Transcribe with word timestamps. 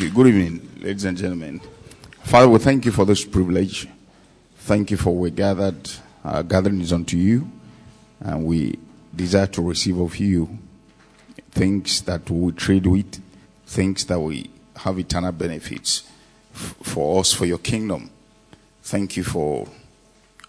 Good 0.00 0.28
evening, 0.28 0.66
ladies 0.80 1.04
and 1.04 1.14
gentlemen. 1.14 1.60
Father, 2.22 2.48
we 2.48 2.58
thank 2.58 2.86
you 2.86 2.90
for 2.90 3.04
this 3.04 3.22
privilege. 3.22 3.86
Thank 4.60 4.90
you 4.90 4.96
for 4.96 5.14
we 5.14 5.30
gathered. 5.30 5.90
Our 6.24 6.42
gathering 6.42 6.80
is 6.80 6.90
unto 6.90 7.18
you, 7.18 7.52
and 8.18 8.46
we 8.46 8.78
desire 9.14 9.46
to 9.48 9.60
receive 9.60 9.98
of 10.00 10.16
you 10.16 10.58
things 11.50 12.00
that 12.04 12.30
we 12.30 12.50
trade 12.52 12.86
with, 12.86 13.22
things 13.66 14.06
that 14.06 14.18
we 14.18 14.48
have 14.76 14.98
eternal 14.98 15.32
benefits 15.32 16.04
for 16.50 17.20
us, 17.20 17.34
for 17.34 17.44
your 17.44 17.58
kingdom. 17.58 18.10
Thank 18.82 19.18
you 19.18 19.22
for 19.22 19.68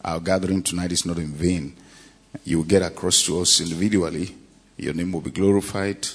our 0.02 0.22
gathering 0.22 0.64
tonight 0.64 0.94
is 0.94 1.06
not 1.06 1.18
in 1.18 1.34
vain. 1.34 1.76
You 2.46 2.60
will 2.60 2.66
get 2.66 2.84
across 2.84 3.22
to 3.26 3.42
us 3.42 3.60
individually. 3.60 4.34
Your 4.78 4.94
name 4.94 5.12
will 5.12 5.20
be 5.20 5.32
glorified. 5.32 6.08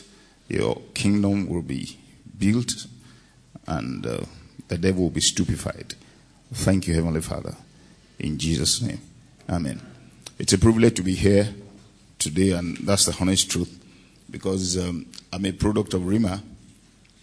Your 0.49 0.81
kingdom 0.95 1.47
will 1.49 1.61
be 1.61 1.99
built 2.39 2.87
and 3.67 4.07
uh, 4.07 4.21
the 4.69 4.79
devil 4.79 5.05
will 5.05 5.11
be 5.11 5.21
stupefied. 5.21 5.95
Thank 6.53 6.87
you, 6.87 6.95
Heavenly 6.95 7.21
Father. 7.21 7.55
In 8.19 8.39
Jesus' 8.39 8.81
name. 8.81 9.01
Amen. 9.49 9.81
It's 10.39 10.53
a 10.53 10.59
privilege 10.59 10.95
to 10.95 11.03
be 11.03 11.15
here 11.15 11.55
today, 12.19 12.51
and 12.51 12.77
that's 12.79 13.05
the 13.07 13.17
honest 13.21 13.51
truth 13.51 13.83
because 14.31 14.77
um, 14.79 15.07
I'm 15.33 15.45
a 15.47 15.53
product 15.53 15.95
of 15.95 16.03
Rhema. 16.03 16.43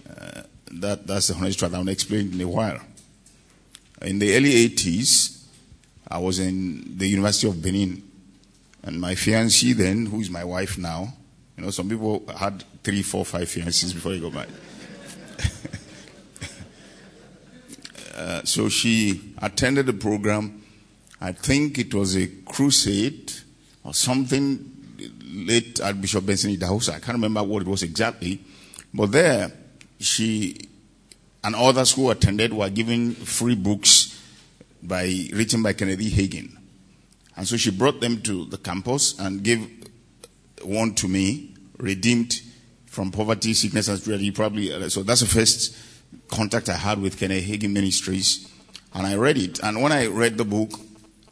Uh, 0.10 0.42
that, 0.72 1.06
that's 1.06 1.28
the 1.28 1.36
honest 1.36 1.60
truth. 1.60 1.74
I'll 1.74 1.88
explain 1.88 2.34
in 2.34 2.42
a 2.42 2.48
while. 2.48 2.80
In 4.02 4.20
the 4.20 4.36
early 4.36 4.68
80s, 4.70 5.44
I 6.08 6.18
was 6.18 6.40
in 6.40 6.98
the 6.98 7.08
University 7.08 7.48
of 7.48 7.62
Benin, 7.62 8.04
and 8.84 9.00
my 9.00 9.14
fiancée 9.16 9.74
then, 9.74 10.06
who 10.08 10.20
is 10.20 10.30
my 10.30 10.44
wife 10.44 10.78
now, 10.78 11.14
you 11.58 11.64
know, 11.64 11.70
some 11.70 11.90
people 11.90 12.24
had 12.36 12.64
three, 12.84 13.02
four, 13.02 13.26
five 13.26 13.48
fiancés 13.48 13.94
before 13.94 14.12
they 14.12 14.20
got 14.20 14.34
married. 14.34 14.50
Uh, 18.16 18.44
so 18.44 18.70
she 18.70 19.34
attended 19.42 19.86
the 19.86 19.94
program. 19.94 20.64
I 21.20 21.32
think 21.32 21.80
it 21.80 21.94
was 21.94 22.16
a 22.16 22.28
crusade 22.28 23.32
or 23.84 23.94
something 23.94 24.70
late 25.34 25.82
Archbishop 25.82 26.26
Benson 26.26 26.56
Idahosa. 26.56 26.90
I 26.90 27.00
can't 27.00 27.14
remember 27.16 27.44
what 27.44 27.64
it 27.64 27.68
was 27.68 27.84
exactly. 27.84 28.40
But 28.94 29.12
there, 29.12 29.52
she 30.00 30.70
and 31.44 31.56
others 31.56 31.94
who 31.94 32.10
attended 32.10 32.54
were 32.54 32.70
given 32.70 33.14
free 33.14 33.56
books 33.56 34.22
by 34.82 35.30
written 35.34 35.64
by 35.64 35.74
Kenneth 35.74 36.00
Hagin. 36.00 36.58
And 37.36 37.48
so 37.48 37.58
she 37.58 37.72
brought 37.72 38.00
them 38.00 38.22
to 38.22 38.46
the 38.46 38.58
campus 38.58 39.18
and 39.18 39.44
gave 39.44 39.68
one 40.62 40.94
to 40.96 41.08
me, 41.08 41.56
redeemed 41.78 42.42
from 42.86 43.12
poverty, 43.12 43.54
sickness, 43.54 43.88
and 43.88 43.98
spiritual 43.98 44.28
death. 44.28 44.36
Probably, 44.36 44.90
so 44.90 45.04
that's 45.04 45.22
the 45.22 45.28
first 45.28 45.76
contact 46.30 46.70
I 46.70 46.76
had 46.76 47.00
with 47.02 47.18
Kenneth 47.18 47.44
Hagin 47.44 47.72
Ministries, 47.72 48.50
and 48.94 49.06
I 49.06 49.16
read 49.16 49.38
it. 49.38 49.60
And 49.60 49.82
when 49.82 49.92
I 49.92 50.08
read 50.08 50.38
the 50.38 50.46
book, 50.46 50.72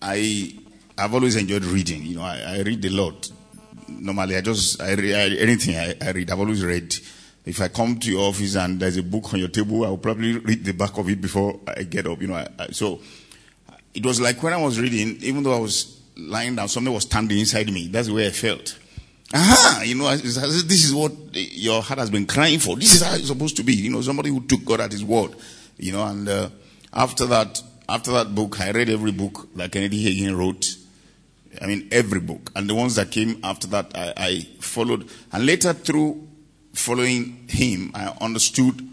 I 0.01 0.55
I've 0.97 1.13
always 1.13 1.35
enjoyed 1.35 1.63
reading. 1.65 2.03
You 2.03 2.17
know, 2.17 2.23
I, 2.23 2.57
I 2.57 2.61
read 2.61 2.83
a 2.85 2.89
lot. 2.89 3.31
Normally, 3.87 4.37
I 4.37 4.41
just 4.41 4.81
I 4.81 4.93
read 4.93 5.15
I, 5.15 5.35
anything 5.41 5.75
I, 5.75 5.95
I 6.01 6.11
read. 6.11 6.31
I've 6.31 6.39
always 6.39 6.63
read. 6.63 6.95
If 7.43 7.59
I 7.59 7.69
come 7.69 7.97
to 7.99 8.11
your 8.11 8.29
office 8.29 8.55
and 8.55 8.79
there's 8.79 8.97
a 8.97 9.03
book 9.03 9.33
on 9.33 9.39
your 9.39 9.47
table, 9.47 9.83
I'll 9.83 9.97
probably 9.97 10.37
read 10.37 10.63
the 10.63 10.73
back 10.73 10.95
of 10.99 11.09
it 11.09 11.19
before 11.19 11.59
I 11.67 11.83
get 11.83 12.05
up. 12.05 12.21
You 12.21 12.27
know, 12.27 12.35
I, 12.35 12.67
so 12.71 13.01
it 13.95 14.05
was 14.05 14.21
like 14.21 14.43
when 14.43 14.53
I 14.53 14.57
was 14.57 14.79
reading, 14.79 15.17
even 15.21 15.41
though 15.41 15.55
I 15.55 15.59
was 15.59 16.01
lying 16.15 16.55
down, 16.55 16.67
something 16.67 16.93
was 16.93 17.03
standing 17.03 17.39
inside 17.39 17.71
me. 17.71 17.87
That's 17.87 18.07
the 18.07 18.13
way 18.13 18.27
I 18.27 18.29
felt. 18.29 18.77
Aha, 19.33 19.83
you 19.85 19.95
know, 19.95 20.13
this 20.15 20.85
is 20.85 20.93
what 20.93 21.13
your 21.33 21.81
heart 21.81 21.99
has 21.99 22.09
been 22.09 22.25
crying 22.25 22.59
for. 22.59 22.75
This 22.75 22.95
is 22.95 23.01
how 23.01 23.15
it's 23.15 23.27
supposed 23.27 23.55
to 23.57 23.63
be. 23.63 23.73
You 23.73 23.89
know, 23.89 24.01
somebody 24.01 24.29
who 24.29 24.41
took 24.41 24.65
God 24.65 24.81
at 24.81 24.91
His 24.91 25.05
word. 25.05 25.35
You 25.77 25.93
know, 25.93 26.05
and 26.05 26.27
uh, 26.27 26.49
after 26.93 27.25
that, 27.27 27.61
after 27.87 28.11
that 28.11 28.35
book, 28.35 28.59
I 28.59 28.71
read 28.71 28.89
every 28.89 29.11
book 29.11 29.47
that 29.55 29.71
Kenneth 29.71 29.93
Hagin 29.93 30.37
wrote. 30.37 30.75
I 31.61 31.67
mean, 31.67 31.87
every 31.91 32.19
book, 32.19 32.51
and 32.55 32.69
the 32.69 32.75
ones 32.75 32.95
that 32.95 33.11
came 33.11 33.39
after 33.43 33.67
that, 33.67 33.91
I, 33.95 34.13
I 34.17 34.47
followed. 34.59 35.09
And 35.31 35.45
later, 35.45 35.73
through 35.73 36.27
following 36.73 37.45
him, 37.49 37.91
I 37.93 38.13
understood 38.21 38.87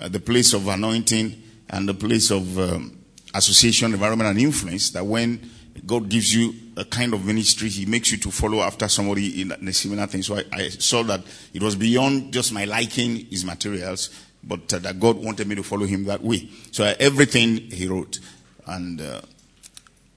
uh, 0.00 0.08
the 0.08 0.20
place 0.20 0.52
of 0.52 0.66
anointing 0.66 1.40
and 1.68 1.88
the 1.88 1.94
place 1.94 2.30
of 2.30 2.58
um, 2.58 2.98
association, 3.34 3.92
environment, 3.92 4.30
and 4.30 4.40
influence. 4.40 4.90
That 4.90 5.06
when 5.06 5.50
God 5.86 6.08
gives 6.08 6.34
you 6.34 6.54
a 6.76 6.84
kind 6.84 7.14
of 7.14 7.24
ministry, 7.24 7.68
He 7.68 7.86
makes 7.86 8.10
you 8.12 8.18
to 8.18 8.30
follow 8.30 8.60
after 8.60 8.88
somebody 8.88 9.42
in 9.42 9.52
a 9.52 9.72
similar 9.72 10.06
thing. 10.06 10.22
So 10.22 10.36
I, 10.36 10.44
I 10.52 10.68
saw 10.68 11.02
that 11.04 11.22
it 11.52 11.62
was 11.62 11.76
beyond 11.76 12.32
just 12.32 12.52
my 12.52 12.64
liking 12.64 13.26
His 13.26 13.44
materials, 13.44 14.10
but 14.42 14.72
uh, 14.72 14.78
that 14.80 14.98
God 14.98 15.16
wanted 15.16 15.46
me 15.46 15.54
to 15.56 15.62
follow 15.62 15.86
Him 15.86 16.04
that 16.04 16.22
way. 16.22 16.48
So 16.70 16.84
uh, 16.84 16.94
everything 16.98 17.56
He 17.70 17.86
wrote. 17.86 18.18
And 18.66 19.00
uh, 19.00 19.20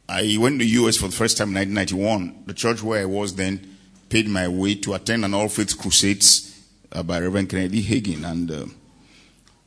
I 0.07 0.37
went 0.39 0.59
to 0.59 0.65
the 0.65 0.71
US 0.85 0.97
for 0.97 1.07
the 1.07 1.15
first 1.15 1.37
time 1.37 1.55
in 1.55 1.75
1991. 1.75 2.43
The 2.45 2.53
church 2.53 2.83
where 2.83 3.01
I 3.01 3.05
was 3.05 3.35
then 3.35 3.77
paid 4.09 4.27
my 4.27 4.47
way 4.47 4.75
to 4.75 4.93
attend 4.93 5.25
an 5.25 5.33
all 5.33 5.49
faith 5.49 5.77
crusades 5.77 6.63
uh, 6.91 7.03
by 7.03 7.19
Reverend 7.19 7.49
Kenneth 7.49 7.71
Hagin. 7.71 8.23
And 8.23 8.51
uh, 8.51 8.65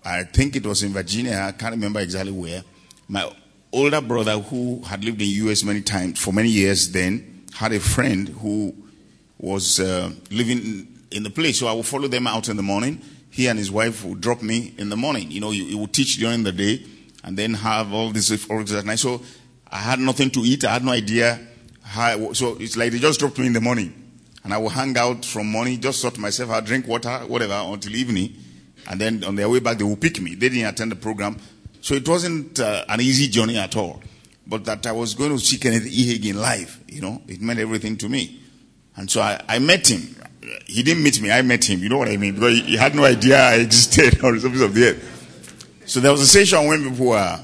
I 0.04 0.22
think 0.24 0.56
it 0.56 0.64
was 0.64 0.82
in 0.82 0.92
Virginia. 0.92 1.44
I 1.48 1.52
can't 1.52 1.74
remember 1.74 2.00
exactly 2.00 2.32
where. 2.32 2.62
My 3.08 3.30
older 3.76 4.00
brother 4.00 4.38
who 4.38 4.82
had 4.82 5.04
lived 5.04 5.20
in 5.20 5.28
US 5.46 5.62
many 5.62 5.82
times 5.82 6.18
for 6.18 6.32
many 6.32 6.48
years 6.48 6.90
then 6.92 7.44
had 7.54 7.72
a 7.72 7.80
friend 7.80 8.28
who 8.28 8.74
was 9.38 9.80
uh, 9.80 10.10
living 10.30 10.88
in 11.10 11.22
the 11.22 11.30
place. 11.30 11.60
So 11.60 11.66
I 11.66 11.72
would 11.72 11.86
follow 11.86 12.08
them 12.08 12.26
out 12.26 12.48
in 12.48 12.56
the 12.56 12.62
morning. 12.62 13.00
He 13.30 13.46
and 13.48 13.58
his 13.58 13.70
wife 13.70 14.04
would 14.04 14.20
drop 14.20 14.42
me 14.42 14.74
in 14.78 14.88
the 14.88 14.96
morning. 14.96 15.30
You 15.30 15.40
know, 15.40 15.50
he, 15.50 15.74
would 15.74 15.92
teach 15.92 16.16
during 16.16 16.42
the 16.42 16.52
day 16.52 16.84
and 17.22 17.36
then 17.36 17.54
have 17.54 17.92
all 17.92 18.10
this 18.10 18.30
all 18.48 18.60
at 18.60 18.84
night. 18.84 18.98
So 18.98 19.20
I 19.70 19.78
had 19.78 19.98
nothing 19.98 20.30
to 20.30 20.40
eat. 20.40 20.64
I 20.64 20.72
had 20.72 20.84
no 20.84 20.92
idea 20.92 21.38
how. 21.82 22.32
So 22.32 22.56
it's 22.58 22.76
like 22.76 22.92
they 22.92 22.98
just 22.98 23.20
dropped 23.20 23.38
me 23.38 23.46
in 23.46 23.52
the 23.52 23.60
morning, 23.60 23.92
and 24.44 24.54
I 24.54 24.58
would 24.58 24.72
hang 24.72 24.96
out 24.96 25.24
from 25.24 25.50
morning, 25.50 25.80
just 25.80 26.00
sort 26.00 26.18
myself 26.18 26.50
out, 26.50 26.64
drink 26.64 26.86
water, 26.86 27.18
whatever, 27.26 27.54
until 27.54 27.94
evening, 27.94 28.34
and 28.88 29.00
then 29.00 29.24
on 29.24 29.36
their 29.36 29.48
way 29.48 29.60
back 29.60 29.78
they 29.78 29.84
would 29.84 30.00
pick 30.00 30.20
me. 30.20 30.34
They 30.34 30.48
didn't 30.48 30.66
attend 30.66 30.92
the 30.92 30.96
program, 30.96 31.36
so 31.86 31.94
it 31.94 32.08
wasn't 32.08 32.58
uh, 32.58 32.84
an 32.88 33.00
easy 33.00 33.28
journey 33.28 33.56
at 33.58 33.76
all. 33.76 34.02
But 34.44 34.64
that 34.64 34.84
I 34.88 34.90
was 34.90 35.14
going 35.14 35.30
to 35.30 35.38
see 35.38 35.56
Kenneth 35.56 35.86
E. 35.86 36.18
Hagin 36.18 36.34
live, 36.34 36.80
you 36.88 37.00
know, 37.00 37.22
it 37.28 37.40
meant 37.40 37.60
everything 37.60 37.96
to 37.98 38.08
me. 38.08 38.40
And 38.96 39.08
so 39.08 39.20
I, 39.20 39.40
I, 39.48 39.60
met 39.60 39.88
him. 39.88 40.16
He 40.66 40.82
didn't 40.82 41.04
meet 41.04 41.22
me, 41.22 41.30
I 41.30 41.42
met 41.42 41.62
him. 41.62 41.78
You 41.78 41.88
know 41.88 41.98
what 41.98 42.08
I 42.08 42.16
mean? 42.16 42.34
Because 42.34 42.58
he 42.58 42.76
had 42.76 42.96
no 42.96 43.04
idea 43.04 43.40
I 43.40 43.54
existed 43.58 44.20
on 44.24 44.34
the 44.34 44.40
surface 44.40 44.62
of 44.62 44.74
the 44.74 44.84
earth. 44.84 45.82
So 45.86 46.00
there 46.00 46.10
was 46.10 46.22
a 46.22 46.26
session 46.26 46.66
when 46.66 46.90
people 46.90 47.06
were 47.06 47.38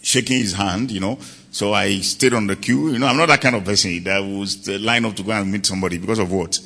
shaking 0.00 0.38
his 0.38 0.54
hand, 0.54 0.90
you 0.90 1.00
know. 1.00 1.18
So 1.50 1.74
I 1.74 1.98
stayed 1.98 2.32
on 2.32 2.46
the 2.46 2.56
queue. 2.56 2.92
You 2.92 2.98
know, 2.98 3.08
I'm 3.08 3.18
not 3.18 3.28
that 3.28 3.42
kind 3.42 3.56
of 3.56 3.64
person 3.66 4.04
that 4.04 4.20
was 4.20 4.66
line 4.70 5.04
up 5.04 5.16
to 5.16 5.22
go 5.22 5.32
and 5.32 5.52
meet 5.52 5.66
somebody 5.66 5.98
because 5.98 6.18
of 6.18 6.32
what. 6.32 6.58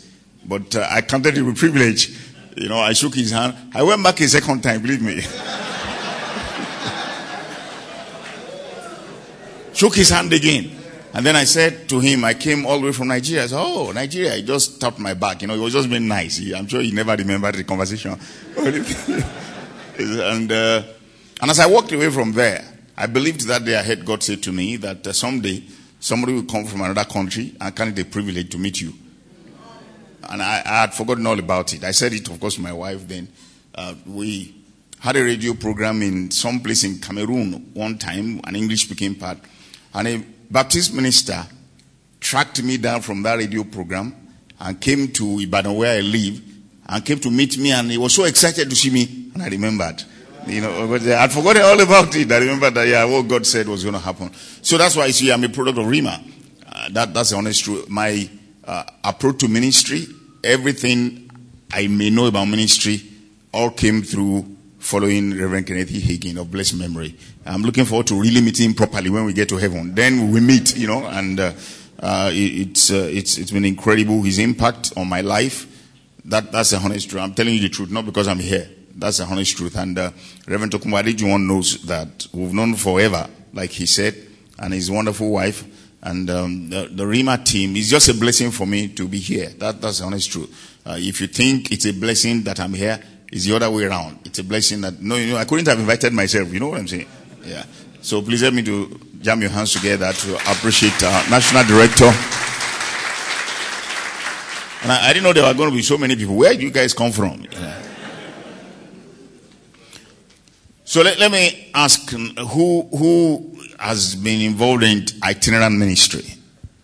But 0.44 0.76
uh, 0.76 0.86
I 0.88 1.00
counted 1.00 1.36
it 1.38 1.42
with 1.42 1.56
privilege. 1.56 2.16
You 2.56 2.68
know, 2.68 2.78
I 2.78 2.92
shook 2.92 3.16
his 3.16 3.32
hand. 3.32 3.56
I 3.74 3.82
went 3.82 4.00
back 4.04 4.20
a 4.20 4.28
second 4.28 4.62
time, 4.62 4.80
believe 4.80 5.02
me. 5.02 5.22
shook 9.78 9.94
his 9.94 10.08
hand 10.10 10.32
again. 10.32 10.72
And 11.14 11.24
then 11.24 11.36
I 11.36 11.44
said 11.44 11.88
to 11.90 12.00
him, 12.00 12.24
I 12.24 12.34
came 12.34 12.66
all 12.66 12.80
the 12.80 12.86
way 12.86 12.92
from 12.92 13.08
Nigeria. 13.08 13.44
I 13.44 13.46
said, 13.46 13.60
Oh, 13.60 13.92
Nigeria. 13.92 14.32
He 14.34 14.42
just 14.42 14.80
tapped 14.80 14.98
my 14.98 15.14
back. 15.14 15.40
You 15.40 15.48
know, 15.48 15.54
he 15.54 15.60
was 15.60 15.72
just 15.72 15.88
being 15.88 16.08
nice. 16.08 16.36
He, 16.36 16.54
I'm 16.54 16.66
sure 16.66 16.82
he 16.82 16.90
never 16.90 17.14
remembered 17.14 17.54
the 17.54 17.64
conversation. 17.64 18.18
and, 18.58 20.52
uh, 20.52 20.82
and 21.40 21.50
as 21.50 21.60
I 21.60 21.66
walked 21.66 21.92
away 21.92 22.10
from 22.10 22.32
there, 22.32 22.64
I 22.96 23.06
believed 23.06 23.46
that 23.46 23.64
day 23.64 23.76
I 23.76 23.84
heard 23.84 24.04
God 24.04 24.22
say 24.22 24.36
to 24.36 24.52
me 24.52 24.76
that 24.76 25.06
uh, 25.06 25.12
someday 25.12 25.62
somebody 26.00 26.34
will 26.34 26.42
come 26.42 26.64
from 26.64 26.80
another 26.80 27.04
country 27.04 27.54
and 27.60 27.74
carry 27.74 27.92
the 27.92 28.04
privilege 28.04 28.50
to 28.50 28.58
meet 28.58 28.80
you. 28.80 28.92
And 30.28 30.42
I, 30.42 30.62
I, 30.66 30.80
had 30.80 30.92
forgotten 30.92 31.26
all 31.26 31.38
about 31.38 31.72
it. 31.72 31.84
I 31.84 31.92
said 31.92 32.12
it, 32.12 32.28
of 32.28 32.38
course, 32.40 32.56
to 32.56 32.60
my 32.60 32.72
wife 32.72 33.06
then. 33.06 33.28
Uh, 33.74 33.94
we 34.04 34.54
had 34.98 35.16
a 35.16 35.22
radio 35.22 35.54
program 35.54 36.02
in 36.02 36.30
some 36.32 36.60
place 36.60 36.82
in 36.84 36.98
Cameroon 36.98 37.70
one 37.72 37.96
time, 37.96 38.40
an 38.44 38.56
English 38.56 38.84
speaking 38.84 39.14
part. 39.14 39.38
And 39.98 40.06
a 40.06 40.24
Baptist 40.48 40.94
minister 40.94 41.44
tracked 42.20 42.62
me 42.62 42.76
down 42.76 43.02
from 43.02 43.20
that 43.24 43.36
radio 43.36 43.64
program 43.64 44.14
and 44.60 44.80
came 44.80 45.08
to 45.08 45.40
Ibadan 45.40 45.74
where 45.74 45.98
I 45.98 46.02
live 46.02 46.40
and 46.88 47.04
came 47.04 47.18
to 47.18 47.30
meet 47.32 47.58
me 47.58 47.72
and 47.72 47.90
he 47.90 47.98
was 47.98 48.14
so 48.14 48.22
excited 48.22 48.70
to 48.70 48.76
see 48.76 48.90
me 48.90 49.32
and 49.34 49.42
I 49.42 49.48
remembered. 49.48 50.04
You 50.46 50.60
know, 50.60 50.86
but 50.86 51.02
I'd 51.02 51.32
forgotten 51.32 51.62
all 51.62 51.80
about 51.80 52.14
it. 52.14 52.30
I 52.30 52.38
remember 52.38 52.70
that, 52.70 52.86
yeah, 52.86 53.04
what 53.06 53.26
God 53.26 53.44
said 53.44 53.66
was 53.66 53.82
going 53.82 53.94
to 53.94 54.00
happen. 54.00 54.32
So 54.62 54.78
that's 54.78 54.94
why 54.94 55.02
I 55.02 55.10
see 55.10 55.32
I'm 55.32 55.42
a 55.42 55.48
product 55.48 55.78
of 55.78 55.86
Rhema. 55.86 56.22
Uh, 56.64 56.88
that, 56.90 57.12
that's 57.12 57.30
the 57.30 57.36
honest 57.36 57.64
truth. 57.64 57.88
My 57.88 58.30
uh, 58.64 58.84
approach 59.02 59.38
to 59.38 59.48
ministry, 59.48 60.06
everything 60.44 61.28
I 61.72 61.88
may 61.88 62.10
know 62.10 62.26
about 62.26 62.44
ministry, 62.44 63.02
all 63.52 63.70
came 63.70 64.02
through 64.02 64.56
following 64.78 65.36
Reverend 65.36 65.66
Kenneth 65.66 65.90
Hagin 65.90 66.38
of 66.38 66.52
blessed 66.52 66.76
memory. 66.76 67.16
I'm 67.48 67.62
looking 67.62 67.86
forward 67.86 68.06
to 68.08 68.20
really 68.20 68.40
meeting 68.40 68.70
him 68.70 68.74
properly 68.74 69.08
when 69.10 69.24
we 69.24 69.32
get 69.32 69.48
to 69.48 69.56
heaven. 69.56 69.94
Then 69.94 70.30
we 70.30 70.40
meet, 70.40 70.76
you 70.76 70.86
know, 70.86 71.06
and 71.06 71.40
uh, 71.40 71.52
uh, 72.00 72.30
it, 72.32 72.68
it's, 72.68 72.90
uh, 72.90 73.08
it's, 73.10 73.38
it's 73.38 73.50
been 73.50 73.64
incredible. 73.64 74.22
His 74.22 74.38
impact 74.38 74.92
on 74.96 75.08
my 75.08 75.22
life, 75.22 75.66
that, 76.26 76.52
that's 76.52 76.70
the 76.70 76.76
honest 76.76 77.08
truth. 77.08 77.22
I'm 77.22 77.34
telling 77.34 77.54
you 77.54 77.60
the 77.60 77.70
truth, 77.70 77.90
not 77.90 78.04
because 78.04 78.28
I'm 78.28 78.38
here. 78.38 78.68
That's 78.94 79.18
the 79.18 79.24
honest 79.24 79.56
truth. 79.56 79.76
And 79.76 79.98
uh, 79.98 80.10
Reverend 80.46 80.72
Tokumba 80.72 81.02
Adejuwon 81.02 81.46
knows 81.46 81.82
that 81.84 82.26
we've 82.32 82.52
known 82.52 82.74
forever, 82.74 83.28
like 83.52 83.70
he 83.70 83.86
said, 83.86 84.14
and 84.58 84.74
his 84.74 84.90
wonderful 84.90 85.30
wife. 85.30 85.64
And 86.02 86.28
um, 86.30 86.68
the, 86.68 86.88
the 86.90 87.04
Rhema 87.04 87.44
team 87.44 87.76
is 87.76 87.88
just 87.88 88.08
a 88.08 88.14
blessing 88.14 88.50
for 88.50 88.66
me 88.66 88.88
to 88.88 89.08
be 89.08 89.18
here. 89.18 89.48
That, 89.58 89.80
that's 89.80 90.00
the 90.00 90.04
honest 90.04 90.30
truth. 90.30 90.80
Uh, 90.84 90.96
if 90.98 91.20
you 91.20 91.26
think 91.28 91.72
it's 91.72 91.86
a 91.86 91.92
blessing 91.92 92.42
that 92.42 92.60
I'm 92.60 92.74
here, 92.74 93.00
it's 93.32 93.44
the 93.44 93.56
other 93.56 93.70
way 93.70 93.84
around. 93.84 94.20
It's 94.24 94.38
a 94.38 94.44
blessing 94.44 94.80
that, 94.82 95.00
no, 95.00 95.16
you 95.16 95.32
know, 95.32 95.36
I 95.36 95.44
couldn't 95.44 95.66
have 95.66 95.78
invited 95.78 96.12
myself. 96.12 96.52
You 96.52 96.60
know 96.60 96.68
what 96.68 96.80
I'm 96.80 96.88
saying? 96.88 97.06
Yeah. 97.48 97.64
So 98.02 98.20
please 98.20 98.42
help 98.42 98.54
me 98.54 98.62
to 98.64 99.00
jam 99.20 99.40
your 99.40 99.50
hands 99.50 99.72
together 99.72 100.12
to 100.12 100.34
appreciate 100.52 101.02
our 101.02 101.30
National 101.30 101.64
Director. 101.64 102.04
And 104.82 104.92
I, 104.92 105.08
I, 105.08 105.12
didn't 105.12 105.24
know 105.24 105.32
there 105.32 105.44
were 105.44 105.54
going 105.54 105.70
to 105.70 105.76
be 105.76 105.82
so 105.82 105.98
many 105.98 106.14
people. 106.14 106.36
Where 106.36 106.54
do 106.54 106.60
you 106.60 106.70
guys 106.70 106.92
come 106.92 107.10
from? 107.10 107.44
Yeah. 107.50 107.82
So 110.84 111.02
let, 111.02 111.18
let 111.18 111.32
me 111.32 111.70
ask 111.74 112.12
um, 112.14 112.34
who, 112.36 112.88
who 112.96 113.58
has 113.78 114.14
been 114.14 114.42
involved 114.42 114.84
in 114.84 115.04
itinerant 115.24 115.76
ministry? 115.76 116.24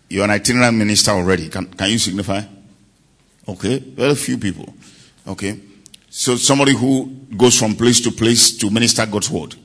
You're 0.09 0.25
an 0.25 0.31
itinerant 0.31 0.77
minister 0.77 1.11
already. 1.11 1.47
Can, 1.49 1.67
can 1.67 1.89
you 1.89 1.99
signify? 1.99 2.41
Okay. 3.47 3.79
Very 3.79 4.15
few 4.15 4.37
people. 4.37 4.73
Okay. 5.27 5.59
So 6.09 6.35
somebody 6.35 6.73
who 6.73 7.05
goes 7.37 7.57
from 7.57 7.75
place 7.75 8.01
to 8.01 8.11
place 8.11 8.57
to 8.57 8.69
minister 8.69 9.05
God's 9.05 9.29
word. 9.29 9.55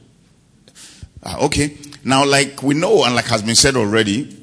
Uh, 1.22 1.46
okay. 1.46 1.76
Now, 2.04 2.24
like 2.24 2.62
we 2.62 2.74
know, 2.74 3.04
and 3.04 3.14
like 3.14 3.26
has 3.26 3.42
been 3.42 3.54
said 3.54 3.76
already, 3.76 4.36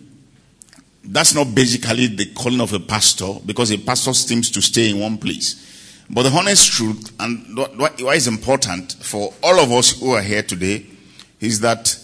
that's 1.03 1.33
not 1.33 1.55
basically 1.55 2.07
the 2.07 2.25
calling 2.33 2.61
of 2.61 2.73
a 2.73 2.79
pastor 2.79 3.33
because 3.45 3.71
a 3.71 3.77
pastor 3.77 4.13
seems 4.13 4.51
to 4.51 4.61
stay 4.61 4.91
in 4.91 4.99
one 4.99 5.17
place. 5.17 5.63
But 6.09 6.23
the 6.23 6.29
honest 6.29 6.71
truth, 6.71 7.13
and 7.19 7.57
what 7.77 7.99
is 7.99 8.27
important 8.27 8.93
for 9.01 9.33
all 9.43 9.59
of 9.59 9.71
us 9.71 9.99
who 9.99 10.11
are 10.11 10.21
here 10.21 10.43
today, 10.43 10.85
is 11.39 11.59
that 11.61 11.97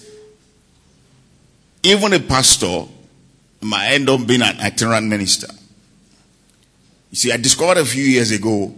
even 1.83 2.13
a 2.13 2.19
pastor 2.19 2.85
might 3.61 3.87
end 3.93 4.09
up 4.09 4.25
being 4.25 4.41
an 4.41 4.59
itinerant 4.59 5.07
minister. 5.07 5.47
You 7.11 7.15
see, 7.17 7.31
I 7.31 7.37
discovered 7.37 7.77
a 7.77 7.85
few 7.85 8.03
years 8.03 8.31
ago, 8.31 8.73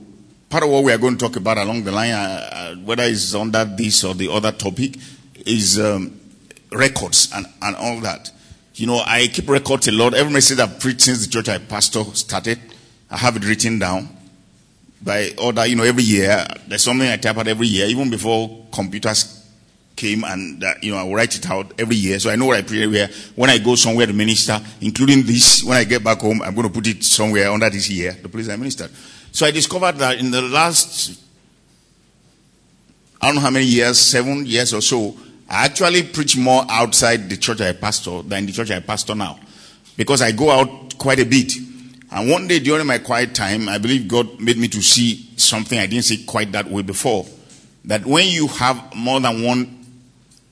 part 0.50 0.64
of 0.64 0.70
what 0.70 0.84
we 0.84 0.92
are 0.92 0.98
going 0.98 1.18
to 1.18 1.26
talk 1.26 1.38
about 1.38 1.58
along 1.58 1.84
the 1.84 1.92
line, 1.92 2.12
uh, 2.12 2.50
uh, 2.52 2.76
whether 2.76 3.04
it's 3.04 3.34
under 3.34 3.66
this 3.66 4.04
or 4.04 4.14
the 4.14 4.32
other 4.32 4.52
topic, 4.52 4.96
is 5.46 5.80
um, 5.80 6.20
records 6.72 7.32
and, 7.34 7.46
and 7.62 7.76
all 7.76 8.00
that. 8.02 8.32
You 8.76 8.88
know, 8.88 9.02
I 9.06 9.28
keep 9.28 9.48
records 9.48 9.88
a 9.88 9.92
lot. 9.92 10.14
Every 10.14 10.34
message 10.34 10.60
I've 10.60 10.80
preached 10.80 11.02
since 11.02 11.26
the 11.26 11.32
church 11.32 11.50
I 11.50 11.60
pastor 11.60 12.04
started, 12.14 12.60
I 13.10 13.18
have 13.18 13.38
it 13.38 13.46
written 13.46 13.80
down 13.80 14.10
by 15.02 15.32
order. 15.42 15.66
You 15.66 15.78
know, 15.78 15.84
every 15.84 16.04
year 16.04 16.46
there's 16.68 16.84
something 16.84 17.08
I 17.08 17.18
type 17.18 17.38
out 17.38 17.48
every 17.48 17.68
year, 17.68 17.86
even 17.88 18.10
before 18.10 18.66
computers 18.74 19.46
came, 19.96 20.24
and 20.26 20.64
uh, 20.64 20.74
you 20.82 20.92
know 20.92 20.98
I 20.98 21.14
write 21.14 21.38
it 21.38 21.50
out 21.50 21.72
every 21.80 21.96
year, 21.96 22.20
so 22.20 22.30
I 22.30 22.36
know 22.36 22.48
what 22.48 22.58
I 22.58 22.62
preach 22.62 22.82
everywhere. 22.82 23.10
When 23.36 23.50
I 23.50 23.58
go 23.58 23.76
somewhere 23.76 24.06
to 24.06 24.14
minister, 24.14 24.60
including 24.82 25.24
this, 25.24 25.64
when 25.64 25.78
I 25.78 25.84
get 25.84 26.04
back 26.04 26.20
home, 26.20 26.42
I'm 26.42 26.54
going 26.54 26.68
to 26.68 26.74
put 26.74 26.88
it 26.88 27.04
somewhere 27.04 27.50
under 27.50 27.70
this 27.70 27.90
year, 27.90 28.12
the 28.22 28.30
place 28.30 28.50
I 28.50 28.56
ministered. 28.56 28.92
So 29.32 29.46
I 29.46 29.52
discovered 29.52 29.94
that 29.98 30.20
in 30.20 30.32
the 30.32 30.42
last, 30.42 31.20
I 33.22 33.28
don't 33.28 33.36
know 33.36 33.42
how 33.42 33.50
many 33.52 33.66
years, 33.66 33.98
seven 34.00 34.46
years 34.46 34.74
or 34.74 34.82
so, 34.82 35.16
I 35.56 35.64
actually 35.64 36.04
preach 36.04 36.36
more 36.36 36.66
outside 36.70 37.30
the 37.30 37.38
church 37.38 37.62
I 37.62 37.72
pastor 37.72 38.22
than 38.24 38.46
the 38.46 38.52
church 38.52 38.72
I 38.72 38.82
pastor 38.82 39.16
now. 39.16 39.40
Because 39.96 40.22
I 40.22 40.34
go 40.34 40.52
out 40.52 40.98
quite 40.98 41.22
a 41.22 41.26
bit. 41.26 41.54
And 42.12 42.30
one 42.30 42.50
day 42.50 42.60
during 42.60 42.86
my 42.86 42.98
quiet 42.98 43.34
time, 43.34 43.70
I 43.70 43.78
believe 43.78 44.10
God 44.10 44.38
made 44.42 44.58
me 44.58 44.68
to 44.68 44.82
see 44.82 45.30
something 45.38 45.80
I 45.80 45.86
didn't 45.88 46.04
see 46.04 46.26
quite 46.26 46.52
that 46.52 46.70
way 46.70 46.82
before. 46.82 47.26
That 47.86 48.06
when 48.06 48.28
you 48.28 48.50
have 48.50 48.94
more 48.98 49.22
than 49.22 49.44
one 49.44 49.86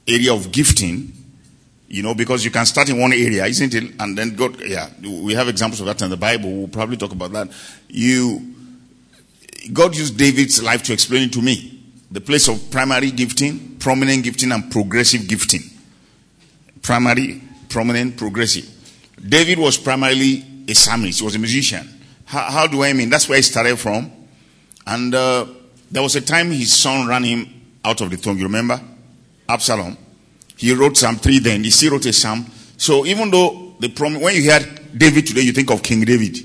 area 0.07 0.33
of 0.33 0.53
gifting, 0.53 1.11
you 1.89 2.01
know, 2.01 2.15
because 2.15 2.45
you 2.45 2.51
can 2.51 2.65
start 2.65 2.87
in 2.87 2.97
one 2.97 3.11
area, 3.11 3.45
isn't 3.45 3.73
it? 3.73 3.95
And 3.99 4.17
then 4.17 4.37
God, 4.37 4.61
yeah, 4.61 4.89
we 5.01 5.33
have 5.33 5.49
examples 5.49 5.81
of 5.81 5.87
that 5.87 6.01
in 6.01 6.11
the 6.11 6.17
Bible. 6.17 6.49
We'll 6.49 6.69
probably 6.69 6.95
talk 6.95 7.11
about 7.11 7.33
that. 7.33 7.49
You, 7.89 8.55
God 9.73 9.97
used 9.97 10.17
David's 10.17 10.63
life 10.63 10.81
to 10.83 10.93
explain 10.93 11.23
it 11.23 11.33
to 11.33 11.41
me 11.41 11.72
the 12.13 12.21
place 12.21 12.47
of 12.47 12.69
primary 12.69 13.09
gifting, 13.09 13.75
prominent 13.79 14.23
gifting, 14.23 14.51
and 14.51 14.71
progressive 14.71 15.27
gifting. 15.27 15.61
Primary, 16.83 17.41
prominent, 17.69 18.15
progressive. 18.17 18.69
David 19.27 19.57
was 19.57 19.79
primarily 19.79 20.45
a 20.67 20.75
psalmist, 20.75 21.19
he 21.19 21.25
was 21.25 21.35
a 21.35 21.39
musician. 21.39 21.89
How, 22.25 22.51
how 22.51 22.67
do 22.67 22.83
I 22.83 22.93
mean? 22.93 23.09
That's 23.09 23.27
where 23.27 23.37
he 23.37 23.41
started 23.41 23.77
from. 23.77 24.11
And 24.85 25.13
uh, 25.15 25.47
there 25.89 26.03
was 26.03 26.15
a 26.15 26.21
time 26.21 26.51
his 26.51 26.71
son 26.73 27.07
ran 27.07 27.23
him 27.23 27.47
out 27.83 27.99
of 27.99 28.11
the 28.11 28.17
throne. 28.17 28.37
You 28.37 28.43
remember? 28.43 28.79
Absalom. 29.49 29.97
He 30.55 30.71
wrote 30.73 30.97
Psalm 30.97 31.15
3 31.15 31.39
then. 31.39 31.63
He 31.63 31.71
still 31.71 31.93
wrote 31.93 32.05
a 32.05 32.13
psalm. 32.13 32.45
So 32.77 33.07
even 33.07 33.31
though 33.31 33.75
the 33.79 33.89
prom- 33.89 34.21
when 34.21 34.35
you 34.35 34.41
hear 34.43 34.59
David 34.95 35.25
today, 35.25 35.41
you 35.41 35.51
think 35.51 35.71
of 35.71 35.81
King 35.81 36.01
David. 36.01 36.37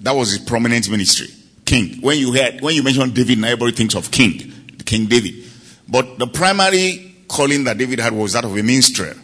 That 0.00 0.12
was 0.12 0.30
his 0.30 0.38
prominent 0.38 0.90
ministry. 0.90 1.28
King. 1.64 2.00
When 2.00 2.18
you 2.18 2.32
hear, 2.32 2.58
when 2.60 2.74
you 2.74 2.82
mention 2.82 3.10
David, 3.12 3.38
now 3.38 3.48
everybody 3.48 3.72
thinks 3.72 3.94
of 3.94 4.10
king. 4.10 4.53
King 4.84 5.06
David. 5.06 5.44
But 5.88 6.18
the 6.18 6.26
primary 6.26 7.14
calling 7.28 7.64
that 7.64 7.78
David 7.78 7.98
had 8.00 8.12
was 8.12 8.32
that 8.34 8.44
of 8.44 8.56
a 8.56 8.62
minstrel. 8.62 9.14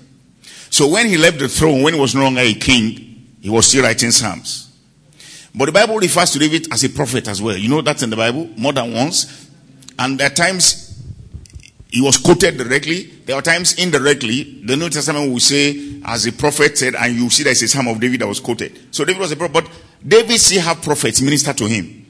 So 0.71 0.89
when 0.89 1.07
he 1.07 1.17
left 1.17 1.39
the 1.39 1.49
throne, 1.49 1.83
when 1.83 1.95
he 1.95 2.01
was 2.01 2.15
no 2.15 2.23
longer 2.23 2.41
a 2.41 2.55
king, 2.55 3.27
he 3.41 3.51
was 3.51 3.67
still 3.67 3.83
writing 3.83 4.11
psalms. 4.11 4.71
But 5.55 5.67
the 5.67 5.73
Bible 5.73 5.97
refers 5.97 6.31
to 6.33 6.39
David 6.39 6.73
as 6.73 6.85
a 6.85 6.89
prophet 6.91 7.27
as 7.27 7.43
well. 7.43 7.57
You 7.57 7.69
know 7.69 7.83
that's 7.83 8.03
in 8.03 8.11
the 8.11 8.17
Bible 8.17 8.49
more 8.57 8.73
than 8.73 8.93
once. 8.93 9.49
And 9.99 10.21
at 10.21 10.37
times 10.37 11.03
he 11.89 12.01
was 12.01 12.17
quoted 12.17 12.57
directly. 12.57 13.03
There 13.27 13.35
are 13.35 13.43
times 13.43 13.75
indirectly. 13.75 14.63
The 14.65 14.77
New 14.77 14.91
Testament 14.91 15.31
will 15.31 15.41
say, 15.41 16.01
as 16.05 16.27
a 16.27 16.33
prophet 16.33 16.79
said, 16.79 16.95
and 16.95 17.17
you 17.17 17.29
see 17.31 17.43
there's 17.43 17.63
a 17.63 17.69
psalm 17.69 17.89
of 17.89 18.01
David 18.01 18.21
that 18.21 18.29
was 18.29 18.39
quoted. 18.39 18.95
So 18.95 19.05
David 19.05 19.21
was 19.21 19.33
a 19.33 19.37
prophet, 19.37 19.53
but 19.53 19.71
David 20.07 20.39
still 20.39 20.63
had 20.63 20.83
prophets 20.83 21.21
minister 21.21 21.53
to 21.53 21.67
him. 21.67 22.07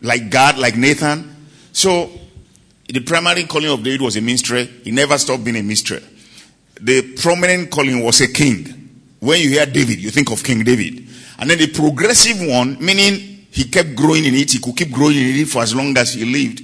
Like 0.00 0.30
God, 0.30 0.56
like 0.56 0.76
Nathan. 0.76 1.36
So 1.72 2.10
the 2.88 3.00
primary 3.00 3.44
calling 3.44 3.70
of 3.70 3.82
David 3.82 4.00
was 4.00 4.16
a 4.16 4.20
minstrel. 4.20 4.64
He 4.82 4.90
never 4.90 5.18
stopped 5.18 5.44
being 5.44 5.56
a 5.56 5.62
minstrel. 5.62 6.00
The 6.80 7.14
prominent 7.20 7.70
calling 7.70 8.02
was 8.02 8.20
a 8.22 8.32
king. 8.32 8.74
When 9.20 9.40
you 9.40 9.50
hear 9.50 9.66
David, 9.66 9.98
you 9.98 10.10
think 10.10 10.30
of 10.30 10.42
King 10.42 10.64
David. 10.64 11.06
And 11.38 11.50
then 11.50 11.58
the 11.58 11.66
progressive 11.68 12.40
one, 12.40 12.82
meaning 12.82 13.46
he 13.50 13.64
kept 13.64 13.94
growing 13.94 14.24
in 14.24 14.34
it, 14.34 14.52
he 14.52 14.58
could 14.58 14.76
keep 14.76 14.90
growing 14.90 15.16
in 15.16 15.36
it 15.36 15.48
for 15.48 15.62
as 15.62 15.74
long 15.74 15.96
as 15.98 16.14
he 16.14 16.24
lived. 16.24 16.62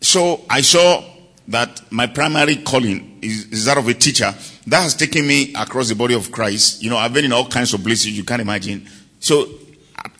So 0.00 0.42
I 0.48 0.60
saw 0.60 1.02
that 1.48 1.90
my 1.90 2.06
primary 2.06 2.56
calling 2.56 3.18
is, 3.22 3.46
is 3.46 3.64
that 3.64 3.78
of 3.78 3.88
a 3.88 3.94
teacher. 3.94 4.32
That 4.66 4.82
has 4.82 4.94
taken 4.94 5.26
me 5.26 5.54
across 5.54 5.88
the 5.88 5.94
body 5.94 6.14
of 6.14 6.30
Christ. 6.30 6.82
You 6.82 6.90
know, 6.90 6.98
I've 6.98 7.12
been 7.12 7.24
in 7.24 7.32
all 7.32 7.48
kinds 7.48 7.74
of 7.74 7.82
places 7.82 8.16
you 8.16 8.24
can't 8.24 8.42
imagine. 8.42 8.86
So, 9.18 9.48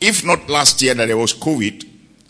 if 0.00 0.25
not 0.25 0.49
last 0.49 0.81
year 0.83 0.95
that 0.95 1.07
there 1.07 1.17
was 1.17 1.35
COVID, 1.35 1.88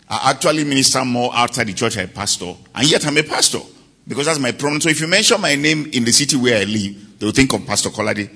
I 0.09 0.31
actually 0.31 0.63
minister 0.63 1.05
more 1.05 1.31
outside 1.33 1.67
the 1.67 1.73
church 1.73 1.97
I 1.97 2.07
pastor, 2.07 2.55
and 2.73 2.89
yet 2.89 3.05
I'm 3.05 3.17
a 3.17 3.23
pastor 3.23 3.59
because 4.07 4.25
that's 4.25 4.39
my 4.39 4.51
problem. 4.51 4.81
So 4.81 4.89
if 4.89 4.99
you 4.99 5.07
mention 5.07 5.39
my 5.39 5.55
name 5.55 5.85
in 5.93 6.03
the 6.03 6.11
city 6.11 6.35
where 6.35 6.59
I 6.59 6.63
live, 6.63 7.19
they'll 7.19 7.31
think 7.31 7.53
of 7.53 7.65
Pastor 7.67 7.89
Kolade. 7.89 8.29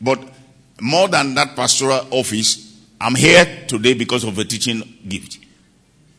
But 0.00 0.22
more 0.80 1.08
than 1.08 1.34
that 1.36 1.56
pastoral 1.56 2.06
office, 2.10 2.78
I'm 3.00 3.14
here 3.14 3.64
today 3.66 3.94
because 3.94 4.24
of 4.24 4.38
a 4.38 4.44
teaching 4.44 4.82
gift. 5.08 5.38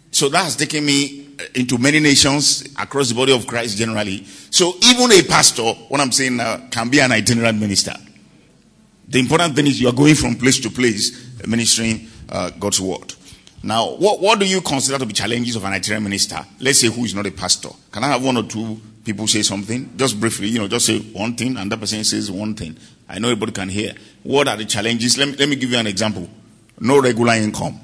So 0.09 0.29
that 0.29 0.43
has 0.43 0.55
taken 0.55 0.85
me 0.85 1.27
into 1.53 1.77
many 1.77 1.99
nations 1.99 2.63
across 2.79 3.09
the 3.09 3.15
body 3.15 3.33
of 3.33 3.45
Christ 3.45 3.77
generally. 3.77 4.25
So 4.49 4.73
even 4.83 5.11
a 5.11 5.23
pastor, 5.23 5.63
what 5.63 6.01
I'm 6.01 6.11
saying 6.11 6.37
now, 6.37 6.67
can 6.71 6.89
be 6.89 6.99
an 6.99 7.11
itinerant 7.11 7.59
minister. 7.59 7.93
The 9.07 9.19
important 9.19 9.55
thing 9.55 9.67
is 9.67 9.79
you 9.81 9.89
are 9.89 9.93
going 9.93 10.15
from 10.15 10.35
place 10.35 10.59
to 10.61 10.69
place 10.69 11.45
ministering 11.45 12.07
uh, 12.29 12.51
God's 12.51 12.81
word. 12.81 13.13
Now, 13.63 13.95
what, 13.95 14.19
what 14.19 14.39
do 14.39 14.45
you 14.45 14.59
consider 14.59 14.97
to 14.99 15.05
be 15.05 15.13
challenges 15.13 15.55
of 15.55 15.63
an 15.63 15.71
itinerant 15.71 16.03
minister? 16.03 16.45
Let's 16.59 16.79
say 16.79 16.87
who 16.87 17.05
is 17.05 17.15
not 17.15 17.25
a 17.25 17.31
pastor. 17.31 17.69
Can 17.91 18.03
I 18.03 18.09
have 18.09 18.23
one 18.23 18.35
or 18.35 18.43
two 18.43 18.79
people 19.05 19.25
say 19.25 19.41
something? 19.41 19.95
Just 19.95 20.19
briefly, 20.19 20.49
you 20.49 20.59
know, 20.59 20.67
just 20.67 20.85
say 20.85 20.99
one 20.99 21.35
thing 21.35 21.55
and 21.55 21.71
the 21.71 21.77
person 21.77 22.03
says 22.03 22.29
one 22.29 22.55
thing. 22.55 22.75
I 23.07 23.19
know 23.19 23.29
everybody 23.29 23.53
can 23.53 23.69
hear. 23.69 23.93
What 24.23 24.49
are 24.49 24.57
the 24.57 24.65
challenges? 24.65 25.17
Let 25.17 25.29
me, 25.29 25.35
let 25.37 25.47
me 25.47 25.55
give 25.55 25.71
you 25.71 25.77
an 25.77 25.87
example. 25.87 26.27
No 26.79 27.01
regular 27.01 27.33
income. 27.33 27.79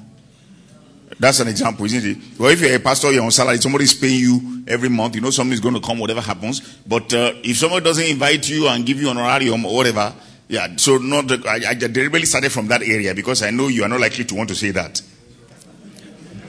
That's 1.18 1.40
an 1.40 1.48
example, 1.48 1.86
isn't 1.86 2.04
it? 2.04 2.38
Well, 2.38 2.50
if 2.50 2.60
you're 2.60 2.74
a 2.74 2.78
pastor, 2.78 3.10
you're 3.12 3.24
on 3.24 3.30
salary, 3.30 3.58
somebody's 3.58 3.94
paying 3.94 4.20
you 4.20 4.64
every 4.66 4.88
month, 4.88 5.14
you 5.14 5.20
know 5.20 5.30
something's 5.30 5.60
going 5.60 5.74
to 5.74 5.80
come, 5.80 5.98
whatever 5.98 6.20
happens. 6.20 6.60
But 6.86 7.12
uh, 7.12 7.32
if 7.42 7.56
somebody 7.56 7.84
doesn't 7.84 8.06
invite 8.06 8.48
you 8.48 8.68
and 8.68 8.86
give 8.86 9.00
you 9.00 9.10
an 9.10 9.18
honorarium 9.18 9.64
or 9.64 9.74
whatever, 9.74 10.14
yeah, 10.48 10.76
so 10.76 10.96
not 10.98 11.30
I, 11.46 11.70
I 11.70 11.74
deliberately 11.74 12.26
started 12.26 12.52
from 12.52 12.68
that 12.68 12.82
area 12.82 13.14
because 13.14 13.42
I 13.42 13.50
know 13.50 13.68
you 13.68 13.82
are 13.84 13.88
not 13.88 14.00
likely 14.00 14.24
to 14.24 14.34
want 14.34 14.48
to 14.48 14.54
say 14.54 14.70
that. 14.72 15.00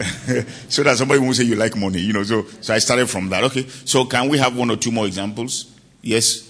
so 0.69 0.83
that 0.83 0.97
somebody 0.97 1.19
won't 1.19 1.35
say 1.35 1.43
you 1.43 1.55
like 1.55 1.75
money, 1.75 1.99
you 1.99 2.13
know. 2.13 2.23
So, 2.23 2.45
so 2.61 2.73
I 2.73 2.79
started 2.79 3.09
from 3.09 3.29
that. 3.29 3.43
Okay. 3.45 3.67
So 3.85 4.05
can 4.05 4.29
we 4.29 4.37
have 4.37 4.55
one 4.57 4.69
or 4.69 4.77
two 4.77 4.91
more 4.91 5.05
examples? 5.05 5.71
Yes. 6.01 6.49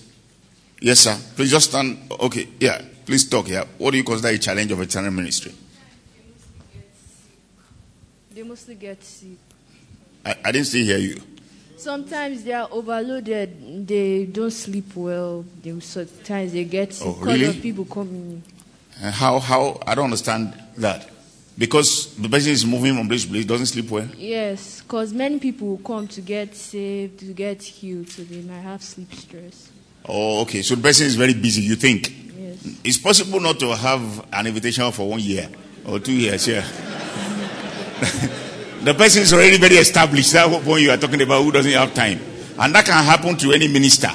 Yes, 0.79 0.99
sir. 1.01 1.17
Please 1.35 1.51
just 1.51 1.69
stand. 1.69 1.97
Okay. 2.11 2.47
Yeah. 2.59 2.81
Please 3.05 3.27
talk. 3.29 3.47
Yeah. 3.47 3.65
What 3.77 3.91
do 3.91 3.97
you 3.97 4.03
consider 4.03 4.29
a 4.33 4.37
challenge 4.37 4.71
of 4.71 4.79
a 4.79 4.85
channel 4.85 5.11
ministry? 5.11 5.53
They 8.33 8.43
mostly 8.43 8.75
get 8.75 9.03
sick. 9.03 9.37
I, 10.25 10.35
I 10.45 10.51
didn't 10.51 10.67
still 10.67 10.85
hear 10.85 10.97
you. 10.97 11.21
Sometimes 11.77 12.43
they 12.43 12.53
are 12.53 12.67
overloaded. 12.71 13.87
They 13.87 14.25
don't 14.25 14.51
sleep 14.51 14.95
well. 14.95 15.43
They, 15.63 15.77
sometimes 15.79 16.53
they 16.53 16.63
get 16.63 16.93
sick 16.93 17.07
Oh, 17.07 17.13
because 17.13 17.39
really? 17.39 17.57
of 17.57 17.61
people 17.61 17.85
coming. 17.85 18.43
How, 19.01 19.39
how, 19.39 19.81
I 19.85 19.95
don't 19.95 20.05
understand 20.05 20.53
that. 20.77 21.09
Because 21.61 22.15
the 22.15 22.27
person 22.27 22.53
is 22.53 22.65
moving 22.65 22.95
from 22.97 23.07
place 23.07 23.23
to 23.23 23.29
place, 23.29 23.45
doesn't 23.45 23.67
sleep 23.67 23.91
well. 23.91 24.07
Yes, 24.17 24.81
because 24.81 25.13
many 25.13 25.37
people 25.37 25.67
will 25.67 25.77
come 25.77 26.07
to 26.07 26.19
get 26.19 26.55
saved, 26.55 27.19
to 27.19 27.33
get 27.33 27.61
healed, 27.61 28.09
so 28.09 28.23
they 28.23 28.41
might 28.41 28.61
have 28.61 28.81
sleep 28.81 29.13
stress. 29.13 29.69
Oh, 30.09 30.41
okay. 30.41 30.63
So 30.63 30.73
the 30.73 30.81
person 30.81 31.05
is 31.05 31.13
very 31.13 31.35
busy, 31.35 31.61
you 31.61 31.75
think. 31.75 32.11
Yes. 32.35 32.77
It's 32.83 32.97
possible 32.97 33.39
not 33.39 33.59
to 33.59 33.75
have 33.75 34.25
an 34.33 34.47
invitation 34.47 34.91
for 34.91 35.07
one 35.07 35.19
year 35.19 35.49
or 35.85 35.99
two 35.99 36.13
years, 36.13 36.47
yeah. 36.47 36.61
the 38.81 38.95
person 38.95 39.21
is 39.21 39.31
already 39.31 39.59
very 39.59 39.75
established. 39.75 40.33
That's 40.33 40.49
what 40.49 40.63
point 40.63 40.81
you 40.81 40.89
are 40.89 40.97
talking 40.97 41.21
about 41.21 41.43
who 41.43 41.51
doesn't 41.51 41.73
have 41.73 41.93
time. 41.93 42.19
And 42.57 42.73
that 42.73 42.85
can 42.85 43.03
happen 43.03 43.37
to 43.37 43.51
any 43.51 43.67
minister. 43.67 44.09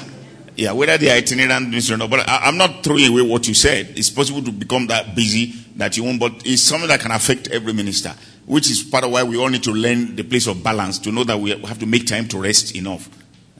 Yeah, 0.57 0.73
whether 0.73 0.97
they 0.97 1.09
are 1.11 1.15
itinerant 1.15 1.69
minister 1.69 1.93
or 1.93 1.97
not. 1.97 2.09
But 2.09 2.27
I, 2.27 2.39
I'm 2.43 2.57
not 2.57 2.83
throwing 2.83 3.07
away 3.07 3.21
what 3.21 3.47
you 3.47 3.53
said. 3.53 3.93
It's 3.95 4.09
possible 4.09 4.41
to 4.41 4.51
become 4.51 4.87
that 4.87 5.15
busy 5.15 5.53
that 5.77 5.95
you 5.97 6.03
won't, 6.03 6.19
but 6.19 6.33
it's 6.45 6.61
something 6.63 6.87
that 6.89 6.99
can 6.99 7.11
affect 7.11 7.47
every 7.49 7.73
minister, 7.73 8.13
which 8.45 8.69
is 8.69 8.83
part 8.83 9.03
of 9.03 9.11
why 9.11 9.23
we 9.23 9.37
all 9.37 9.49
need 9.49 9.63
to 9.63 9.71
learn 9.71 10.15
the 10.15 10.23
place 10.23 10.47
of 10.47 10.63
balance 10.63 10.99
to 10.99 11.11
know 11.11 11.23
that 11.23 11.39
we 11.39 11.51
have 11.61 11.79
to 11.79 11.85
make 11.85 12.05
time 12.05 12.27
to 12.29 12.39
rest 12.41 12.75
enough. 12.75 13.09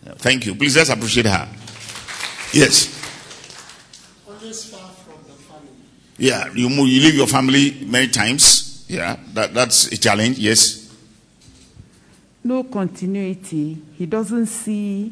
Uh, 0.05 0.13
Thank 0.15 0.45
you. 0.45 0.55
Please 0.55 0.75
let's 0.75 0.89
appreciate 0.89 1.25
her. 1.25 1.47
Yes. 2.53 2.93
always 4.27 4.65
far 4.65 4.89
from 4.89 5.15
the 5.25 5.33
family. 5.33 5.69
Yeah, 6.17 6.51
you 6.53 6.69
move, 6.69 6.87
you 6.87 7.01
leave 7.01 7.15
your 7.15 7.27
family 7.27 7.77
many 7.85 8.07
times. 8.07 8.85
Yeah, 8.87 9.17
that, 9.33 9.53
that's 9.53 9.87
a 9.91 9.97
challenge. 9.97 10.39
Yes. 10.39 10.85
no 12.43 12.63
continuity. 12.63 13.77
He 13.97 14.05
doesn't 14.05 14.45
see 14.45 15.11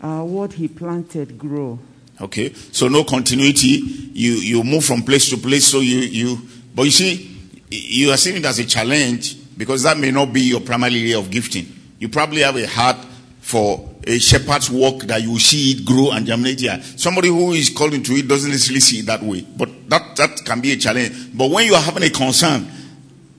uh, 0.00 0.22
what 0.22 0.52
he 0.54 0.68
planted 0.68 1.36
grow. 1.36 1.78
Okay. 2.22 2.52
So 2.54 2.88
no 2.88 3.04
continuity. 3.04 3.80
You 4.14 4.32
you 4.34 4.64
move 4.64 4.84
from 4.84 5.02
place 5.02 5.28
to 5.30 5.36
place. 5.36 5.66
So 5.66 5.80
you 5.80 5.98
you. 5.98 6.38
But 6.74 6.84
you 6.84 6.90
see, 6.90 7.36
you 7.70 8.10
are 8.10 8.16
seeing 8.16 8.36
it 8.36 8.44
as 8.46 8.58
a 8.58 8.64
challenge 8.64 9.36
because 9.56 9.82
that 9.82 9.98
may 9.98 10.10
not 10.10 10.32
be 10.32 10.40
your 10.40 10.60
primary 10.60 11.00
area 11.00 11.18
of 11.18 11.30
gifting. 11.30 11.66
You 11.98 12.08
probably 12.08 12.40
have 12.42 12.56
a 12.56 12.66
heart 12.66 12.96
for 13.40 13.90
a 14.06 14.18
shepherd's 14.18 14.70
work 14.70 15.00
that 15.02 15.22
you 15.22 15.38
see 15.38 15.72
it 15.72 15.84
grow 15.84 16.10
and 16.12 16.26
germinate 16.26 16.60
here. 16.60 16.80
Somebody 16.96 17.28
who 17.28 17.52
is 17.52 17.70
called 17.70 17.94
into 17.94 18.12
it 18.14 18.26
doesn't 18.26 18.50
necessarily 18.50 18.80
see 18.80 19.00
it 19.00 19.06
that 19.06 19.22
way. 19.22 19.42
But 19.56 19.90
that 19.90 20.16
that 20.16 20.44
can 20.44 20.60
be 20.60 20.72
a 20.72 20.76
challenge. 20.76 21.36
But 21.36 21.50
when 21.50 21.66
you 21.66 21.74
are 21.74 21.82
having 21.82 22.02
a 22.04 22.10
concern, 22.10 22.66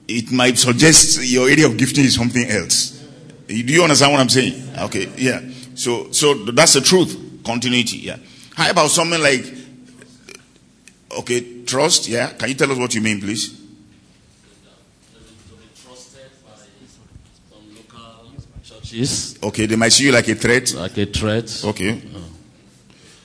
it 0.08 0.32
might 0.32 0.58
suggest 0.58 1.24
your 1.24 1.50
area 1.50 1.66
of 1.66 1.78
gifting 1.78 2.06
is 2.06 2.16
something 2.16 2.50
else. 2.50 3.04
Do 3.48 3.56
you 3.56 3.84
understand 3.84 4.12
what 4.12 4.22
I'm 4.22 4.30
saying? 4.30 4.78
Okay, 4.80 5.12
yeah. 5.18 5.42
So, 5.76 6.12
so 6.12 6.34
that's 6.46 6.74
the 6.74 6.82
truth. 6.82 7.44
Continuity, 7.44 7.98
yeah. 7.98 8.18
How 8.56 8.70
about 8.70 8.90
something 8.90 9.22
like, 9.22 9.46
okay, 11.20 11.64
trust, 11.64 12.08
yeah? 12.08 12.34
Can 12.34 12.50
you 12.50 12.56
tell 12.56 12.72
us 12.72 12.78
what 12.78 12.94
you 12.94 13.02
mean, 13.02 13.20
please? 13.20 13.50
to 13.50 13.60
be 15.56 15.66
trusted 15.84 16.22
by 16.46 16.52
some 17.50 17.76
local 17.76 18.32
churches, 18.64 19.40
Okay, 19.42 19.66
they 19.66 19.76
might 19.76 19.90
see 19.92 20.06
you 20.06 20.12
like 20.12 20.28
a 20.28 20.36
threat. 20.36 20.74
like 20.76 20.98
a 20.98 21.06
threat. 21.06 21.62
Okay. 21.66 22.02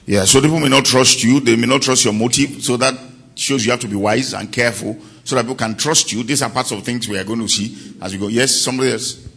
Yeah, 0.06 0.24
so 0.24 0.40
people 0.40 0.58
may 0.60 0.68
not 0.70 0.86
trust 0.86 1.22
you. 1.22 1.40
They 1.40 1.56
may 1.56 1.66
not 1.66 1.82
trust 1.82 2.04
your 2.06 2.14
motive. 2.14 2.62
So 2.62 2.78
that 2.78 2.94
shows 3.34 3.64
you 3.66 3.70
have 3.72 3.80
to 3.80 3.88
be 3.88 3.96
wise 3.96 4.32
and 4.32 4.50
careful 4.50 4.96
so 5.24 5.36
that 5.36 5.42
people 5.42 5.56
can 5.56 5.76
trust 5.76 6.10
you. 6.12 6.22
These 6.22 6.40
are 6.40 6.48
parts 6.48 6.70
of 6.72 6.82
things 6.82 7.06
we 7.06 7.18
are 7.18 7.24
going 7.24 7.40
to 7.40 7.48
see 7.48 7.94
as 8.00 8.12
we 8.14 8.18
go. 8.18 8.28
Yes, 8.28 8.54
somebody 8.54 8.92
else. 8.92 9.27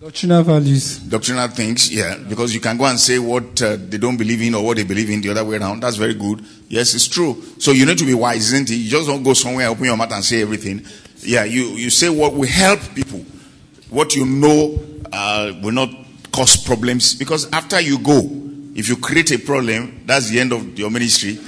Doctrinal 0.00 0.44
values. 0.44 0.98
doctrinal 1.00 1.48
things, 1.48 1.92
yeah, 1.92 2.16
because 2.28 2.54
you 2.54 2.60
can 2.60 2.76
go 2.76 2.84
and 2.84 3.00
say 3.00 3.18
what 3.18 3.60
uh, 3.60 3.76
they 3.76 3.98
don't 3.98 4.16
believe 4.16 4.40
in 4.42 4.54
or 4.54 4.64
what 4.64 4.76
they 4.76 4.84
believe 4.84 5.10
in 5.10 5.20
the 5.20 5.30
other 5.30 5.44
way 5.44 5.56
around. 5.56 5.80
That's 5.80 5.96
very 5.96 6.14
good. 6.14 6.44
Yes, 6.68 6.94
it's 6.94 7.08
true. 7.08 7.42
So 7.58 7.72
you 7.72 7.84
need 7.84 7.98
to 7.98 8.04
be 8.04 8.14
wise, 8.14 8.52
isn't 8.52 8.70
it? 8.70 8.76
You 8.76 8.88
just 8.88 9.08
don't 9.08 9.24
go 9.24 9.34
somewhere, 9.34 9.66
open 9.66 9.86
your 9.86 9.96
mouth 9.96 10.12
and 10.12 10.24
say 10.24 10.40
everything. 10.42 10.86
Yeah, 11.18 11.42
you, 11.42 11.62
you 11.70 11.90
say 11.90 12.08
what 12.08 12.32
will 12.32 12.46
help 12.46 12.78
people. 12.94 13.24
What 13.90 14.14
you 14.14 14.24
know 14.24 14.78
uh, 15.12 15.54
will 15.60 15.72
not 15.72 15.90
cause 16.30 16.56
problems. 16.56 17.16
Because 17.16 17.50
after 17.50 17.80
you 17.80 17.98
go, 17.98 18.20
if 18.76 18.88
you 18.88 18.98
create 18.98 19.32
a 19.32 19.38
problem, 19.38 20.02
that's 20.06 20.28
the 20.28 20.38
end 20.38 20.52
of 20.52 20.78
your 20.78 20.90
ministry. 20.90 21.40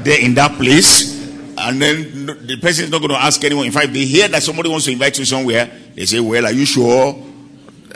They're 0.00 0.22
in 0.22 0.34
that 0.34 0.58
place. 0.58 1.16
And 1.56 1.80
then 1.80 2.26
the 2.26 2.58
person 2.60 2.84
is 2.84 2.90
not 2.90 2.98
going 2.98 3.12
to 3.12 3.22
ask 3.22 3.42
anyone. 3.44 3.64
In 3.64 3.72
fact, 3.72 3.94
they 3.94 4.04
hear 4.04 4.28
that 4.28 4.42
somebody 4.42 4.68
wants 4.68 4.84
to 4.84 4.92
invite 4.92 5.18
you 5.18 5.24
somewhere. 5.24 5.70
They 5.94 6.04
say, 6.04 6.20
well, 6.20 6.44
are 6.44 6.52
you 6.52 6.66
sure? 6.66 7.24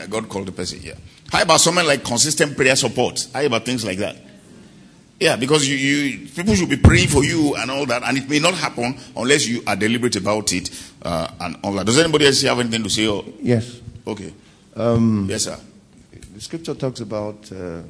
God 0.06 0.28
called 0.28 0.46
the 0.46 0.52
person. 0.52 0.80
Yeah. 0.82 0.94
How 1.30 1.42
about 1.42 1.60
someone 1.60 1.86
like 1.86 2.04
consistent 2.04 2.56
prayer 2.56 2.76
support? 2.76 3.26
How 3.32 3.42
about 3.42 3.64
things 3.64 3.84
like 3.84 3.98
that? 3.98 4.16
Yeah, 5.20 5.36
because 5.36 5.68
you, 5.68 5.76
you 5.76 6.26
people 6.28 6.54
should 6.54 6.68
be 6.68 6.76
praying 6.76 7.08
for 7.08 7.22
you 7.24 7.54
and 7.54 7.70
all 7.70 7.86
that, 7.86 8.02
and 8.02 8.18
it 8.18 8.28
may 8.28 8.40
not 8.40 8.54
happen 8.54 8.96
unless 9.16 9.46
you 9.46 9.62
are 9.66 9.76
deliberate 9.76 10.16
about 10.16 10.52
it 10.52 10.68
uh, 11.02 11.28
and 11.40 11.56
all 11.62 11.72
that. 11.74 11.86
Does 11.86 11.98
anybody 11.98 12.26
else 12.26 12.42
have 12.42 12.58
anything 12.58 12.82
to 12.82 12.90
say? 12.90 13.06
Oh, 13.06 13.24
Yes. 13.40 13.80
okay. 14.06 14.32
Um, 14.74 15.28
Yes, 15.30 15.44
sir. 15.44 15.56
The 16.34 16.40
scripture 16.40 16.74
talks 16.74 16.98
about 17.00 17.50
uh, 17.52 17.82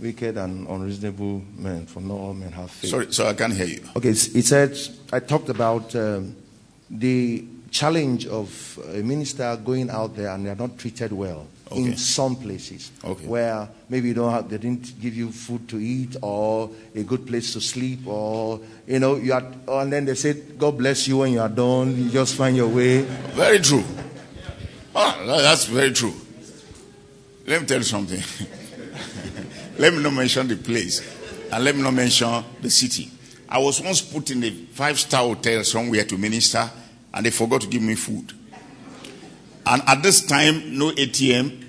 wicked 0.00 0.36
and 0.36 0.66
unreasonable 0.66 1.42
men, 1.56 1.86
for 1.86 2.00
not 2.00 2.14
all 2.14 2.34
men 2.34 2.50
have 2.52 2.70
faith. 2.72 2.90
Sorry, 2.90 3.12
so 3.12 3.28
I 3.28 3.34
can't 3.34 3.52
hear 3.52 3.66
you. 3.66 3.84
Okay, 3.96 4.08
it 4.10 4.44
said, 4.44 4.76
I 5.12 5.20
talked 5.20 5.50
about 5.50 5.94
um, 5.94 6.34
the 6.90 7.44
challenge 7.74 8.26
of 8.28 8.78
a 8.94 9.02
minister 9.02 9.56
going 9.64 9.90
out 9.90 10.14
there 10.14 10.28
and 10.28 10.46
they're 10.46 10.54
not 10.54 10.78
treated 10.78 11.12
well 11.12 11.46
Okay. 11.72 11.80
in 11.82 11.96
some 11.96 12.36
places 12.36 12.92
Okay. 13.02 13.26
where 13.26 13.68
maybe 13.88 14.08
you 14.08 14.14
don't 14.14 14.30
have, 14.30 14.48
they 14.48 14.58
didn't 14.58 15.00
give 15.00 15.14
you 15.14 15.32
food 15.32 15.66
to 15.70 15.78
eat 15.78 16.14
or 16.22 16.70
a 16.94 17.02
good 17.02 17.26
place 17.26 17.52
to 17.54 17.60
sleep 17.60 18.06
or, 18.06 18.60
you 18.86 19.00
know, 19.00 19.16
you 19.16 19.32
are, 19.32 19.42
and 19.82 19.92
then 19.92 20.04
they 20.04 20.14
said 20.14 20.56
God 20.56 20.78
bless 20.78 21.08
you 21.08 21.16
when 21.18 21.32
you 21.32 21.40
are 21.40 21.48
done, 21.48 21.96
you 21.96 22.10
just 22.10 22.36
find 22.36 22.54
your 22.56 22.68
way. 22.68 23.00
Very 23.34 23.58
true. 23.58 23.82
Ah, 24.94 25.18
that's 25.26 25.64
very 25.64 25.90
true. 25.92 26.14
Let 27.46 27.62
me 27.62 27.66
tell 27.66 27.78
you 27.78 27.84
something. 27.84 28.22
let 29.78 29.92
me 29.92 30.00
not 30.02 30.12
mention 30.12 30.46
the 30.46 30.56
place, 30.56 31.02
and 31.50 31.64
let 31.64 31.74
me 31.74 31.82
not 31.82 31.94
mention 31.94 32.44
the 32.62 32.70
city. 32.70 33.10
I 33.48 33.58
was 33.58 33.80
once 33.80 34.00
put 34.00 34.30
in 34.30 34.44
a 34.44 34.50
five-star 34.50 35.22
hotel 35.22 35.64
somewhere 35.64 36.04
to 36.04 36.16
minister, 36.18 36.70
and 37.14 37.24
they 37.24 37.30
forgot 37.30 37.62
to 37.62 37.68
give 37.68 37.80
me 37.82 37.94
food. 37.94 38.32
And 39.66 39.82
at 39.86 40.02
this 40.02 40.26
time, 40.26 40.76
no 40.76 40.90
ATM. 40.90 41.62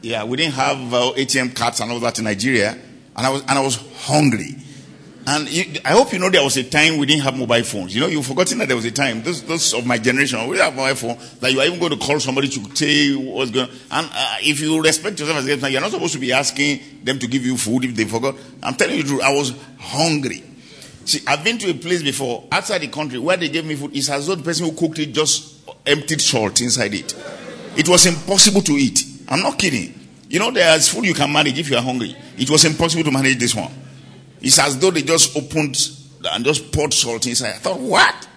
Yeah, 0.00 0.24
we 0.24 0.36
didn't 0.36 0.54
have 0.54 0.94
uh, 0.94 1.12
ATM 1.12 1.54
cards 1.54 1.80
and 1.80 1.92
all 1.92 2.00
that 2.00 2.18
in 2.18 2.24
Nigeria, 2.24 2.70
and 3.16 3.26
I 3.26 3.28
was 3.30 3.42
and 3.42 3.50
I 3.50 3.60
was 3.60 3.76
hungry. 3.98 4.56
And 5.24 5.48
you, 5.48 5.80
I 5.84 5.90
hope 5.92 6.12
you 6.12 6.18
know 6.18 6.30
there 6.30 6.42
was 6.42 6.56
a 6.56 6.64
time 6.64 6.96
we 6.96 7.06
didn't 7.06 7.22
have 7.22 7.38
mobile 7.38 7.62
phones. 7.62 7.94
You 7.94 8.00
know, 8.00 8.08
you've 8.08 8.26
forgotten 8.26 8.58
that 8.58 8.66
there 8.66 8.76
was 8.76 8.84
a 8.84 8.90
time. 8.90 9.22
Those, 9.22 9.44
those 9.44 9.72
of 9.72 9.86
my 9.86 9.96
generation, 9.96 10.40
we 10.48 10.56
didn't 10.56 10.74
have 10.74 10.76
mobile 10.76 10.96
phone 10.96 11.18
that 11.38 11.52
you 11.52 11.60
are 11.60 11.66
even 11.66 11.78
going 11.78 11.92
to 11.92 12.04
call 12.04 12.18
somebody 12.18 12.48
to 12.48 12.74
say 12.74 13.14
what's 13.14 13.52
going. 13.52 13.68
on. 13.68 13.76
And 13.92 14.10
uh, 14.12 14.36
if 14.40 14.60
you 14.60 14.82
respect 14.82 15.20
yourself 15.20 15.38
as 15.38 15.46
a 15.46 15.56
guest, 15.56 15.70
you're 15.70 15.80
not 15.80 15.92
supposed 15.92 16.14
to 16.14 16.18
be 16.18 16.32
asking 16.32 16.80
them 17.04 17.20
to 17.20 17.28
give 17.28 17.46
you 17.46 17.56
food 17.56 17.84
if 17.84 17.94
they 17.94 18.04
forgot. 18.04 18.34
I'm 18.64 18.74
telling 18.74 18.96
you 18.96 19.04
the 19.04 19.08
truth. 19.10 19.22
I 19.22 19.32
was 19.32 19.54
hungry. 19.78 20.42
See, 21.04 21.20
I've 21.26 21.44
been 21.44 21.58
to 21.58 21.70
a 21.70 21.74
place 21.74 22.02
before 22.02 22.44
outside 22.52 22.78
the 22.78 22.88
country 22.88 23.18
where 23.18 23.36
they 23.36 23.48
gave 23.48 23.64
me 23.64 23.74
food. 23.74 23.96
It's 23.96 24.08
as 24.08 24.26
though 24.26 24.34
the 24.34 24.42
person 24.42 24.66
who 24.66 24.72
cooked 24.72 24.98
it 24.98 25.12
just 25.12 25.68
emptied 25.86 26.20
salt 26.20 26.60
inside 26.60 26.94
it. 26.94 27.14
It 27.76 27.88
was 27.88 28.06
impossible 28.06 28.62
to 28.62 28.72
eat. 28.72 29.02
I'm 29.28 29.40
not 29.40 29.58
kidding. 29.58 29.98
You 30.28 30.38
know, 30.38 30.50
there's 30.50 30.88
food 30.88 31.04
you 31.04 31.14
can 31.14 31.32
manage 31.32 31.58
if 31.58 31.70
you 31.70 31.76
are 31.76 31.82
hungry. 31.82 32.16
It 32.38 32.48
was 32.50 32.64
impossible 32.64 33.04
to 33.04 33.10
manage 33.10 33.38
this 33.38 33.54
one. 33.54 33.72
It's 34.40 34.58
as 34.58 34.78
though 34.78 34.90
they 34.90 35.02
just 35.02 35.36
opened 35.36 35.76
and 36.30 36.44
just 36.44 36.72
poured 36.72 36.92
salt 36.92 37.26
inside. 37.26 37.50
I 37.50 37.58
thought, 37.58 37.80
what? 37.80 38.28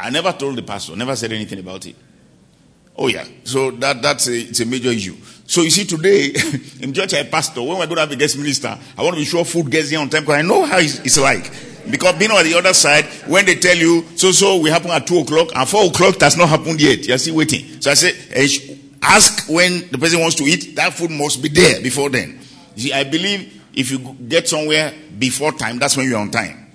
I 0.00 0.08
never 0.08 0.32
told 0.32 0.56
the 0.56 0.62
pastor, 0.62 0.96
never 0.96 1.14
said 1.14 1.30
anything 1.32 1.58
about 1.58 1.84
it. 1.84 1.94
Oh 2.96 3.08
yeah, 3.08 3.24
so 3.44 3.70
that 3.72 4.00
that's 4.00 4.28
a, 4.28 4.32
it's 4.32 4.60
a 4.60 4.66
major 4.66 4.88
issue. 4.88 5.14
So 5.50 5.62
you 5.62 5.70
see, 5.70 5.84
today 5.84 6.26
in 6.80 6.94
church 6.94 7.12
I 7.12 7.24
pastor, 7.24 7.60
when 7.60 7.70
we're 7.70 7.86
going 7.86 7.96
to 7.96 8.02
have 8.02 8.12
a 8.12 8.14
guest 8.16 8.38
minister, 8.38 8.78
I 8.96 9.02
want 9.02 9.16
to 9.16 9.20
be 9.20 9.24
sure 9.24 9.44
food 9.44 9.68
gets 9.68 9.90
here 9.90 9.98
on 9.98 10.08
time 10.08 10.22
because 10.22 10.36
I 10.36 10.42
know 10.42 10.64
how 10.64 10.78
it's, 10.78 11.00
it's 11.00 11.18
like. 11.18 11.50
Because 11.90 12.16
being 12.20 12.30
on 12.30 12.44
the 12.44 12.54
other 12.54 12.72
side, 12.72 13.04
when 13.26 13.46
they 13.46 13.56
tell 13.56 13.76
you 13.76 14.06
so 14.14 14.30
so 14.30 14.58
we 14.60 14.70
happen 14.70 14.92
at 14.92 15.08
two 15.08 15.18
o'clock 15.18 15.48
and 15.52 15.68
four 15.68 15.86
o'clock 15.86 16.18
that's 16.18 16.36
not 16.36 16.48
happened 16.50 16.80
yet, 16.80 17.04
you're 17.04 17.18
still 17.18 17.34
waiting. 17.34 17.80
So 17.80 17.90
I 17.90 17.94
say, 17.94 18.12
eh, 18.30 18.76
ask 19.02 19.50
when 19.50 19.88
the 19.90 19.98
person 19.98 20.20
wants 20.20 20.36
to 20.36 20.44
eat. 20.44 20.76
That 20.76 20.92
food 20.92 21.10
must 21.10 21.42
be 21.42 21.48
there 21.48 21.82
before 21.82 22.10
then. 22.10 22.38
You 22.76 22.82
see, 22.82 22.92
I 22.92 23.02
believe 23.02 23.60
if 23.74 23.90
you 23.90 23.98
get 24.28 24.48
somewhere 24.48 24.94
before 25.18 25.50
time, 25.50 25.80
that's 25.80 25.96
when 25.96 26.08
you're 26.08 26.20
on 26.20 26.30
time. 26.30 26.70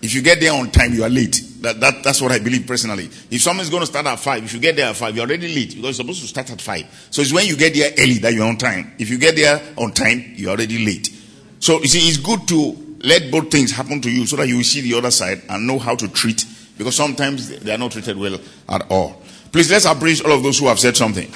If 0.00 0.14
you 0.14 0.22
get 0.22 0.38
there 0.38 0.52
on 0.52 0.70
time, 0.70 0.94
you 0.94 1.02
are 1.02 1.10
late. 1.10 1.42
That, 1.62 1.80
that, 1.80 2.02
that's 2.02 2.20
what 2.20 2.32
I 2.32 2.38
believe 2.38 2.66
personally. 2.66 3.06
If 3.30 3.40
someone's 3.40 3.70
going 3.70 3.82
to 3.82 3.86
start 3.86 4.06
at 4.06 4.18
5, 4.18 4.44
if 4.44 4.52
you 4.52 4.60
get 4.60 4.76
there 4.76 4.90
at 4.90 4.96
5, 4.96 5.14
you're 5.14 5.26
already 5.26 5.54
late 5.54 5.70
because 5.70 5.82
you're 5.84 5.92
supposed 5.94 6.20
to 6.22 6.26
start 6.26 6.50
at 6.50 6.60
5. 6.60 7.08
So 7.10 7.22
it's 7.22 7.32
when 7.32 7.46
you 7.46 7.56
get 7.56 7.74
there 7.74 7.92
early 7.98 8.18
that 8.18 8.34
you're 8.34 8.46
on 8.46 8.56
time. 8.56 8.92
If 8.98 9.10
you 9.10 9.18
get 9.18 9.36
there 9.36 9.62
on 9.76 9.92
time, 9.92 10.34
you're 10.34 10.50
already 10.50 10.84
late. 10.84 11.08
So 11.60 11.80
you 11.80 11.86
see, 11.86 12.08
it's 12.08 12.18
good 12.18 12.46
to 12.48 12.96
let 12.98 13.30
both 13.30 13.50
things 13.50 13.70
happen 13.70 14.00
to 14.00 14.10
you 14.10 14.26
so 14.26 14.36
that 14.36 14.48
you 14.48 14.56
will 14.56 14.64
see 14.64 14.80
the 14.80 14.98
other 14.98 15.10
side 15.10 15.42
and 15.48 15.66
know 15.66 15.78
how 15.78 15.94
to 15.94 16.08
treat 16.08 16.44
because 16.76 16.96
sometimes 16.96 17.48
they 17.60 17.72
are 17.72 17.78
not 17.78 17.92
treated 17.92 18.16
well 18.16 18.40
at 18.68 18.90
all. 18.90 19.22
Please 19.52 19.70
let's 19.70 19.84
appreciate 19.84 20.26
all 20.26 20.36
of 20.36 20.42
those 20.42 20.58
who 20.58 20.66
have 20.66 20.80
said 20.80 20.96
something. 20.96 21.30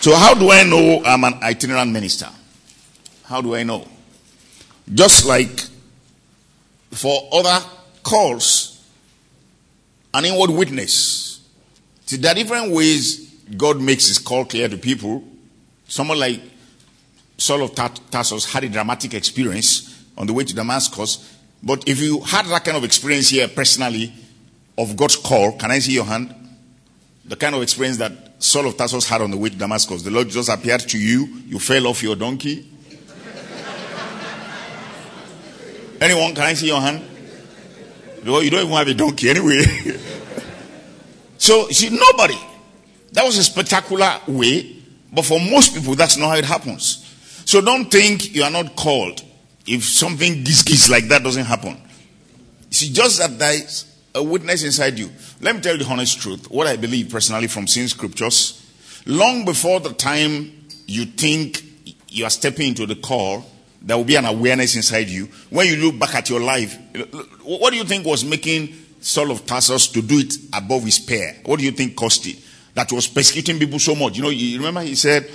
So, 0.00 0.16
how 0.16 0.32
do 0.32 0.50
I 0.50 0.62
know 0.62 1.02
I'm 1.04 1.24
an 1.24 1.34
itinerant 1.42 1.90
minister? 1.92 2.28
How 3.24 3.42
do 3.42 3.54
I 3.54 3.64
know? 3.64 3.86
Just 4.94 5.26
like 5.26 5.69
for 6.90 7.28
other 7.32 7.64
calls, 8.02 8.84
an 10.12 10.24
inward 10.24 10.50
witness. 10.50 11.46
See, 12.06 12.16
there 12.16 12.32
are 12.32 12.34
different 12.34 12.72
ways 12.72 13.34
God 13.56 13.80
makes 13.80 14.08
his 14.08 14.18
call 14.18 14.44
clear 14.44 14.68
to 14.68 14.76
people. 14.76 15.24
Someone 15.86 16.18
like 16.18 16.40
Saul 17.36 17.62
of 17.62 17.74
Tarsus 17.74 18.52
had 18.52 18.64
a 18.64 18.68
dramatic 18.68 19.14
experience 19.14 20.04
on 20.16 20.26
the 20.26 20.32
way 20.32 20.44
to 20.44 20.54
Damascus. 20.54 21.38
But 21.62 21.88
if 21.88 22.00
you 22.00 22.20
had 22.20 22.46
that 22.46 22.64
kind 22.64 22.76
of 22.76 22.84
experience 22.84 23.28
here 23.28 23.48
personally 23.48 24.12
of 24.76 24.96
God's 24.96 25.16
call, 25.16 25.52
can 25.52 25.70
I 25.70 25.78
see 25.78 25.92
your 25.92 26.04
hand? 26.04 26.34
The 27.24 27.36
kind 27.36 27.54
of 27.54 27.62
experience 27.62 27.98
that 27.98 28.42
Saul 28.42 28.66
of 28.66 28.76
Tarsus 28.76 29.06
had 29.06 29.22
on 29.22 29.30
the 29.30 29.36
way 29.36 29.50
to 29.50 29.56
Damascus. 29.56 30.02
The 30.02 30.10
Lord 30.10 30.28
just 30.28 30.48
appeared 30.48 30.80
to 30.80 30.98
you, 30.98 31.26
you 31.46 31.58
fell 31.58 31.86
off 31.86 32.02
your 32.02 32.16
donkey. 32.16 32.66
Anyone, 36.00 36.34
can 36.34 36.44
I 36.44 36.54
see 36.54 36.68
your 36.68 36.80
hand? 36.80 37.02
Well, 38.24 38.42
you 38.42 38.50
don't 38.50 38.64
even 38.64 38.72
have 38.72 38.88
a 38.88 38.94
donkey 38.94 39.30
anyway. 39.30 39.62
so, 41.38 41.68
see, 41.68 41.90
nobody. 41.90 42.38
That 43.12 43.24
was 43.24 43.36
a 43.38 43.44
spectacular 43.44 44.20
way, 44.26 44.76
but 45.12 45.24
for 45.24 45.40
most 45.40 45.74
people, 45.74 45.94
that's 45.94 46.16
not 46.16 46.28
how 46.28 46.36
it 46.36 46.44
happens. 46.44 47.06
So 47.44 47.60
don't 47.60 47.90
think 47.90 48.34
you 48.34 48.42
are 48.44 48.50
not 48.50 48.76
called 48.76 49.24
if 49.66 49.84
something 49.84 50.44
giz 50.44 50.88
like 50.88 51.08
that 51.08 51.22
doesn't 51.22 51.44
happen. 51.44 51.76
See, 52.70 52.92
just 52.92 53.18
that 53.18 53.38
there 53.38 53.54
is 53.54 53.84
a 54.14 54.22
witness 54.22 54.62
inside 54.62 54.98
you. 54.98 55.10
Let 55.40 55.56
me 55.56 55.60
tell 55.60 55.76
you 55.76 55.84
the 55.84 55.90
honest 55.90 56.20
truth. 56.20 56.50
What 56.50 56.66
I 56.66 56.76
believe 56.76 57.10
personally 57.10 57.48
from 57.48 57.66
seeing 57.66 57.88
scriptures, 57.88 58.56
long 59.06 59.44
before 59.44 59.80
the 59.80 59.92
time 59.92 60.52
you 60.86 61.06
think 61.06 61.64
you 62.08 62.24
are 62.24 62.30
stepping 62.30 62.68
into 62.68 62.86
the 62.86 62.96
call, 62.96 63.44
there 63.82 63.96
will 63.96 64.04
be 64.04 64.16
an 64.16 64.26
awareness 64.26 64.76
inside 64.76 65.08
you. 65.08 65.26
When 65.48 65.66
you 65.66 65.76
look 65.76 65.98
back 65.98 66.14
at 66.14 66.28
your 66.28 66.40
life, 66.40 66.78
what 67.42 67.70
do 67.70 67.76
you 67.76 67.84
think 67.84 68.04
was 68.04 68.24
making 68.24 68.74
Saul 69.00 69.30
of 69.30 69.46
Tarsus 69.46 69.88
to 69.88 70.02
do 70.02 70.18
it 70.18 70.34
above 70.52 70.84
his 70.84 70.98
pair? 70.98 71.36
What 71.44 71.58
do 71.58 71.64
you 71.64 71.70
think 71.70 71.96
caused 71.96 72.26
it? 72.26 72.36
That 72.74 72.92
was 72.92 73.06
persecuting 73.06 73.58
people 73.58 73.78
so 73.78 73.94
much. 73.94 74.16
You 74.16 74.22
know, 74.22 74.28
you 74.28 74.58
remember 74.58 74.82
he 74.82 74.94
said, 74.94 75.28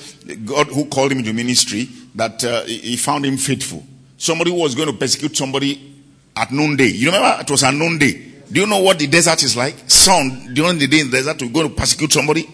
God 0.46 0.68
who 0.68 0.86
called 0.86 1.12
him 1.12 1.20
into 1.20 1.34
ministry, 1.34 1.90
that 2.16 2.44
uh, 2.44 2.64
he 2.64 2.96
found 2.98 3.26
him 3.26 3.38
faithful. 3.38 3.86
Somebody 4.18 4.52
was 4.52 4.76
going 4.76 4.88
to 4.88 4.94
persecute 4.94 5.36
somebody 5.36 5.96
at 6.36 6.52
noonday. 6.52 6.88
You 6.88 7.08
remember 7.08 7.42
it 7.42 7.52
was 7.52 7.64
at 7.64 7.74
noonday. 7.74 8.34
Do 8.52 8.62
you 8.62 8.68
know 8.68 8.80
what 8.80 9.00
the 9.00 9.08
desert 9.08 9.44
is 9.44 9.58
like? 9.58 9.76
Sun 9.90 10.54
during 10.54 10.78
the 10.78 10.88
day 10.88 11.00
in 11.00 11.10
the 11.10 11.18
desert 11.18 11.40
to 11.40 11.50
go 11.50 11.64
to 11.64 11.70
persecute 11.70 12.14
somebody, 12.14 12.48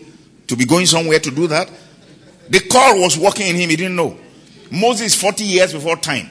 to 0.48 0.56
be 0.56 0.66
going 0.66 0.86
somewhere 0.86 1.20
to 1.20 1.32
do 1.32 1.48
that. 1.48 1.70
The 2.50 2.62
call 2.62 3.00
was 3.02 3.18
working 3.18 3.48
in 3.48 3.56
him. 3.56 3.70
He 3.70 3.76
didn't 3.76 3.96
know. 3.96 4.18
Moses, 4.72 5.14
40 5.20 5.44
years 5.44 5.74
before 5.74 5.98
time, 5.98 6.28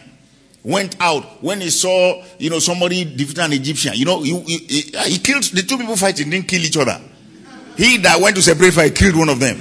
went 0.64 0.96
out 1.00 1.42
when 1.42 1.60
he 1.60 1.70
saw, 1.70 2.22
you 2.38 2.50
know, 2.50 2.58
somebody 2.58 3.04
defeat 3.04 3.38
an 3.38 3.52
Egyptian. 3.52 3.92
You 3.94 4.04
know, 4.06 4.22
he, 4.22 4.38
he, 4.40 4.80
he, 5.04 5.18
killed 5.18 5.44
the 5.44 5.62
two 5.62 5.78
people 5.78 5.96
fighting, 5.96 6.30
didn't 6.30 6.48
kill 6.48 6.62
each 6.62 6.76
other. 6.76 7.00
He 7.76 7.98
that 7.98 8.20
went 8.20 8.36
to 8.36 8.42
separate 8.42 8.74
fight 8.74 8.94
killed 8.94 9.16
one 9.16 9.28
of 9.28 9.40
them. 9.40 9.58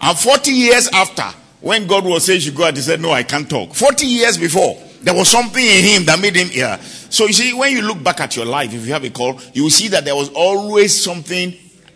And 0.00 0.18
40 0.18 0.50
years 0.52 0.88
after, 0.88 1.24
when 1.60 1.86
God 1.86 2.04
was 2.04 2.24
saying, 2.24 2.42
you 2.42 2.52
go 2.52 2.64
out, 2.64 2.76
he 2.76 2.82
said, 2.82 3.00
No, 3.00 3.10
I 3.10 3.22
can't 3.22 3.48
talk. 3.48 3.74
40 3.74 4.06
years 4.06 4.36
before, 4.36 4.80
there 5.02 5.14
was 5.14 5.28
something 5.28 5.64
in 5.64 5.84
him 5.84 6.04
that 6.06 6.20
made 6.20 6.36
him 6.36 6.48
hear. 6.48 6.78
So 7.10 7.26
you 7.26 7.32
see, 7.32 7.54
when 7.54 7.72
you 7.72 7.82
look 7.82 8.02
back 8.02 8.20
at 8.20 8.36
your 8.36 8.44
life, 8.44 8.72
if 8.74 8.86
you 8.86 8.92
have 8.92 9.04
a 9.04 9.10
call, 9.10 9.40
you 9.54 9.64
will 9.64 9.70
see 9.70 9.88
that 9.88 10.04
there 10.04 10.14
was 10.14 10.28
always 10.30 10.94
something, 11.00 11.54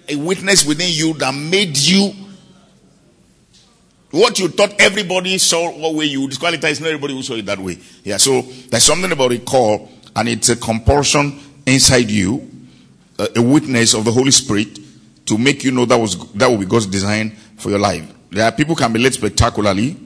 a 0.08 0.16
witness 0.16 0.66
within 0.66 0.88
you 0.90 1.14
that 1.14 1.32
made 1.32 1.76
you 1.76 2.12
what 4.10 4.38
you 4.38 4.48
thought 4.48 4.74
everybody 4.80 5.38
saw 5.38 5.70
what 5.70 5.94
way 5.94 6.06
you 6.06 6.26
disqualify 6.28 6.68
is 6.68 6.80
not 6.80 6.88
everybody 6.88 7.14
who 7.14 7.22
saw 7.22 7.34
it 7.34 7.46
that 7.46 7.58
way. 7.58 7.78
Yeah, 8.02 8.16
so 8.16 8.42
there's 8.42 8.82
something 8.82 9.12
about 9.12 9.32
a 9.32 9.38
call, 9.38 9.88
and 10.16 10.28
it's 10.28 10.48
a 10.48 10.56
compulsion 10.56 11.38
inside 11.64 12.10
you, 12.10 12.50
a, 13.18 13.28
a 13.36 13.42
witness 13.42 13.94
of 13.94 14.04
the 14.04 14.10
Holy 14.10 14.32
Spirit 14.32 14.78
to 15.26 15.38
make 15.38 15.62
you 15.62 15.70
know 15.70 15.84
that 15.84 15.98
was 15.98 16.32
that 16.32 16.48
will 16.48 16.58
be 16.58 16.66
God's 16.66 16.86
design 16.86 17.30
for 17.56 17.70
your 17.70 17.78
life. 17.78 18.12
There 18.30 18.44
are 18.44 18.52
people 18.52 18.74
can 18.74 18.92
be 18.92 18.98
led 18.98 19.14
spectacularly, 19.14 19.96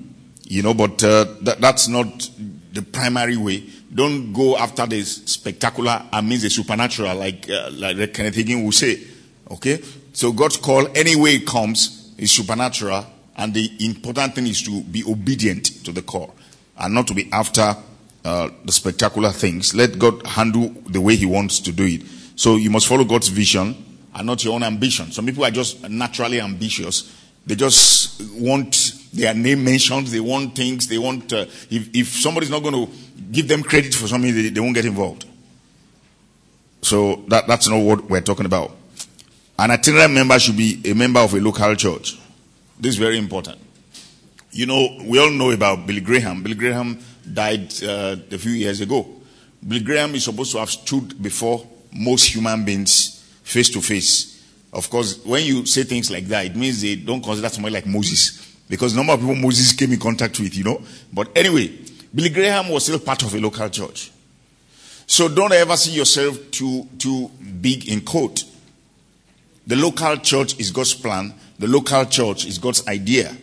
you 0.45 0.63
know, 0.63 0.75
but 0.75 1.03
uh, 1.03 1.25
that, 1.43 1.61
that's 1.61 1.89
not 1.89 2.31
the 2.73 2.83
primary 2.83 3.39
way. 3.39 3.65
Don't 3.95 4.33
go 4.33 4.57
after 4.59 4.85
the 4.87 5.01
spectacular 5.03 6.03
and 6.13 6.29
means 6.29 6.43
the 6.43 6.51
supernatural, 6.51 7.17
like 7.17 7.49
uh, 7.49 7.71
like 7.73 8.13
Kenneth 8.13 8.35
Hagin 8.35 8.65
will 8.65 8.73
say. 8.73 9.01
Okay, 9.51 9.81
so 10.13 10.33
God's 10.33 10.59
call, 10.59 10.89
any 10.95 11.17
way 11.17 11.37
it 11.37 11.47
comes, 11.47 12.13
is 12.19 12.33
supernatural 12.33 13.07
and 13.37 13.53
the 13.53 13.71
important 13.81 14.35
thing 14.35 14.47
is 14.47 14.63
to 14.63 14.83
be 14.83 15.05
obedient 15.05 15.85
to 15.85 15.93
the 15.93 16.03
call 16.03 16.35
and 16.79 16.95
not 16.95 17.07
to 17.09 17.15
be 17.15 17.29
after 17.33 17.77
uh, 18.25 18.49
the 18.65 18.73
spectacular 18.73 19.31
things. 19.31 19.75
Let 19.75 19.99
God 19.99 20.27
handle 20.27 20.71
the 20.87 21.01
way 21.01 21.17
He 21.17 21.27
wants 21.27 21.61
to 21.61 21.73
do 21.73 21.85
it. 21.85 22.03
So 22.37 22.57
you 22.57 22.71
must 22.71 22.87
follow 22.87 23.05
God's 23.05 23.29
vision 23.29 23.77
and 24.15 24.27
not 24.27 24.45
your 24.45 24.55
own 24.55 24.63
ambition. 24.63 25.11
Some 25.13 25.27
people 25.27 25.45
are 25.45 25.51
just 25.51 25.89
naturally 25.89 26.41
ambitious. 26.41 27.13
They 27.47 27.55
just 27.55 28.23
want 28.35 28.95
their 29.13 29.35
name 29.35 29.65
mentioned. 29.65 30.07
They 30.07 30.21
want 30.21 30.57
things. 30.57 30.89
They 30.89 30.99
want, 30.99 31.33
uh, 31.33 31.47
if, 31.71 31.95
if 31.95 32.09
somebody's 32.09 32.51
not 32.51 32.63
going 32.63 32.87
to 32.87 32.93
give 33.31 33.49
them 33.49 33.63
credit 33.63 33.95
for 33.95 34.07
something, 34.07 34.35
they, 34.35 34.49
they 34.49 34.61
won't 34.61 34.75
get 34.75 34.87
involved. 34.87 35.27
So 36.83 37.25
that, 37.29 37.47
that's 37.47 37.69
not 37.69 37.79
what 37.79 38.09
we're 38.09 38.21
talking 38.21 38.47
about. 38.47 38.73
An 39.59 39.71
itinerant 39.71 40.13
member 40.13 40.39
should 40.39 40.57
be 40.57 40.81
a 40.85 40.95
member 40.95 41.21
of 41.21 41.35
a 41.35 41.41
local 41.41 41.75
church. 41.77 42.19
This 42.85 42.97
is 42.97 42.99
very 42.99 43.17
important. 43.17 43.59
You 44.53 44.67
know, 44.67 44.99
we 45.07 45.19
all 45.19 45.31
know 45.31 45.51
about 45.53 45.87
Billy 45.87 46.03
Graham. 46.03 46.43
Billy 46.43 46.55
Graham 46.55 46.99
died 47.33 47.73
uh, 47.83 48.17
a 48.31 48.37
few 48.37 48.53
years 48.53 48.83
ago. 48.83 49.07
Billy 49.67 49.81
Graham 49.81 50.15
is 50.15 50.25
supposed 50.25 50.53
to 50.53 50.59
have 50.59 50.69
stood 50.69 51.23
before 51.23 51.67
most 51.91 52.35
human 52.35 52.63
beings 52.63 53.25
face 53.43 53.71
to 53.71 53.81
face. 53.81 54.45
Of 54.71 54.91
course, 54.91 55.25
when 55.25 55.47
you 55.47 55.65
say 55.65 55.85
things 55.85 56.11
like 56.11 56.27
that, 56.27 56.45
it 56.45 56.57
means 56.57 56.83
they 56.83 56.97
don't 56.97 57.25
consider 57.25 57.49
somebody 57.49 57.73
like 57.73 57.87
Moses. 57.87 58.55
Because 58.69 58.93
the 58.93 58.99
number 58.99 59.15
of 59.15 59.21
people 59.21 59.35
Moses 59.35 59.73
came 59.73 59.95
in 59.95 59.99
contact 59.99 60.39
with, 60.39 60.55
you 60.55 60.65
know. 60.65 60.83
But 61.11 61.31
anyway, 61.35 61.69
Billy 62.15 62.29
Graham 62.29 62.69
was 62.69 62.83
still 62.83 62.99
part 62.99 63.23
of 63.23 63.35
a 63.35 63.41
local 63.41 63.71
church. 63.71 64.13
So 65.07 65.31
don't 65.31 65.53
ever 65.55 65.79
see 65.79 65.93
yourself 65.93 66.51
too, 66.51 66.87
too 66.99 67.31
big 67.63 67.89
in 67.89 68.03
court. 68.03 68.45
The 69.67 69.77
local 69.77 70.17
church 70.19 70.59
is 70.59 70.71
God's 70.71 70.95
plan 70.95 71.35
the 71.59 71.69
local 71.69 72.05
church 72.07 72.47
is 72.47 72.59
God's 72.59 72.87
idea. 72.89 73.35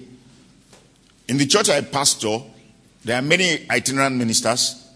In 1.28 1.38
the 1.38 1.46
church 1.46 1.70
I 1.70 1.82
pastor, 1.82 2.40
there 3.06 3.18
are 3.18 3.22
many 3.22 3.66
itinerant 3.70 4.16
ministers, 4.16 4.90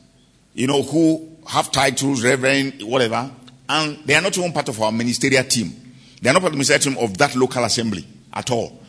you 0.53 0.67
know, 0.67 0.81
who 0.83 1.37
have 1.47 1.71
titles, 1.71 2.23
reverend, 2.23 2.81
whatever, 2.83 3.31
and 3.69 3.97
they 4.05 4.15
are 4.15 4.21
not 4.21 4.37
even 4.37 4.51
part 4.51 4.69
of 4.69 4.81
our 4.81 4.91
ministerial 4.91 5.43
team. 5.43 5.73
They 6.21 6.29
are 6.29 6.33
not 6.33 6.41
part 6.41 6.49
of 6.49 6.53
the 6.53 6.57
ministerial 6.57 6.95
team 6.95 7.03
of 7.03 7.17
that 7.17 7.35
local 7.35 7.63
assembly 7.63 8.05
at 8.33 8.51
all. 8.51 8.79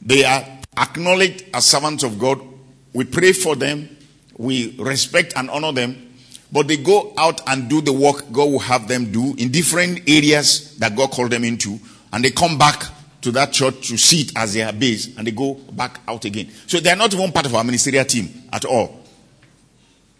They 0.00 0.24
are 0.24 0.44
acknowledged 0.76 1.44
as 1.52 1.66
servants 1.66 2.04
of 2.04 2.18
God. 2.18 2.40
We 2.94 3.04
pray 3.04 3.32
for 3.32 3.56
them. 3.56 3.96
We 4.36 4.76
respect 4.78 5.32
and 5.36 5.50
honor 5.50 5.72
them. 5.72 6.07
But 6.50 6.66
they 6.68 6.78
go 6.78 7.12
out 7.18 7.40
and 7.48 7.68
do 7.68 7.80
the 7.80 7.92
work 7.92 8.32
God 8.32 8.50
will 8.50 8.58
have 8.58 8.88
them 8.88 9.12
do 9.12 9.34
in 9.36 9.50
different 9.50 10.08
areas 10.08 10.76
that 10.78 10.96
God 10.96 11.10
called 11.10 11.30
them 11.30 11.44
into. 11.44 11.78
And 12.12 12.24
they 12.24 12.30
come 12.30 12.56
back 12.56 12.84
to 13.20 13.32
that 13.32 13.52
church 13.52 13.88
to 13.88 13.98
see 13.98 14.22
it 14.22 14.32
as 14.36 14.54
their 14.54 14.72
base 14.72 15.16
and 15.16 15.26
they 15.26 15.30
go 15.30 15.54
back 15.72 16.00
out 16.08 16.24
again. 16.24 16.50
So 16.66 16.80
they 16.80 16.90
are 16.90 16.96
not 16.96 17.12
even 17.12 17.32
part 17.32 17.46
of 17.46 17.54
our 17.54 17.64
ministerial 17.64 18.04
team 18.04 18.28
at 18.52 18.64
all. 18.64 19.04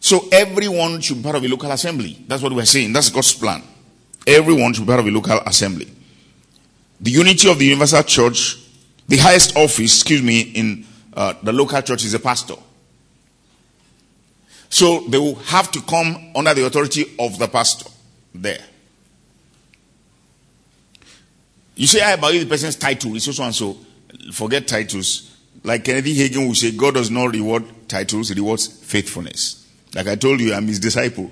So 0.00 0.28
everyone 0.30 1.00
should 1.00 1.18
be 1.18 1.22
part 1.22 1.36
of 1.36 1.44
a 1.44 1.48
local 1.48 1.70
assembly. 1.70 2.24
That's 2.26 2.42
what 2.42 2.52
we're 2.52 2.64
saying. 2.64 2.92
That's 2.92 3.10
God's 3.10 3.34
plan. 3.34 3.62
Everyone 4.26 4.72
should 4.72 4.82
be 4.82 4.88
part 4.88 5.00
of 5.00 5.06
a 5.06 5.10
local 5.10 5.38
assembly. 5.46 5.88
The 7.00 7.10
unity 7.10 7.50
of 7.50 7.58
the 7.58 7.66
universal 7.66 8.02
church, 8.02 8.58
the 9.06 9.16
highest 9.16 9.56
office, 9.56 9.94
excuse 9.94 10.22
me, 10.22 10.40
in 10.40 10.84
uh, 11.14 11.34
the 11.42 11.52
local 11.52 11.80
church 11.82 12.04
is 12.04 12.14
a 12.14 12.18
pastor. 12.18 12.54
So 14.70 15.00
they 15.08 15.18
will 15.18 15.36
have 15.36 15.70
to 15.72 15.80
come 15.82 16.32
under 16.34 16.54
the 16.54 16.66
authority 16.66 17.14
of 17.18 17.38
the 17.38 17.48
pastor 17.48 17.90
there. 18.34 18.60
You 21.74 21.86
say, 21.86 22.02
I 22.02 22.12
about 22.12 22.32
the 22.32 22.44
person's 22.44 22.76
title 22.76 23.14
it's 23.14 23.34
so 23.34 23.44
and 23.44 23.54
so. 23.54 23.76
Forget 24.32 24.66
titles. 24.66 25.36
Like 25.62 25.84
Kenneth 25.84 26.04
Hagin 26.04 26.46
will 26.46 26.54
say, 26.54 26.72
God 26.72 26.94
does 26.94 27.10
not 27.10 27.32
reward 27.32 27.64
titles, 27.88 28.28
he 28.28 28.34
rewards 28.34 28.66
faithfulness. 28.66 29.66
Like 29.94 30.06
I 30.06 30.16
told 30.16 30.40
you, 30.40 30.52
I'm 30.52 30.66
his 30.66 30.80
disciple. 30.80 31.30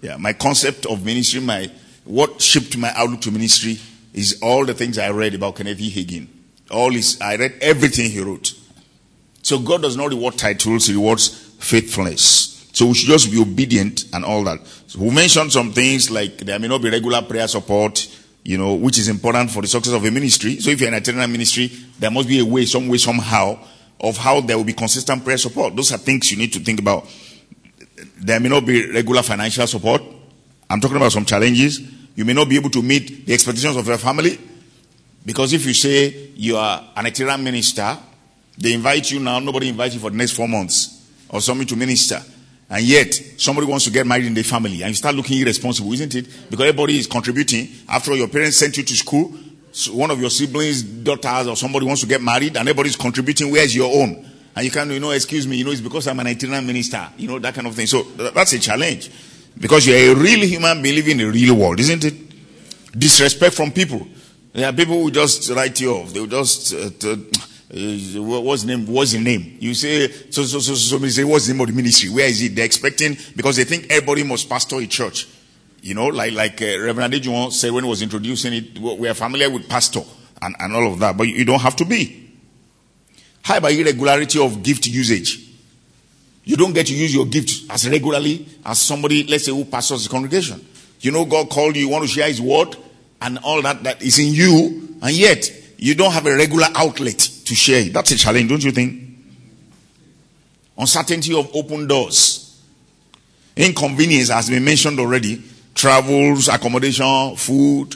Yeah, 0.00 0.16
my 0.16 0.32
concept 0.32 0.86
of 0.86 1.04
ministry, 1.04 1.40
my 1.40 1.70
what 2.04 2.40
shaped 2.40 2.76
my 2.76 2.92
outlook 2.94 3.22
to 3.22 3.30
ministry 3.30 3.78
is 4.12 4.38
all 4.42 4.64
the 4.64 4.74
things 4.74 4.98
I 4.98 5.10
read 5.10 5.34
about 5.34 5.56
Kenneth 5.56 5.78
Hagin. 5.78 6.28
All 6.70 6.90
his, 6.90 7.20
I 7.20 7.36
read 7.36 7.54
everything 7.60 8.10
he 8.10 8.20
wrote. 8.20 8.54
So 9.42 9.58
God 9.58 9.82
does 9.82 9.96
not 9.96 10.10
reward 10.10 10.38
titles, 10.38 10.86
he 10.86 10.94
rewards 10.94 11.28
faithfulness. 11.58 12.53
So 12.74 12.86
we 12.86 12.94
should 12.94 13.08
just 13.08 13.30
be 13.30 13.40
obedient 13.40 14.06
and 14.12 14.24
all 14.24 14.42
that. 14.44 14.58
So 14.88 14.98
we 14.98 15.10
mentioned 15.10 15.52
some 15.52 15.72
things 15.72 16.10
like 16.10 16.38
there 16.38 16.58
may 16.58 16.66
not 16.66 16.82
be 16.82 16.90
regular 16.90 17.22
prayer 17.22 17.46
support, 17.46 18.04
you 18.42 18.58
know, 18.58 18.74
which 18.74 18.98
is 18.98 19.08
important 19.08 19.52
for 19.52 19.62
the 19.62 19.68
success 19.68 19.94
of 19.94 20.04
a 20.04 20.10
ministry. 20.10 20.58
So 20.58 20.70
if 20.70 20.80
you're 20.80 20.88
in 20.88 20.94
a 20.94 20.96
itinerant 20.96 21.30
ministry, 21.30 21.70
there 22.00 22.10
must 22.10 22.26
be 22.26 22.40
a 22.40 22.44
way, 22.44 22.66
some 22.66 22.88
way, 22.88 22.98
somehow, 22.98 23.60
of 24.00 24.16
how 24.16 24.40
there 24.40 24.56
will 24.56 24.64
be 24.64 24.72
consistent 24.72 25.24
prayer 25.24 25.38
support. 25.38 25.76
Those 25.76 25.92
are 25.92 25.98
things 25.98 26.32
you 26.32 26.36
need 26.36 26.52
to 26.52 26.58
think 26.58 26.80
about. 26.80 27.08
There 28.18 28.40
may 28.40 28.48
not 28.48 28.66
be 28.66 28.90
regular 28.90 29.22
financial 29.22 29.68
support. 29.68 30.02
I'm 30.68 30.80
talking 30.80 30.96
about 30.96 31.12
some 31.12 31.24
challenges. 31.24 31.80
You 32.16 32.24
may 32.24 32.32
not 32.32 32.48
be 32.48 32.56
able 32.56 32.70
to 32.70 32.82
meet 32.82 33.24
the 33.24 33.34
expectations 33.34 33.76
of 33.76 33.86
your 33.86 33.98
family. 33.98 34.36
Because 35.24 35.52
if 35.52 35.64
you 35.64 35.74
say 35.74 36.30
you 36.34 36.56
are 36.56 36.90
an 36.96 37.06
itinerant 37.06 37.44
minister, 37.44 37.96
they 38.58 38.72
invite 38.72 39.12
you 39.12 39.20
now, 39.20 39.38
nobody 39.38 39.68
invites 39.68 39.94
you 39.94 40.00
for 40.00 40.10
the 40.10 40.16
next 40.16 40.32
four 40.32 40.48
months 40.48 41.08
or 41.28 41.40
something 41.40 41.68
to 41.68 41.76
minister. 41.76 42.20
And 42.74 42.82
yet, 42.82 43.14
somebody 43.36 43.68
wants 43.68 43.84
to 43.84 43.92
get 43.92 44.04
married 44.04 44.26
in 44.26 44.34
the 44.34 44.42
family 44.42 44.82
and 44.82 44.90
you 44.90 44.96
start 44.96 45.14
looking 45.14 45.40
irresponsible, 45.40 45.92
isn't 45.92 46.12
it? 46.12 46.26
Because 46.50 46.66
everybody 46.66 46.98
is 46.98 47.06
contributing. 47.06 47.68
After 47.88 48.10
all, 48.10 48.16
your 48.16 48.26
parents 48.26 48.56
sent 48.56 48.76
you 48.76 48.82
to 48.82 48.96
school. 48.96 49.32
So 49.70 49.94
one 49.94 50.10
of 50.10 50.20
your 50.20 50.28
siblings, 50.28 50.82
daughters, 50.82 51.46
or 51.46 51.54
somebody 51.54 51.86
wants 51.86 52.00
to 52.00 52.08
get 52.08 52.20
married 52.20 52.56
and 52.56 52.68
everybody's 52.68 52.96
contributing. 52.96 53.52
Where's 53.52 53.76
your 53.76 53.94
own? 54.02 54.28
And 54.56 54.64
you 54.64 54.72
can't, 54.72 54.90
you 54.90 54.98
know, 54.98 55.12
excuse 55.12 55.46
me, 55.46 55.56
you 55.56 55.64
know, 55.64 55.70
it's 55.70 55.80
because 55.80 56.08
I'm 56.08 56.18
an 56.18 56.26
itinerant 56.26 56.66
minister, 56.66 57.08
you 57.16 57.28
know, 57.28 57.38
that 57.38 57.54
kind 57.54 57.68
of 57.68 57.76
thing. 57.76 57.86
So 57.86 58.02
that's 58.02 58.54
a 58.54 58.58
challenge. 58.58 59.08
Because 59.56 59.86
you're 59.86 60.10
a 60.10 60.14
real 60.16 60.44
human 60.44 60.82
being 60.82 60.96
living 60.96 61.20
in 61.20 61.28
a 61.28 61.30
real 61.30 61.54
world, 61.54 61.78
isn't 61.78 62.04
it? 62.04 62.14
Disrespect 62.98 63.54
from 63.54 63.70
people. 63.70 64.04
There 64.52 64.68
are 64.68 64.72
people 64.72 65.00
who 65.00 65.12
just 65.12 65.48
write 65.50 65.80
you 65.80 65.92
off. 65.92 66.12
They 66.12 66.18
will 66.18 66.26
just, 66.26 66.74
uh, 66.74 66.90
t- 66.98 67.30
uh, 67.70 68.22
what's 68.22 68.62
the 68.62 68.76
name? 68.76 68.86
What's 68.86 69.12
the 69.12 69.20
name? 69.20 69.56
You 69.58 69.74
say, 69.74 70.08
so, 70.30 70.42
so, 70.42 70.60
so, 70.60 70.60
so, 70.60 70.74
somebody 70.74 71.10
say, 71.12 71.24
what's 71.24 71.46
the 71.46 71.54
name 71.54 71.62
of 71.62 71.68
the 71.68 71.72
ministry? 71.72 72.10
Where 72.10 72.26
is 72.26 72.42
it? 72.42 72.54
They're 72.54 72.64
expecting, 72.64 73.16
because 73.34 73.56
they 73.56 73.64
think 73.64 73.86
everybody 73.90 74.22
must 74.22 74.48
pastor 74.48 74.76
a 74.76 74.86
church. 74.86 75.28
You 75.80 75.94
know, 75.94 76.06
like, 76.06 76.32
like 76.34 76.60
uh, 76.60 76.78
Reverend 76.80 77.14
Adejuwon 77.14 77.52
said 77.52 77.72
when 77.72 77.84
he 77.84 77.90
was 77.90 78.02
introducing 78.02 78.52
it, 78.52 78.78
we 78.78 79.08
are 79.08 79.14
familiar 79.14 79.50
with 79.50 79.68
pastor 79.68 80.02
and, 80.40 80.54
and 80.58 80.74
all 80.74 80.92
of 80.92 80.98
that, 81.00 81.16
but 81.16 81.26
you 81.26 81.44
don't 81.44 81.60
have 81.60 81.76
to 81.76 81.84
be. 81.84 82.32
How 83.42 83.58
about 83.58 83.72
irregularity 83.72 84.38
of 84.42 84.62
gift 84.62 84.86
usage? 84.86 85.40
You 86.44 86.56
don't 86.56 86.74
get 86.74 86.86
to 86.88 86.94
use 86.94 87.14
your 87.14 87.26
gift 87.26 87.70
as 87.70 87.88
regularly 87.88 88.46
as 88.64 88.78
somebody, 88.80 89.24
let's 89.24 89.46
say, 89.46 89.52
who 89.52 89.64
pastors 89.64 90.04
the 90.04 90.10
congregation. 90.10 90.64
You 91.00 91.10
know, 91.10 91.24
God 91.24 91.50
called 91.50 91.76
you, 91.76 91.82
you 91.82 91.88
want 91.88 92.04
to 92.04 92.08
share 92.08 92.28
His 92.28 92.40
word, 92.40 92.76
and 93.20 93.38
all 93.38 93.62
that 93.62 93.82
that 93.84 94.02
is 94.02 94.18
in 94.18 94.32
you, 94.32 94.96
and 95.02 95.12
yet 95.12 95.50
you 95.78 95.94
don't 95.94 96.12
have 96.12 96.26
a 96.26 96.34
regular 96.34 96.66
outlet 96.74 97.28
to 97.44 97.54
share 97.54 97.84
That's 97.84 98.10
a 98.12 98.16
challenge, 98.16 98.48
don't 98.48 98.64
you 98.64 98.72
think? 98.72 99.02
Uncertainty 100.76 101.38
of 101.38 101.54
open 101.54 101.86
doors. 101.86 102.62
Inconvenience 103.56 104.30
has 104.30 104.50
been 104.50 104.64
mentioned 104.64 104.98
already. 104.98 105.42
Travels, 105.74 106.48
accommodation, 106.48 107.36
food. 107.36 107.94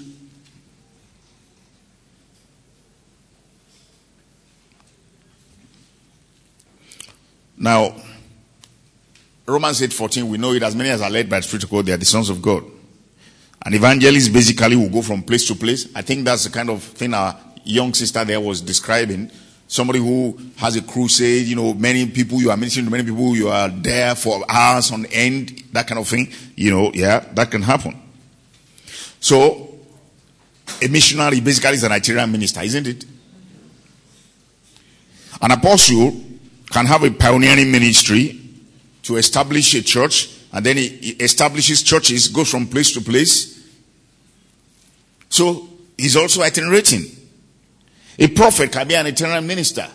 Now, 7.57 7.97
Romans 9.47 9.83
8 9.83 9.93
14, 9.93 10.29
we 10.29 10.39
know 10.39 10.53
it 10.53 10.63
as 10.63 10.77
many 10.77 10.91
as 10.91 11.03
are 11.03 11.11
led 11.11 11.29
by 11.29 11.39
the 11.39 11.43
Spirit 11.43 11.65
of 11.65 11.71
God, 11.71 11.87
they 11.87 11.93
are 11.93 11.97
the 11.97 12.05
sons 12.05 12.31
of 12.31 12.41
God. 12.41 12.63
An 13.65 13.75
evangelist 13.75 14.33
basically 14.33 14.77
will 14.77 14.89
go 14.89 15.03
from 15.03 15.23
place 15.23 15.47
to 15.49 15.55
place. 15.55 15.89
I 15.95 16.03
think 16.03 16.25
that's 16.25 16.45
the 16.45 16.51
kind 16.51 16.71
of 16.71 16.83
thing 16.83 17.15
our 17.15 17.37
young 17.69 17.95
sister 17.95 18.25
there 18.25 18.41
was 18.41 18.61
describing. 18.61 19.31
Somebody 19.67 19.99
who 19.99 20.39
has 20.57 20.77
a 20.77 20.83
crusade, 20.83 21.47
you 21.47 21.55
know, 21.55 21.75
many 21.75 22.07
people, 22.07 22.41
you 22.41 22.51
are 22.51 22.57
ministering 22.57 22.87
to 22.87 22.91
many 22.91 23.05
people, 23.05 23.37
you 23.37 23.49
are 23.49 23.69
there 23.69 24.15
for 24.15 24.43
hours 24.49 24.91
on 24.91 25.05
end, 25.07 25.63
that 25.73 25.87
kind 25.87 26.01
of 26.01 26.09
thing. 26.09 26.33
You 26.57 26.71
know, 26.71 26.91
yeah, 26.95 27.21
that 27.35 27.51
can 27.51 27.63
happen. 27.63 28.01
So, 29.21 29.75
a 30.81 30.89
missionary 30.89 31.41
basically 31.41 31.73
is 31.73 31.85
an 31.85 31.93
itinerant 31.93 32.33
minister, 32.33 32.63
isn't 32.63 32.87
it? 32.87 33.05
An 35.43 35.51
apostle 35.51 36.13
can 36.71 36.87
have 36.87 37.05
a 37.05 37.11
pioneering 37.11 37.71
ministry 37.71 38.41
to 39.03 39.17
establish 39.17 39.75
a 39.75 39.83
church 39.83 40.35
and 40.53 40.65
then 40.65 40.77
he 40.77 41.17
establishes 41.21 41.83
churches, 41.83 42.29
goes 42.29 42.51
from 42.51 42.67
place 42.67 42.93
to 42.93 43.01
place. 43.01 43.69
So 45.29 45.69
he's 45.97 46.17
also 46.17 46.43
itinerating. 46.43 47.18
A 48.19 48.29
prophet 48.29 48.73
can 48.73 48.89
be 48.89 48.95
an 48.95 49.07
itinerant 49.07 49.47
minister. 49.47 49.87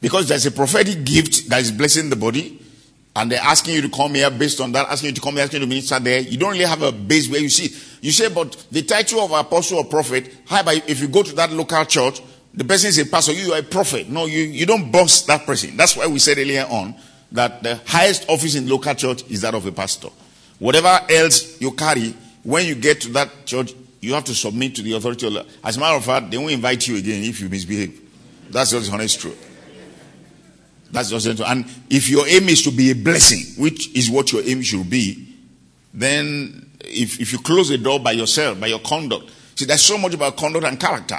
Because 0.00 0.28
there's 0.28 0.46
a 0.46 0.50
prophetic 0.50 1.04
gift 1.04 1.48
that 1.48 1.60
is 1.60 1.72
blessing 1.72 2.10
the 2.10 2.16
body, 2.16 2.60
and 3.16 3.30
they're 3.30 3.40
asking 3.40 3.74
you 3.74 3.82
to 3.82 3.88
come 3.88 4.14
here 4.14 4.30
based 4.30 4.60
on 4.60 4.72
that, 4.72 4.88
asking 4.88 5.10
you 5.10 5.14
to 5.14 5.20
come 5.20 5.34
here, 5.34 5.44
asking 5.44 5.60
you 5.60 5.66
to 5.66 5.68
minister 5.68 5.98
there. 6.00 6.20
You 6.20 6.36
don't 6.36 6.52
really 6.52 6.64
have 6.64 6.82
a 6.82 6.92
base 6.92 7.28
where 7.28 7.40
you 7.40 7.48
see. 7.48 7.74
You 8.00 8.10
say, 8.10 8.28
but 8.28 8.66
the 8.70 8.82
title 8.82 9.20
of 9.20 9.30
apostle 9.30 9.78
or 9.78 9.84
prophet, 9.84 10.32
hi, 10.46 10.60
about 10.60 10.88
if 10.88 11.00
you 11.00 11.08
go 11.08 11.22
to 11.22 11.34
that 11.36 11.52
local 11.52 11.84
church, 11.84 12.20
the 12.52 12.64
person 12.64 12.88
is 12.88 12.98
a 12.98 13.06
pastor, 13.06 13.32
you 13.32 13.52
are 13.52 13.60
a 13.60 13.62
prophet. 13.62 14.08
No, 14.08 14.26
you, 14.26 14.42
you 14.42 14.66
don't 14.66 14.90
boss 14.92 15.22
that 15.22 15.46
person. 15.46 15.76
That's 15.76 15.96
why 15.96 16.06
we 16.06 16.18
said 16.18 16.38
earlier 16.38 16.66
on 16.68 16.94
that 17.32 17.62
the 17.62 17.80
highest 17.86 18.28
office 18.28 18.54
in 18.54 18.68
local 18.68 18.94
church 18.94 19.24
is 19.30 19.40
that 19.40 19.54
of 19.54 19.66
a 19.66 19.72
pastor. 19.72 20.08
Whatever 20.58 21.00
else 21.10 21.60
you 21.60 21.72
carry, 21.72 22.14
when 22.42 22.66
you 22.66 22.74
get 22.74 23.00
to 23.02 23.08
that 23.10 23.46
church, 23.46 23.74
you 24.04 24.14
have 24.14 24.24
to 24.24 24.34
submit 24.34 24.74
to 24.76 24.82
the 24.82 24.92
authority. 24.92 25.26
Of, 25.26 25.46
as 25.64 25.76
a 25.76 25.80
matter 25.80 25.96
of 25.96 26.04
fact, 26.04 26.30
they 26.30 26.38
won't 26.38 26.52
invite 26.52 26.86
you 26.86 26.96
again 26.96 27.24
if 27.24 27.40
you 27.40 27.48
misbehave. 27.48 28.00
That's 28.50 28.70
just 28.70 28.92
honest 28.92 29.20
truth. 29.20 29.50
That's 30.90 31.10
just 31.10 31.26
the 31.26 31.34
truth. 31.34 31.48
And 31.48 31.64
if 31.90 32.08
your 32.08 32.26
aim 32.26 32.48
is 32.48 32.62
to 32.62 32.70
be 32.70 32.90
a 32.90 32.94
blessing, 32.94 33.62
which 33.62 33.94
is 33.96 34.10
what 34.10 34.32
your 34.32 34.42
aim 34.44 34.62
should 34.62 34.88
be, 34.88 35.34
then 35.92 36.70
if, 36.80 37.20
if 37.20 37.32
you 37.32 37.38
close 37.38 37.68
the 37.68 37.78
door 37.78 37.98
by 37.98 38.12
yourself, 38.12 38.60
by 38.60 38.68
your 38.68 38.80
conduct, 38.80 39.30
see, 39.54 39.64
there's 39.64 39.82
so 39.82 39.98
much 39.98 40.14
about 40.14 40.36
conduct 40.36 40.64
and 40.64 40.78
character 40.78 41.18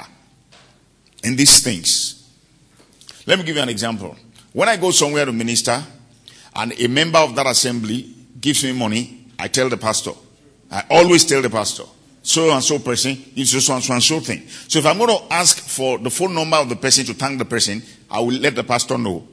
in 1.24 1.36
these 1.36 1.62
things. 1.62 2.30
Let 3.26 3.38
me 3.38 3.44
give 3.44 3.56
you 3.56 3.62
an 3.62 3.68
example. 3.68 4.16
When 4.52 4.68
I 4.68 4.76
go 4.76 4.90
somewhere 4.92 5.24
to 5.24 5.32
minister, 5.32 5.82
and 6.54 6.72
a 6.80 6.88
member 6.88 7.18
of 7.18 7.34
that 7.36 7.46
assembly 7.46 8.14
gives 8.40 8.64
me 8.64 8.72
money, 8.72 9.26
I 9.38 9.48
tell 9.48 9.68
the 9.68 9.76
pastor. 9.76 10.12
I 10.70 10.84
always 10.90 11.24
tell 11.24 11.42
the 11.42 11.50
pastor, 11.50 11.84
so 12.26 12.50
and 12.50 12.60
so 12.62 12.80
person 12.80 13.16
is 13.36 13.52
so 13.64 13.72
and 13.72 13.84
so 13.84 13.94
and 13.94 14.02
so 14.02 14.18
thing. 14.18 14.48
So 14.66 14.80
if 14.80 14.86
I'm 14.86 14.98
going 14.98 15.16
to 15.16 15.32
ask 15.32 15.60
for 15.60 15.96
the 15.96 16.10
phone 16.10 16.34
number 16.34 16.56
of 16.56 16.68
the 16.68 16.74
person 16.74 17.04
to 17.04 17.14
thank 17.14 17.38
the 17.38 17.44
person, 17.44 17.80
I 18.10 18.18
will 18.18 18.34
let 18.34 18.56
the 18.56 18.64
pastor 18.64 18.98
know. 18.98 19.28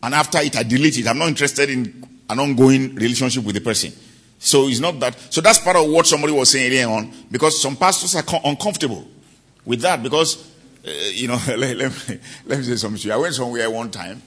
And 0.00 0.14
after 0.14 0.38
it, 0.38 0.56
I 0.56 0.62
delete 0.62 0.98
it. 0.98 1.08
I'm 1.08 1.18
not 1.18 1.26
interested 1.26 1.68
in 1.68 2.06
an 2.30 2.38
ongoing 2.38 2.94
relationship 2.94 3.42
with 3.42 3.56
the 3.56 3.60
person. 3.60 3.92
So 4.38 4.68
it's 4.68 4.78
not 4.78 5.00
that. 5.00 5.18
So 5.34 5.40
that's 5.40 5.58
part 5.58 5.76
of 5.76 5.90
what 5.90 6.06
somebody 6.06 6.32
was 6.32 6.50
saying 6.50 6.68
earlier 6.68 6.86
on. 6.86 7.12
Because 7.32 7.60
some 7.60 7.74
pastors 7.74 8.14
are 8.14 8.22
uncomfortable 8.44 9.08
with 9.64 9.80
that. 9.80 10.00
Because, 10.00 10.52
uh, 10.86 10.90
you 11.10 11.26
know, 11.26 11.38
let, 11.48 11.76
let, 11.76 12.08
me, 12.08 12.20
let 12.46 12.58
me 12.60 12.64
say 12.64 12.76
something 12.76 13.00
to 13.00 13.08
you. 13.08 13.12
I 13.12 13.16
went 13.16 13.34
somewhere 13.34 13.68
one 13.68 13.90
time 13.90 14.22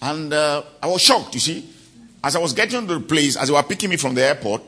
and 0.00 0.32
uh, 0.32 0.62
I 0.80 0.86
was 0.86 1.02
shocked, 1.02 1.34
you 1.34 1.40
see. 1.40 1.68
As 2.22 2.36
I 2.36 2.38
was 2.38 2.52
getting 2.52 2.86
to 2.86 2.94
the 2.94 3.00
place, 3.00 3.34
as 3.36 3.48
they 3.48 3.52
were 3.52 3.64
picking 3.64 3.90
me 3.90 3.96
from 3.96 4.14
the 4.14 4.22
airport, 4.22 4.62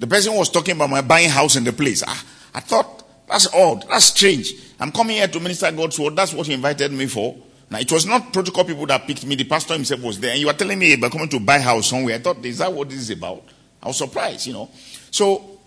the 0.00 0.06
person 0.06 0.34
was 0.34 0.48
talking 0.48 0.74
about 0.74 0.90
my 0.90 1.02
buying 1.02 1.28
house 1.28 1.56
in 1.56 1.62
the 1.62 1.72
place. 1.72 2.02
I, 2.02 2.18
I 2.54 2.60
thought, 2.60 3.04
that's 3.28 3.52
odd, 3.54 3.86
that's 3.88 4.06
strange. 4.06 4.52
I'm 4.80 4.90
coming 4.90 5.16
here 5.16 5.28
to 5.28 5.38
minister 5.38 5.70
God's 5.70 5.98
word, 5.98 6.16
that's 6.16 6.32
what 6.32 6.46
he 6.46 6.54
invited 6.54 6.90
me 6.90 7.06
for. 7.06 7.36
Now, 7.70 7.78
it 7.78 7.92
was 7.92 8.06
not 8.06 8.32
protocol 8.32 8.64
people 8.64 8.86
that 8.86 9.06
picked 9.06 9.24
me, 9.26 9.36
the 9.36 9.44
pastor 9.44 9.74
himself 9.74 10.02
was 10.02 10.18
there, 10.18 10.32
and 10.32 10.40
you 10.40 10.46
were 10.46 10.54
telling 10.54 10.78
me 10.78 10.94
about 10.94 11.12
coming 11.12 11.28
to 11.28 11.38
buy 11.38 11.58
house 11.58 11.88
somewhere. 11.88 12.16
I 12.16 12.18
thought, 12.18 12.44
is 12.44 12.58
that 12.58 12.72
what 12.72 12.88
this 12.88 12.98
is 12.98 13.10
about? 13.10 13.44
I 13.82 13.88
was 13.88 13.98
surprised, 13.98 14.46
you 14.46 14.54
know. 14.54 14.70
So, 15.10 15.58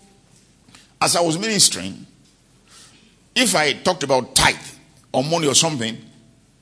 as 1.00 1.16
I 1.16 1.20
was 1.20 1.38
ministering, 1.38 2.04
if 3.34 3.54
I 3.54 3.72
talked 3.72 4.02
about 4.02 4.34
tithe 4.34 4.56
or 5.12 5.22
money 5.22 5.46
or 5.46 5.54
something, 5.54 5.96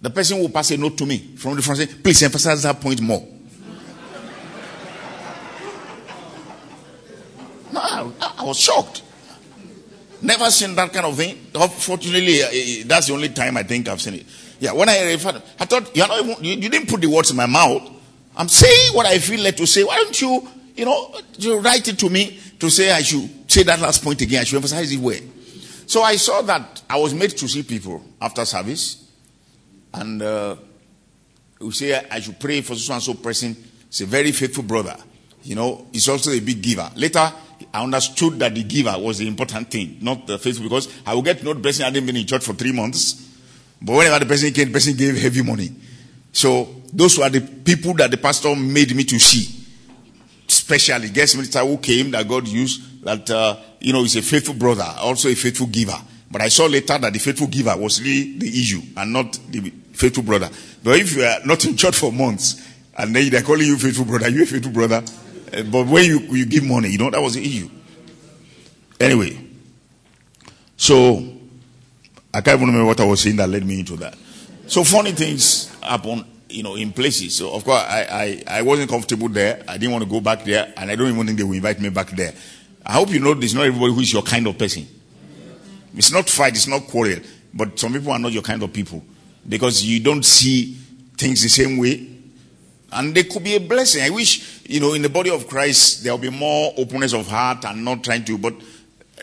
the 0.01 0.11
person 0.11 0.39
will 0.39 0.51
pass 0.51 0.71
a 0.73 0.77
note 0.77 0.99
to 0.99 1.07
me 1.07 1.19
from 1.37 1.57
the 1.57 1.63
front 1.63 1.81
and 1.81 1.91
say, 1.91 1.97
please 1.97 2.23
emphasize 2.23 2.63
that 2.65 2.81
point 2.81 3.01
more. 3.01 3.27
No, 7.73 7.81
I, 7.81 8.35
I, 8.39 8.45
was 8.45 8.59
shocked. 8.59 9.03
Never 10.21 10.51
seen 10.51 10.75
that 10.77 10.93
kind 10.93 11.07
of 11.07 11.17
thing. 11.17 11.37
Fortunately, 11.79 12.83
that's 12.85 13.09
the 13.09 13.15
only 13.15 13.31
time 13.31 13.57
I 13.57 13.63
think 13.63 13.89
I've 13.89 14.01
seen 14.01 14.15
it. 14.15 14.27
Yeah, 14.61 14.73
when 14.73 14.89
I 14.89 15.11
referred, 15.11 15.43
I 15.59 15.65
thought, 15.65 15.95
not 15.97 16.25
even, 16.25 16.45
you, 16.45 16.55
you 16.55 16.69
didn't 16.69 16.89
put 16.89 17.01
the 17.01 17.09
words 17.09 17.31
in 17.31 17.37
my 17.37 17.47
mouth. 17.47 17.91
I'm 18.37 18.49
saying 18.49 18.95
what 18.95 19.07
I 19.07 19.19
feel 19.19 19.41
led 19.41 19.57
to 19.57 19.67
say. 19.67 19.83
Why 19.83 19.97
don't 19.97 20.21
you, 20.21 20.49
you 20.77 20.85
know, 20.85 21.15
you 21.39 21.59
write 21.59 21.89
it 21.89 21.99
to 21.99 22.09
me 22.09 22.39
to 22.61 22.71
say 22.71 22.93
I 22.93 23.03
should 23.03 23.51
say 23.51 23.65
that 23.65 23.81
last 23.81 24.03
point 24.05 24.21
again. 24.21 24.41
I 24.41 24.45
should 24.45 24.57
emphasize 24.57 24.93
it 24.93 25.01
where. 25.01 25.21
So 25.87 26.03
I 26.03 26.17
saw 26.17 26.43
that 26.43 26.83
I 26.89 26.97
was 26.99 27.13
made 27.13 27.31
to 27.33 27.49
see 27.49 27.63
people 27.63 28.03
after 28.21 28.45
service 28.45 29.11
and 29.95 30.23
uh, 30.23 30.57
we 31.61 31.71
say 31.73 32.07
I 32.11 32.21
should 32.21 32.39
pray 32.39 32.61
for 32.61 32.75
so 32.75 32.95
and 32.95 33.03
so 33.03 33.15
person. 33.15 33.57
He's 33.89 34.01
a 34.01 34.07
very 34.07 34.33
faithful 34.33 34.63
brother. 34.63 34.97
You 35.43 35.57
know, 35.57 35.87
he's 35.93 36.09
also 36.09 36.31
a 36.31 36.41
big 36.41 36.63
giver. 36.63 36.91
Later, 36.97 37.33
I 37.73 37.83
understood 37.83 38.39
that 38.39 38.55
the 38.55 38.63
giver 38.63 38.95
was 38.99 39.19
the 39.19 39.27
important 39.27 39.71
thing, 39.71 39.99
not 40.01 40.27
the 40.27 40.39
faithful, 40.39 40.65
because 40.65 40.89
I 41.07 41.15
will 41.15 41.23
get 41.23 41.39
to 41.39 41.45
know 41.45 41.55
the 41.55 41.61
person 41.61 41.83
I 41.83 41.87
hadn't 41.87 42.07
been 42.07 42.17
in 42.17 42.27
church 42.27 42.45
for 42.45 42.53
three 42.53 42.73
months. 42.73 43.29
But 43.81 43.97
whenever 43.97 44.19
the 44.19 44.27
person 44.27 44.53
came, 44.53 44.69
the 44.69 44.73
person 44.73 44.97
gave 44.97 45.21
heavy 45.21 45.43
money. 45.43 45.71
So 46.33 46.83
those 46.93 47.19
were 47.19 47.29
the 47.29 47.41
people 47.41 47.95
that 47.95 48.11
the 48.11 48.17
pastor 48.17 48.55
made 48.55 48.95
me 48.95 49.05
to 49.05 49.19
see. 49.19 49.61
Especially 50.49 51.09
guest 51.11 51.37
minister 51.37 51.61
who 51.61 51.79
came 51.79 52.11
that 52.13 52.29
God 52.29 52.47
used 52.47 53.05
that, 53.05 53.29
uh, 53.31 53.57
you 53.81 53.93
know, 53.93 54.05
is 54.05 54.17
a 54.17 54.23
faithful 54.23 54.55
brother, 54.55 54.87
also 54.99 55.29
a 55.29 55.35
faithful 55.35 55.67
giver. 55.67 55.99
But 56.31 56.43
I 56.43 56.49
saw 56.49 56.67
later 56.67 56.97
that 56.99 57.13
the 57.13 57.19
faithful 57.19 57.47
giver 57.47 57.77
was 57.77 58.01
really 58.01 58.39
the 58.39 58.49
issue 58.49 58.81
and 58.97 59.13
not 59.13 59.39
the 59.51 59.71
faithful 59.93 60.23
brother. 60.23 60.49
But 60.83 60.99
if 60.99 61.17
you 61.17 61.25
are 61.25 61.39
not 61.45 61.65
in 61.65 61.77
church 61.77 61.97
for 61.97 62.11
months 62.13 62.67
and 62.97 63.15
then 63.15 63.31
they're 63.31 63.43
calling 63.43 63.67
you 63.67 63.77
faithful 63.77 64.05
brother, 64.05 64.29
you 64.29 64.43
a 64.43 64.47
faithful 64.47 64.73
brother. 64.73 65.03
Uh, 65.53 65.63
but 65.65 65.87
when 65.87 66.05
you, 66.05 66.21
you 66.21 66.47
give 66.47 66.65
money, 66.65 66.89
you 66.89 66.99
know, 66.99 67.11
that 67.11 67.21
was 67.21 67.35
the 67.35 67.45
issue. 67.45 67.69
Anyway, 68.99 69.39
so 70.77 71.19
I 72.33 72.41
can't 72.41 72.57
even 72.57 72.69
remember 72.69 72.87
what 72.87 73.01
I 73.01 73.05
was 73.05 73.21
saying 73.21 73.37
that 73.37 73.49
led 73.49 73.65
me 73.65 73.81
into 73.81 73.97
that. 73.97 74.17
So 74.67 74.85
funny 74.85 75.13
things 75.13 75.75
happen, 75.83 76.25
you 76.49 76.63
know, 76.63 76.77
in 76.77 76.93
places. 76.93 77.35
So 77.37 77.53
of 77.53 77.65
course, 77.65 77.83
I, 77.83 78.43
I, 78.49 78.59
I 78.59 78.63
wasn't 78.63 78.91
comfortable 78.91 79.29
there. 79.29 79.65
I 79.69 79.77
didn't 79.77 79.93
want 79.93 80.05
to 80.05 80.11
go 80.11 80.21
back 80.21 80.45
there, 80.45 80.73
and 80.77 80.91
I 80.91 80.97
don't 80.97 81.09
even 81.09 81.27
think 81.27 81.39
they 81.39 81.45
will 81.45 81.53
invite 81.53 81.81
me 81.81 81.89
back 81.91 82.11
there. 82.11 82.33
I 82.87 82.93
hope 82.95 83.11
you 83.11 83.21
know 83.21 83.35
this. 83.35 83.55
Not 83.55 83.67
everybody 83.67 83.93
who 83.93 84.01
is 84.01 84.13
your 84.13 84.23
kind 84.23 84.47
of 84.47 84.57
person. 84.57 84.87
It's 85.95 86.11
not 86.11 86.29
fight. 86.29 86.55
It's 86.55 86.67
not 86.67 86.87
quarrel. 86.87 87.19
But 87.55 87.79
some 87.79 87.93
people 87.93 88.13
are 88.13 88.19
not 88.19 88.33
your 88.33 88.43
kind 88.43 88.63
of 88.63 88.73
people 88.73 89.05
because 89.49 89.85
you 89.85 90.01
don't 90.01 90.25
see 90.25 90.75
things 91.17 91.43
the 91.43 91.49
same 91.49 91.77
way. 91.77 92.12
And 92.93 93.15
they 93.15 93.25
could 93.25 93.43
be 93.43 93.57
a 93.57 93.61
blessing. 93.61 94.03
I 94.03 94.11
wish, 94.11 94.63
you 94.69 94.81
know, 94.81 94.95
in 94.95 95.03
the 95.03 95.09
body 95.09 95.31
of 95.31 95.47
Christ, 95.49 96.05
there 96.05 96.13
will 96.13 96.19
be 96.19 96.31
more 96.31 96.75
openness 96.77 97.15
of 97.15 97.27
heart 97.27 97.65
and 97.65 97.85
not 97.85 98.05
trying 98.05 98.25
to, 98.25 98.37
but 98.39 98.55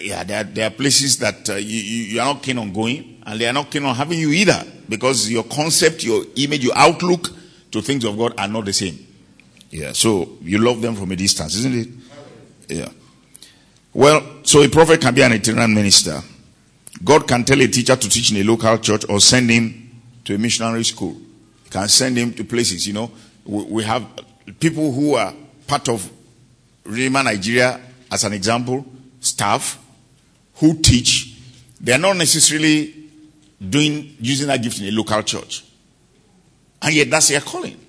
yeah, 0.02 0.24
there 0.24 0.42
are, 0.42 0.44
there 0.44 0.68
are 0.68 0.72
places 0.72 1.18
that 1.20 1.50
uh, 1.50 1.56
you, 1.56 1.80
you 1.80 2.20
are 2.20 2.34
not 2.34 2.42
keen 2.42 2.58
on 2.58 2.74
going, 2.74 3.22
and 3.26 3.40
they 3.40 3.48
are 3.48 3.54
not 3.54 3.70
keen 3.70 3.86
on 3.86 3.96
having 3.96 4.18
you 4.18 4.32
either, 4.32 4.66
because 4.88 5.30
your 5.30 5.44
concept, 5.44 6.04
your 6.04 6.24
image, 6.36 6.64
your 6.64 6.78
outlook 6.78 7.30
to 7.72 7.82
things 7.82 8.04
of 8.06 8.18
God 8.18 8.34
are 8.40 8.48
not 8.48 8.66
the 8.66 8.74
same. 8.74 9.06
Yeah, 9.70 9.92
so 9.92 10.38
you 10.42 10.58
love 10.58 10.82
them 10.82 10.96
from 10.96 11.12
a 11.12 11.16
distance, 11.16 11.56
isn't 11.58 11.76
it? 11.76 11.90
Yeah. 12.70 12.90
Well, 13.94 14.24
so 14.44 14.64
a 14.64 14.70
prophet 14.70 15.02
can 15.02 15.14
be 15.14 15.22
an 15.22 15.34
itinerant 15.34 15.74
minister. 15.74 16.22
God 17.04 17.28
can 17.28 17.44
tell 17.44 17.62
a 17.62 17.68
teacher 17.68 17.96
to 17.96 18.10
teach 18.10 18.32
in 18.32 18.38
a 18.38 18.44
local 18.44 18.78
church 18.78 19.06
or 19.10 19.20
send 19.20 19.50
him 19.50 20.02
to 20.26 20.36
a 20.36 20.38
missionary 20.38 20.84
school. 20.84 21.18
He 21.64 21.70
can 21.70 21.88
send 21.88 22.18
him 22.18 22.34
to 22.34 22.44
places, 22.44 22.88
you 22.88 22.94
know. 22.94 23.12
We, 23.46 23.84
have 23.84 24.06
people 24.60 24.92
who 24.92 25.16
are 25.16 25.34
part 25.68 25.90
of 25.90 26.10
Rhema 26.84 27.24
Nigeria, 27.24 27.80
as 28.12 28.24
an 28.24 28.34
example, 28.34 28.86
staff 29.20 29.84
who 30.56 30.80
teach. 30.82 31.38
They 31.82 31.94
are 31.94 32.00
not 32.00 32.18
necessarily 32.18 32.94
doing 33.68 34.16
using 34.20 34.48
that 34.48 34.62
gift 34.62 34.80
in 34.82 34.88
a 34.88 34.92
local 34.92 35.22
church. 35.24 35.66
And 36.82 36.94
yet 36.94 37.10
that's 37.10 37.28
their 37.30 37.42
calling. 37.42 37.80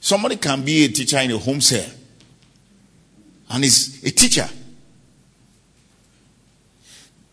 Somebody 0.00 0.36
can 0.36 0.62
be 0.62 0.84
a 0.84 0.88
teacher 0.88 1.18
in 1.18 1.30
a 1.30 1.38
home 1.38 1.60
cell 1.60 1.88
and 3.50 3.64
is 3.64 4.02
a 4.04 4.10
teacher. 4.10 4.48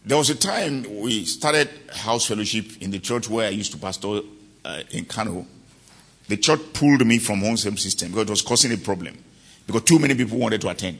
There 0.06 0.18
was 0.18 0.30
a 0.30 0.36
time 0.36 1.02
we 1.02 1.26
started 1.26 1.70
house 1.94 2.26
fellowship 2.26 2.82
in 2.82 2.92
the 2.92 3.00
church 3.00 3.30
where 3.30 3.48
I 3.48 3.52
used 3.52 3.72
to 3.74 3.78
pastor 3.78 4.22
uh, 4.66 4.82
in 4.92 5.06
Kano. 5.06 5.46
The 6.32 6.38
church 6.38 6.62
pulled 6.72 7.06
me 7.06 7.20
from 7.20 7.42
home 7.42 7.58
same 7.58 7.76
system 7.76 8.08
because 8.12 8.24
it 8.24 8.30
was 8.30 8.42
causing 8.42 8.72
a 8.72 8.78
problem. 8.78 9.22
Because 9.68 9.82
too 9.82 10.00
many 10.00 10.16
people 10.16 10.38
wanted 10.38 10.62
to 10.62 10.70
attend. 10.70 10.98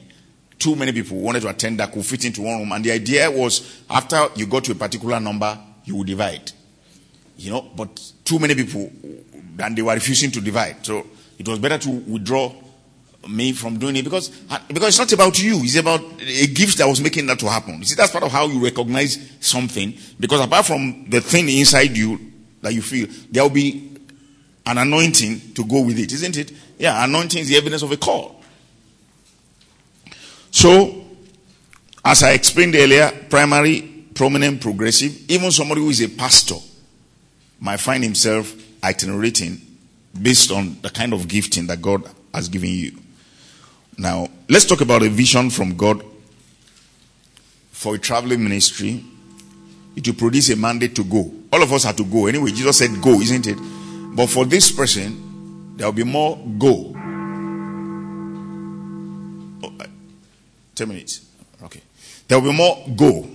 Too 0.58 0.76
many 0.76 0.92
people 0.92 1.16
wanted 1.16 1.40
to 1.40 1.48
attend 1.48 1.80
that 1.80 1.90
could 1.90 2.04
fit 2.04 2.26
into 2.26 2.42
one 2.42 2.58
room. 2.58 2.70
And 2.70 2.84
the 2.84 2.92
idea 2.92 3.30
was 3.30 3.82
after 3.88 4.28
you 4.36 4.44
got 4.44 4.64
to 4.64 4.72
a 4.72 4.74
particular 4.74 5.18
number, 5.20 5.58
you 5.86 5.96
would 5.96 6.06
divide. 6.06 6.52
You 7.38 7.50
know, 7.50 7.62
but 7.74 8.12
too 8.26 8.38
many 8.40 8.54
people, 8.54 8.92
and 9.58 9.74
they 9.74 9.80
were 9.80 9.94
refusing 9.94 10.30
to 10.32 10.42
divide. 10.42 10.84
So 10.84 11.06
it 11.38 11.48
was 11.48 11.58
better 11.58 11.78
to 11.78 11.88
withdraw 11.90 12.52
me 13.26 13.52
from 13.52 13.78
doing 13.78 13.96
it 13.96 14.02
because 14.02 14.28
because 14.66 14.88
it's 14.88 14.98
not 14.98 15.12
about 15.12 15.40
you 15.40 15.60
it's 15.62 15.76
about 15.76 16.00
a 16.20 16.46
gift 16.48 16.76
that 16.78 16.88
was 16.88 17.00
making 17.00 17.24
that 17.24 17.38
to 17.38 17.48
happen 17.48 17.78
you 17.78 17.84
see 17.84 17.94
that's 17.94 18.10
part 18.10 18.24
of 18.24 18.32
how 18.32 18.48
you 18.48 18.58
recognize 18.58 19.30
something 19.38 19.96
because 20.18 20.40
apart 20.40 20.66
from 20.66 21.08
the 21.08 21.20
thing 21.20 21.48
inside 21.48 21.96
you 21.96 22.18
that 22.62 22.74
you 22.74 22.82
feel 22.82 23.06
there 23.30 23.44
will 23.44 23.50
be 23.50 23.91
an 24.66 24.78
anointing 24.78 25.54
to 25.54 25.64
go 25.64 25.82
with 25.82 25.98
it 25.98 26.12
isn't 26.12 26.36
it 26.36 26.52
yeah 26.78 27.04
anointing 27.04 27.40
is 27.40 27.48
the 27.48 27.56
evidence 27.56 27.82
of 27.82 27.92
a 27.92 27.96
call 27.96 28.40
so 30.50 31.04
as 32.04 32.22
i 32.22 32.32
explained 32.32 32.74
earlier 32.74 33.10
primary 33.28 34.06
prominent 34.14 34.60
progressive 34.60 35.30
even 35.30 35.50
somebody 35.50 35.80
who 35.80 35.90
is 35.90 36.00
a 36.00 36.08
pastor 36.08 36.56
might 37.60 37.80
find 37.80 38.02
himself 38.04 38.54
itinerating 38.84 39.60
based 40.20 40.50
on 40.50 40.76
the 40.82 40.90
kind 40.90 41.12
of 41.12 41.26
gifting 41.26 41.66
that 41.66 41.80
god 41.80 42.08
has 42.34 42.48
given 42.48 42.70
you 42.70 42.92
now, 43.98 44.28
let's 44.48 44.64
talk 44.64 44.80
about 44.80 45.02
a 45.02 45.08
vision 45.08 45.50
from 45.50 45.76
God 45.76 46.02
for 47.70 47.94
a 47.96 47.98
traveling 47.98 48.42
ministry. 48.42 49.04
It 49.94 50.06
will 50.06 50.14
produce 50.14 50.50
a 50.50 50.56
mandate 50.56 50.96
to 50.96 51.04
go. 51.04 51.30
All 51.52 51.62
of 51.62 51.72
us 51.72 51.84
have 51.84 51.96
to 51.96 52.04
go. 52.04 52.26
Anyway, 52.26 52.50
Jesus 52.50 52.78
said 52.78 52.90
go, 53.02 53.20
isn't 53.20 53.46
it? 53.46 53.58
But 54.14 54.28
for 54.28 54.44
this 54.44 54.70
person, 54.70 55.76
there 55.76 55.86
will 55.86 55.92
be 55.92 56.04
more 56.04 56.36
go. 56.58 56.94
Oh, 59.64 59.72
uh, 59.80 59.86
10 60.74 60.88
minutes. 60.88 61.24
Okay. 61.62 61.80
There 62.28 62.38
will 62.38 62.50
be 62.52 62.56
more 62.56 62.84
go. 62.94 63.28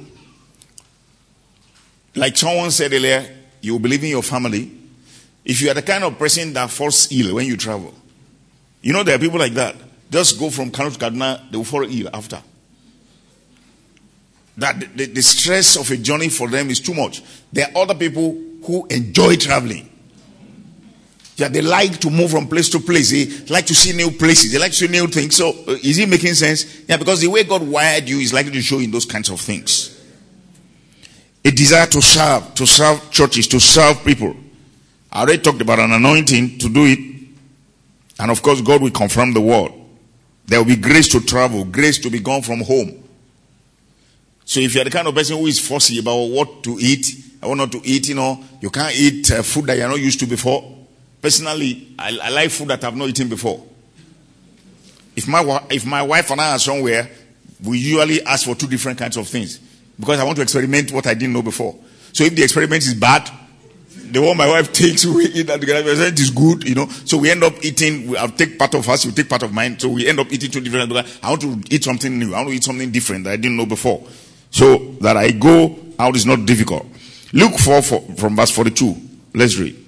Like 2.15 2.37
someone 2.37 2.71
said 2.71 2.93
earlier, 2.93 3.25
you 3.61 3.79
believe 3.79 4.03
in 4.03 4.11
your 4.11 4.23
family. 4.23 4.71
If 5.43 5.61
you 5.61 5.71
are 5.71 5.73
the 5.73 5.81
kind 5.81 6.03
of 6.03 6.17
person 6.19 6.53
that 6.53 6.69
falls 6.69 7.11
ill 7.11 7.35
when 7.35 7.47
you 7.47 7.57
travel, 7.57 7.93
you 8.81 8.93
know 8.93 9.03
there 9.03 9.15
are 9.15 9.19
people 9.19 9.39
like 9.39 9.53
that. 9.53 9.75
Just 10.09 10.39
go 10.39 10.49
from 10.49 10.71
Kano 10.71 10.89
to 10.89 10.99
Kaduna, 10.99 11.49
they 11.51 11.57
will 11.57 11.63
fall 11.63 11.83
ill 11.83 12.09
after. 12.13 12.41
That 14.57 14.79
the, 14.95 15.05
the, 15.05 15.21
stress 15.21 15.75
of 15.77 15.89
a 15.91 15.97
journey 15.97 16.29
for 16.29 16.47
them 16.49 16.69
is 16.69 16.79
too 16.79 16.93
much. 16.93 17.21
There 17.51 17.67
are 17.67 17.81
other 17.83 17.93
people 17.93 18.31
who 18.63 18.87
enjoy 18.87 19.35
traveling. 19.35 19.87
Yeah, 21.37 21.49
they 21.49 21.61
like 21.61 21.99
to 21.99 22.09
move 22.09 22.31
from 22.31 22.47
place 22.47 22.67
to 22.69 22.79
place. 22.79 23.11
They 23.11 23.53
like 23.53 23.67
to 23.67 23.75
see 23.75 23.95
new 23.95 24.09
places. 24.09 24.51
They 24.51 24.57
like 24.57 24.71
to 24.71 24.77
see 24.77 24.87
new 24.87 25.05
things. 25.05 25.35
So, 25.35 25.49
uh, 25.49 25.77
is 25.83 25.99
it 25.99 26.09
making 26.09 26.33
sense? 26.33 26.81
Yeah, 26.89 26.97
because 26.97 27.21
the 27.21 27.27
way 27.27 27.43
God 27.43 27.61
wired 27.61 28.09
you 28.09 28.17
is 28.17 28.33
likely 28.33 28.53
to 28.53 28.61
show 28.61 28.79
in 28.79 28.89
those 28.89 29.05
kinds 29.05 29.29
of 29.29 29.39
things. 29.39 29.93
A 31.45 31.51
desire 31.51 31.85
to 31.85 32.01
serve, 32.01 32.55
to 32.55 32.65
serve 32.65 33.11
churches, 33.11 33.47
to 33.49 33.59
serve 33.59 34.03
people. 34.03 34.35
I 35.11 35.21
already 35.21 35.41
talked 35.41 35.61
about 35.61 35.77
an 35.77 35.91
anointing 35.91 36.57
to 36.57 36.69
do 36.69 36.85
it. 36.85 36.99
And 38.19 38.31
of 38.31 38.41
course, 38.41 38.61
God 38.61 38.81
will 38.81 38.91
confirm 38.91 39.33
the 39.33 39.41
word. 39.41 39.71
There 40.47 40.57
will 40.57 40.65
be 40.65 40.75
grace 40.75 41.07
to 41.09 41.19
travel, 41.19 41.65
grace 41.65 41.99
to 41.99 42.09
be 42.09 42.19
gone 42.19 42.41
from 42.41 42.61
home. 42.61 43.03
So 44.43 44.59
if 44.59 44.73
you're 44.73 44.85
the 44.85 44.89
kind 44.89 45.07
of 45.07 45.13
person 45.13 45.37
who 45.37 45.45
is 45.45 45.59
fussy 45.59 45.99
about 45.99 46.15
what 46.15 46.63
to 46.63 46.77
eat, 46.79 47.05
I 47.43 47.47
want 47.47 47.59
not 47.59 47.71
to 47.73 47.81
eat, 47.83 48.09
you 48.09 48.15
know, 48.15 48.43
you 48.59 48.71
can't 48.71 48.95
eat 48.95 49.29
uh, 49.29 49.43
food 49.43 49.65
that 49.65 49.77
you're 49.77 49.87
not 49.87 49.99
used 49.99 50.19
to 50.21 50.25
before. 50.25 50.76
Personally, 51.21 51.95
I, 51.97 52.17
I, 52.21 52.29
like 52.29 52.51
food 52.51 52.67
that 52.69 52.83
I've 52.83 52.95
not 52.95 53.09
eaten 53.09 53.27
before. 53.27 53.63
If 55.15 55.27
my, 55.27 55.65
if 55.69 55.85
my 55.85 56.03
wife 56.03 56.29
and 56.29 56.39
I 56.39 56.53
are 56.53 56.59
somewhere, 56.59 57.09
we 57.63 57.79
usually 57.79 58.23
ask 58.23 58.45
for 58.45 58.55
two 58.55 58.67
different 58.67 58.99
kinds 58.99 59.17
of 59.17 59.27
things 59.27 59.59
because 59.99 60.19
I 60.19 60.23
want 60.23 60.35
to 60.35 60.43
experiment 60.43 60.91
what 60.91 61.07
I 61.07 61.15
didn't 61.15 61.33
know 61.33 61.41
before. 61.41 61.75
So 62.13 62.23
if 62.23 62.35
the 62.35 62.43
experiment 62.43 62.85
is 62.85 62.93
bad, 62.93 63.29
the 64.11 64.21
one 64.21 64.37
my 64.37 64.47
wife 64.47 64.71
takes, 64.73 65.05
we 65.05 65.25
eat 65.25 65.47
that 65.47 65.59
together. 65.59 65.81
It 65.89 66.19
is 66.19 66.29
good, 66.29 66.67
you 66.67 66.75
know. 66.75 66.87
So 66.87 67.17
we 67.17 67.31
end 67.31 67.43
up 67.43 67.53
eating. 67.63 68.15
I'll 68.15 68.29
take 68.29 68.57
part 68.57 68.75
of 68.75 68.85
hers, 68.85 69.05
you 69.05 69.11
take 69.11 69.27
part 69.27 69.43
of 69.43 69.53
mine. 69.53 69.79
So 69.79 69.89
we 69.89 70.07
end 70.07 70.19
up 70.19 70.31
eating 70.31 70.51
two 70.51 70.61
different. 70.61 70.91
I 71.23 71.29
want 71.29 71.41
to 71.41 71.61
eat 71.69 71.83
something 71.83 72.17
new. 72.17 72.33
I 72.33 72.37
want 72.37 72.49
to 72.49 72.55
eat 72.55 72.63
something 72.63 72.91
different 72.91 73.23
that 73.25 73.31
I 73.31 73.37
didn't 73.37 73.57
know 73.57 73.65
before. 73.65 74.05
So 74.51 74.77
that 75.01 75.17
I 75.17 75.31
go 75.31 75.77
out 75.99 76.15
is 76.15 76.25
not 76.25 76.45
difficult. 76.45 76.85
Luke 77.33 77.57
4, 77.59 77.81
4 77.81 78.01
from 78.17 78.35
verse 78.35 78.51
42. 78.51 78.95
Let's 79.33 79.57
read. 79.57 79.86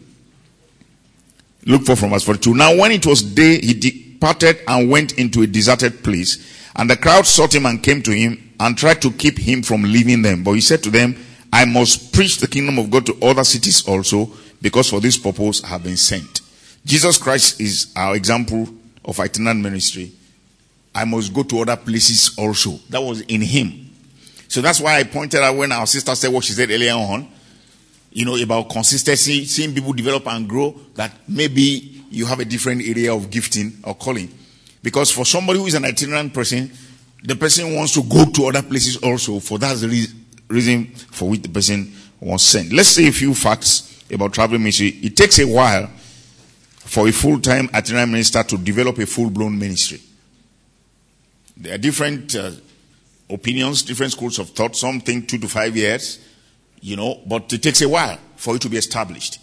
Luke 1.70 1.86
4 1.86 1.96
from 1.96 2.10
verse 2.10 2.24
42. 2.24 2.56
Now 2.56 2.76
when 2.76 2.92
it 2.92 3.06
was 3.06 3.22
day, 3.22 3.60
he 3.62 3.76
departed 3.76 4.58
and 4.68 4.90
went 4.90 5.20
into 5.20 5.44
a 5.44 5.48
deserted 5.48 6.04
place. 6.04 6.72
And 6.76 6.90
the 6.90 6.98
crowd 6.98 7.28
sought 7.28 7.54
him 7.54 7.68
and 7.68 7.84
came 7.84 8.02
to 8.02 8.12
him 8.12 8.56
and 8.60 8.76
tried 8.76 9.04
to 9.04 9.12
keep 9.12 9.38
him 9.38 9.62
from 9.62 9.84
leaving 9.84 10.24
them. 10.24 10.44
But 10.44 10.54
he 10.54 10.62
said 10.62 10.82
to 10.84 10.90
them, 10.90 11.16
I 11.54 11.66
must 11.66 12.12
preach 12.12 12.38
the 12.38 12.48
kingdom 12.48 12.80
of 12.80 12.90
God 12.90 13.06
to 13.06 13.18
other 13.22 13.44
cities 13.44 13.88
also, 13.88 14.32
because 14.64 14.90
for 14.90 15.00
this 15.00 15.16
purpose 15.16 15.64
I 15.64 15.68
have 15.68 15.84
been 15.84 15.96
sent. 15.96 16.42
Jesus 16.86 17.20
Christ 17.20 17.62
is 17.62 17.94
our 17.96 18.16
example 18.16 18.68
of 19.06 19.20
itinerant 19.20 19.62
ministry. 19.62 20.12
I 20.96 21.06
must 21.06 21.32
go 21.36 21.44
to 21.44 21.62
other 21.62 21.78
places 21.78 22.36
also. 22.36 22.80
That 22.90 23.02
was 23.02 23.22
in 23.22 23.42
him. 23.42 23.92
So 24.48 24.62
that's 24.62 24.82
why 24.82 24.98
I 24.98 25.04
pointed 25.04 25.42
out 25.42 25.56
when 25.56 25.72
our 25.72 25.86
sister 25.86 26.16
said 26.16 26.34
what 26.34 26.46
she 26.46 26.54
said 26.54 26.72
earlier 26.72 26.94
on, 26.94 27.30
you 28.20 28.26
know, 28.26 28.36
about 28.36 28.70
consistency, 28.70 29.46
seeing 29.46 29.74
people 29.74 29.94
develop 29.94 30.28
and 30.28 30.46
grow, 30.46 30.76
that 30.96 31.14
maybe 31.30 32.04
you 32.12 32.26
have 32.26 32.42
a 32.42 32.46
different 32.46 32.82
area 32.86 33.14
of 33.14 33.30
gifting 33.30 33.72
or 33.86 33.96
calling. 33.96 34.30
Because 34.84 35.10
for 35.10 35.24
somebody 35.24 35.58
who 35.58 35.68
is 35.68 35.74
an 35.74 35.86
itinerant 35.86 36.34
person, 36.34 36.70
the 37.24 37.38
person 37.38 37.74
wants 37.74 37.94
to 37.94 38.04
go 38.04 38.26
to 38.26 38.48
other 38.48 38.62
places 38.62 38.98
also, 38.98 39.40
for 39.40 39.58
that's 39.58 39.80
the 39.80 40.08
reason 40.50 40.88
for 41.12 41.30
which 41.30 41.44
the 41.44 41.48
person 41.48 41.94
was 42.20 42.42
sent. 42.42 42.74
Let's 42.74 42.90
say 42.90 43.08
a 43.08 43.12
few 43.14 43.34
facts 43.34 44.04
about 44.12 44.34
traveling 44.34 44.64
ministry. 44.64 44.90
It 45.02 45.16
takes 45.16 45.40
a 45.40 45.48
while 45.48 45.88
for 46.80 47.08
a 47.08 47.14
full-time 47.14 47.70
itinerant 47.74 48.12
minister 48.12 48.44
to 48.44 48.58
develop 48.58 48.98
a 48.98 49.06
full-blown 49.06 49.58
ministry. 49.58 50.02
There 51.56 51.74
are 51.74 51.78
different 51.78 52.36
uh, 52.36 52.52
opinions, 53.30 53.84
different 53.84 54.12
schools 54.12 54.40
of 54.40 54.50
thought. 54.50 54.76
Some 54.76 55.00
think 55.00 55.30
two 55.30 55.38
to 55.38 55.48
five 55.48 55.78
years, 55.78 56.20
you 56.82 56.96
know, 56.96 57.20
but 57.26 57.52
it 57.54 57.64
takes 57.64 57.82
a 57.82 57.90
while 57.90 58.18
for 58.36 58.54
you 58.54 58.60
to 58.60 58.70
be 58.70 58.78
established. 58.78 59.40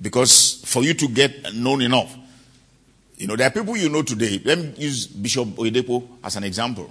Because 0.00 0.62
for 0.64 0.82
you 0.82 0.94
to 0.94 1.08
get 1.08 1.54
known 1.54 1.82
enough, 1.82 2.14
you 3.16 3.26
know, 3.26 3.36
there 3.36 3.46
are 3.46 3.50
people 3.50 3.76
you 3.76 3.88
know 3.88 4.02
today. 4.02 4.40
Let 4.44 4.58
me 4.58 4.74
use 4.76 5.06
Bishop 5.06 5.48
Oyedepo 5.48 6.06
as 6.22 6.36
an 6.36 6.44
example. 6.44 6.90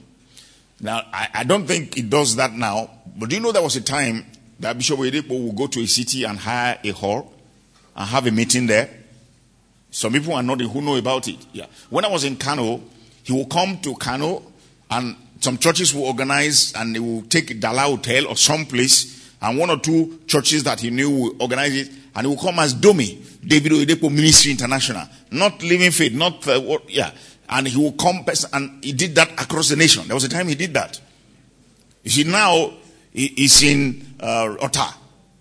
Now, 0.81 1.03
I, 1.13 1.29
I 1.34 1.43
don't 1.43 1.67
think 1.67 1.97
it 1.97 2.10
does 2.10 2.36
that 2.36 2.53
now, 2.53 2.89
but 3.15 3.29
do 3.29 3.36
you 3.36 3.41
know 3.41 3.51
there 3.51 3.62
was 3.62 3.75
a 3.75 3.81
time 3.81 4.25
that 4.60 4.77
Bishop 4.77 4.99
Oyedepo 4.99 5.45
would 5.45 5.55
go 5.55 5.67
to 5.67 5.81
a 5.81 5.86
city 5.88 6.23
and 6.23 6.38
hire 6.38 6.79
a 6.84 6.89
hall 6.89 7.31
and 7.95 8.10
have 8.10 8.25
a 8.25 8.31
meeting 8.31 8.65
there? 8.65 8.89
Some 9.91 10.13
people 10.13 10.34
are 10.34 10.43
not 10.43 10.60
who 10.60 10.81
know 10.81 10.95
about 10.97 11.27
it. 11.27 11.45
Yeah. 11.53 11.67
When 11.89 12.03
I 12.03 12.10
was 12.10 12.23
in 12.23 12.36
Kano, 12.36 12.81
he 13.23 13.31
will 13.31 13.45
come 13.45 13.77
to 13.81 13.95
Kano 13.95 14.43
and 14.91 15.15
some 15.39 15.58
churches 15.58 15.93
will 15.93 16.05
organize 16.05 16.73
and 16.73 16.95
they 16.95 16.99
will 16.99 17.21
take 17.23 17.60
Dala 17.60 17.81
Hotel 17.81 18.27
or 18.27 18.36
some 18.36 18.65
place 18.65 19.24
and 19.45 19.60
one 19.60 19.69
or 19.69 19.77
two 19.77 20.21
churches 20.25 20.63
that 20.63 20.79
he 20.79 20.89
knew 20.89 21.10
would 21.12 21.41
organize 21.41 21.75
it 21.75 21.91
and 22.15 22.25
he 22.25 22.34
would 22.34 22.39
come 22.39 22.58
as 22.58 22.73
Domi, 22.73 23.21
David 23.45 23.73
Oyedepo 23.73 24.12
Ministry 24.12 24.51
International. 24.51 25.08
Not 25.29 25.62
Living 25.62 25.91
Faith, 25.91 26.13
not, 26.13 26.47
uh, 26.47 26.60
what, 26.60 26.89
yeah. 26.89 27.12
And 27.47 27.67
he 27.67 27.77
would 27.79 27.95
come 27.95 28.25
and 28.53 28.84
he 28.84 28.91
did 28.91 29.13
that 29.15 29.31
across 29.34 29.69
the 29.69 29.75
nation. 29.75 30.08
There 30.08 30.15
was 30.15 30.23
a 30.23 30.29
time 30.29 30.47
he 30.47 30.55
did 30.55 30.73
that. 30.73 30.99
You 32.03 32.10
see, 32.10 32.23
now 32.23 32.73
he, 33.13 33.27
he's 33.27 33.62
in 33.62 34.15
uh. 34.19 34.91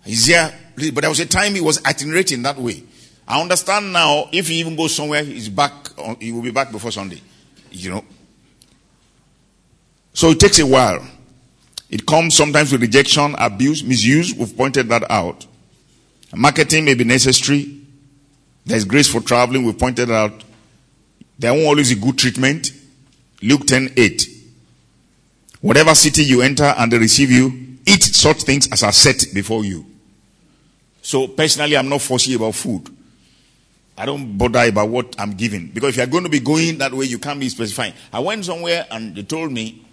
He's 0.04 0.26
here, 0.26 0.52
but 0.92 1.00
there 1.00 1.08
was 1.08 1.20
a 1.20 1.26
time 1.26 1.54
he 1.54 1.62
was 1.62 1.82
itinerating 1.86 2.42
that 2.42 2.58
way. 2.58 2.82
I 3.26 3.40
understand 3.40 3.90
now 3.90 4.28
if 4.32 4.48
he 4.48 4.56
even 4.56 4.76
goes 4.76 4.94
somewhere, 4.94 5.24
he's 5.24 5.48
back, 5.48 5.72
he 6.20 6.30
will 6.30 6.42
be 6.42 6.50
back 6.50 6.70
before 6.70 6.90
Sunday. 6.90 7.22
You 7.70 7.90
know. 7.90 8.04
So 10.12 10.28
it 10.28 10.40
takes 10.40 10.58
a 10.58 10.66
while. 10.66 11.02
It 11.94 12.07
comes 12.07 12.37
sometimes 12.37 12.72
with 12.72 12.80
rejection, 12.80 13.37
abuse, 13.38 13.85
misuse. 13.85 14.35
We've 14.35 14.57
pointed 14.57 14.88
that 14.88 15.09
out. 15.09 15.46
Marketing 16.35 16.87
may 16.87 16.94
be 16.94 17.04
necessary. 17.04 17.83
There's 18.66 18.85
grace 18.85 19.07
for 19.07 19.20
traveling. 19.20 19.64
We've 19.64 19.78
pointed 19.78 20.11
out. 20.11 20.42
There 21.38 21.52
won't 21.52 21.66
always 21.66 21.94
be 21.94 22.00
good 22.00 22.18
treatment. 22.18 22.72
Luke 23.42 23.64
10 23.68 23.92
8. 23.96 24.28
Whatever 25.61 25.94
city 25.94 26.24
you 26.24 26.42
enter 26.42 26.74
and 26.76 26.90
they 26.90 26.98
receive 26.98 27.30
you, 27.30 27.78
eat 27.87 28.02
such 28.02 28.42
things 28.42 28.68
as 28.72 28.83
are 28.83 28.90
set 28.90 29.26
before 29.33 29.64
you. 29.64 29.87
So 31.00 31.28
personally, 31.28 31.76
I'm 31.76 31.88
not 31.88 32.02
fussy 32.02 32.35
about 32.35 32.57
food. 32.57 32.88
I 33.96 34.04
don't 34.04 34.37
bother 34.37 34.66
about 34.66 34.88
what 34.88 35.14
I'm 35.16 35.35
giving. 35.35 35.68
Because 35.68 35.90
if 35.90 35.98
you're 35.98 36.07
going 36.09 36.24
to 36.24 36.30
be 36.30 36.40
going 36.40 36.78
that 36.78 36.92
way, 36.92 37.04
you 37.04 37.20
can't 37.20 37.38
be 37.38 37.48
specifying. 37.50 37.94
I 38.12 38.18
went 38.18 38.46
somewhere 38.46 38.85
and 38.90 39.14
they 39.14 39.22
told 39.22 39.52
me, 39.52 39.83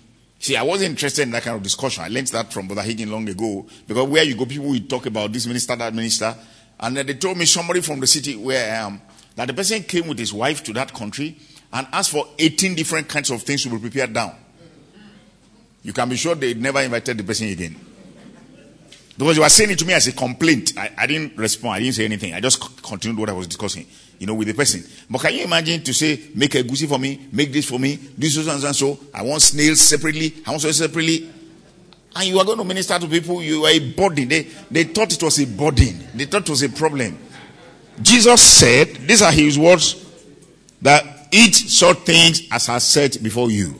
see, 0.41 0.55
I 0.55 0.63
wasn't 0.63 0.91
interested 0.91 1.21
in 1.23 1.31
that 1.31 1.43
kind 1.43 1.55
of 1.55 1.63
discussion. 1.63 2.03
I 2.03 2.07
learned 2.07 2.27
that 2.27 2.51
from 2.51 2.67
Brother 2.67 2.81
Hagin 2.81 3.09
long 3.09 3.29
ago. 3.29 3.65
Because 3.87 4.07
where 4.09 4.23
you 4.23 4.35
go, 4.35 4.45
people 4.45 4.69
will 4.69 4.79
talk 4.81 5.05
about 5.05 5.31
this 5.31 5.45
minister, 5.45 5.75
that 5.75 5.93
minister. 5.93 6.35
And 6.79 6.97
then 6.97 7.05
they 7.05 7.13
told 7.13 7.37
me 7.37 7.45
somebody 7.45 7.81
from 7.81 7.99
the 7.99 8.07
city 8.07 8.35
where 8.35 8.73
I 8.73 8.77
am, 8.77 9.01
that 9.35 9.47
the 9.47 9.53
person 9.53 9.83
came 9.83 10.07
with 10.07 10.17
his 10.17 10.33
wife 10.33 10.63
to 10.63 10.73
that 10.73 10.93
country 10.93 11.37
and 11.71 11.87
asked 11.93 12.09
for 12.09 12.27
18 12.37 12.75
different 12.75 13.07
kinds 13.07 13.29
of 13.29 13.43
things 13.43 13.63
to 13.63 13.69
be 13.69 13.77
prepared 13.77 14.13
down. 14.13 14.35
You 15.83 15.93
can 15.93 16.09
be 16.09 16.15
sure 16.15 16.35
they 16.35 16.53
never 16.53 16.81
invited 16.81 17.17
the 17.17 17.23
person 17.23 17.47
again. 17.47 17.75
Because 19.17 19.35
you 19.35 19.43
were 19.43 19.49
saying 19.49 19.71
it 19.71 19.79
to 19.79 19.85
me 19.85 19.93
as 19.93 20.07
a 20.07 20.13
complaint. 20.13 20.73
I, 20.77 20.91
I 20.97 21.07
didn't 21.07 21.37
respond. 21.37 21.75
I 21.75 21.79
didn't 21.79 21.95
say 21.95 22.05
anything. 22.05 22.33
I 22.33 22.39
just 22.39 22.81
continued 22.81 23.19
what 23.19 23.29
I 23.29 23.33
was 23.33 23.47
discussing, 23.47 23.85
you 24.21 24.27
know, 24.27 24.35
with 24.35 24.47
the 24.47 24.53
person. 24.53 24.83
But 25.09 25.21
can 25.21 25.33
you 25.33 25.45
imagine 25.45 25.81
to 25.81 25.95
say, 25.95 26.29
make 26.35 26.53
a 26.53 26.61
goosey 26.61 26.85
for 26.85 26.99
me, 26.99 27.27
make 27.31 27.51
this 27.51 27.67
for 27.67 27.79
me, 27.79 27.95
this 27.95 28.35
so 28.35 28.51
and 28.51 28.75
so. 28.75 28.99
I 29.11 29.23
want 29.23 29.41
snails 29.41 29.81
separately. 29.81 30.43
I 30.45 30.51
want 30.51 30.61
so 30.61 30.71
separately. 30.71 31.27
And 32.15 32.27
you 32.27 32.37
are 32.37 32.45
going 32.45 32.59
to 32.59 32.63
minister 32.63 32.99
to 32.99 33.07
people. 33.07 33.41
You 33.41 33.65
are 33.65 33.71
a 33.71 33.79
burden. 33.79 34.27
They, 34.27 34.43
they 34.69 34.83
thought 34.83 35.11
it 35.11 35.23
was 35.23 35.39
a 35.39 35.47
burden. 35.47 36.07
They 36.13 36.25
thought 36.25 36.43
it 36.43 36.49
was 36.51 36.61
a 36.61 36.69
problem. 36.69 37.17
Jesus 37.99 38.39
said, 38.39 38.89
these 39.07 39.23
are 39.23 39.31
his 39.31 39.57
words, 39.57 40.05
that 40.83 41.03
eat 41.31 41.55
such 41.55 41.97
things 42.01 42.43
as 42.51 42.69
are 42.69 42.79
set 42.79 43.23
before 43.23 43.49
you. 43.49 43.73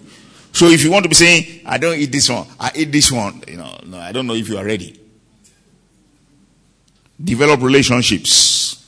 So 0.53 0.65
if 0.65 0.83
you 0.83 0.89
want 0.89 1.03
to 1.03 1.09
be 1.09 1.15
saying, 1.15 1.61
I 1.67 1.77
don't 1.77 1.99
eat 1.99 2.11
this 2.11 2.29
one, 2.29 2.47
I 2.59 2.71
eat 2.73 2.91
this 2.91 3.11
one, 3.11 3.43
you 3.47 3.57
know, 3.57 3.79
no, 3.85 3.99
I 3.99 4.11
don't 4.11 4.25
know 4.25 4.33
if 4.33 4.49
you 4.49 4.57
are 4.57 4.65
ready. 4.65 4.99
Develop 7.23 7.61
relationships. 7.61 8.80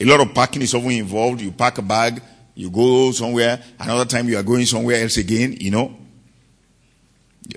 A 0.00 0.04
lot 0.04 0.20
of 0.20 0.34
packing 0.34 0.62
is 0.62 0.74
often 0.74 0.92
involved. 0.92 1.42
You 1.42 1.52
pack 1.52 1.78
a 1.78 1.82
bag, 1.82 2.22
you 2.54 2.70
go 2.70 3.12
somewhere, 3.12 3.62
another 3.78 4.06
time 4.06 4.28
you 4.28 4.38
are 4.38 4.42
going 4.42 4.64
somewhere 4.64 5.02
else 5.02 5.18
again, 5.18 5.56
you 5.60 5.70
know. 5.70 5.94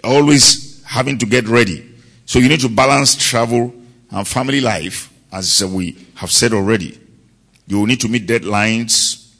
Always 0.03 0.83
having 0.83 1.17
to 1.19 1.25
get 1.25 1.47
ready. 1.47 1.89
So 2.25 2.39
you 2.39 2.49
need 2.49 2.59
to 2.61 2.69
balance 2.69 3.15
travel 3.15 3.73
and 4.11 4.27
family 4.27 4.61
life, 4.61 5.11
as 5.31 5.63
we 5.63 5.97
have 6.15 6.31
said 6.31 6.53
already. 6.53 6.99
You 7.67 7.79
will 7.79 7.85
need 7.85 8.01
to 8.01 8.09
meet 8.09 8.27
deadlines. 8.27 9.31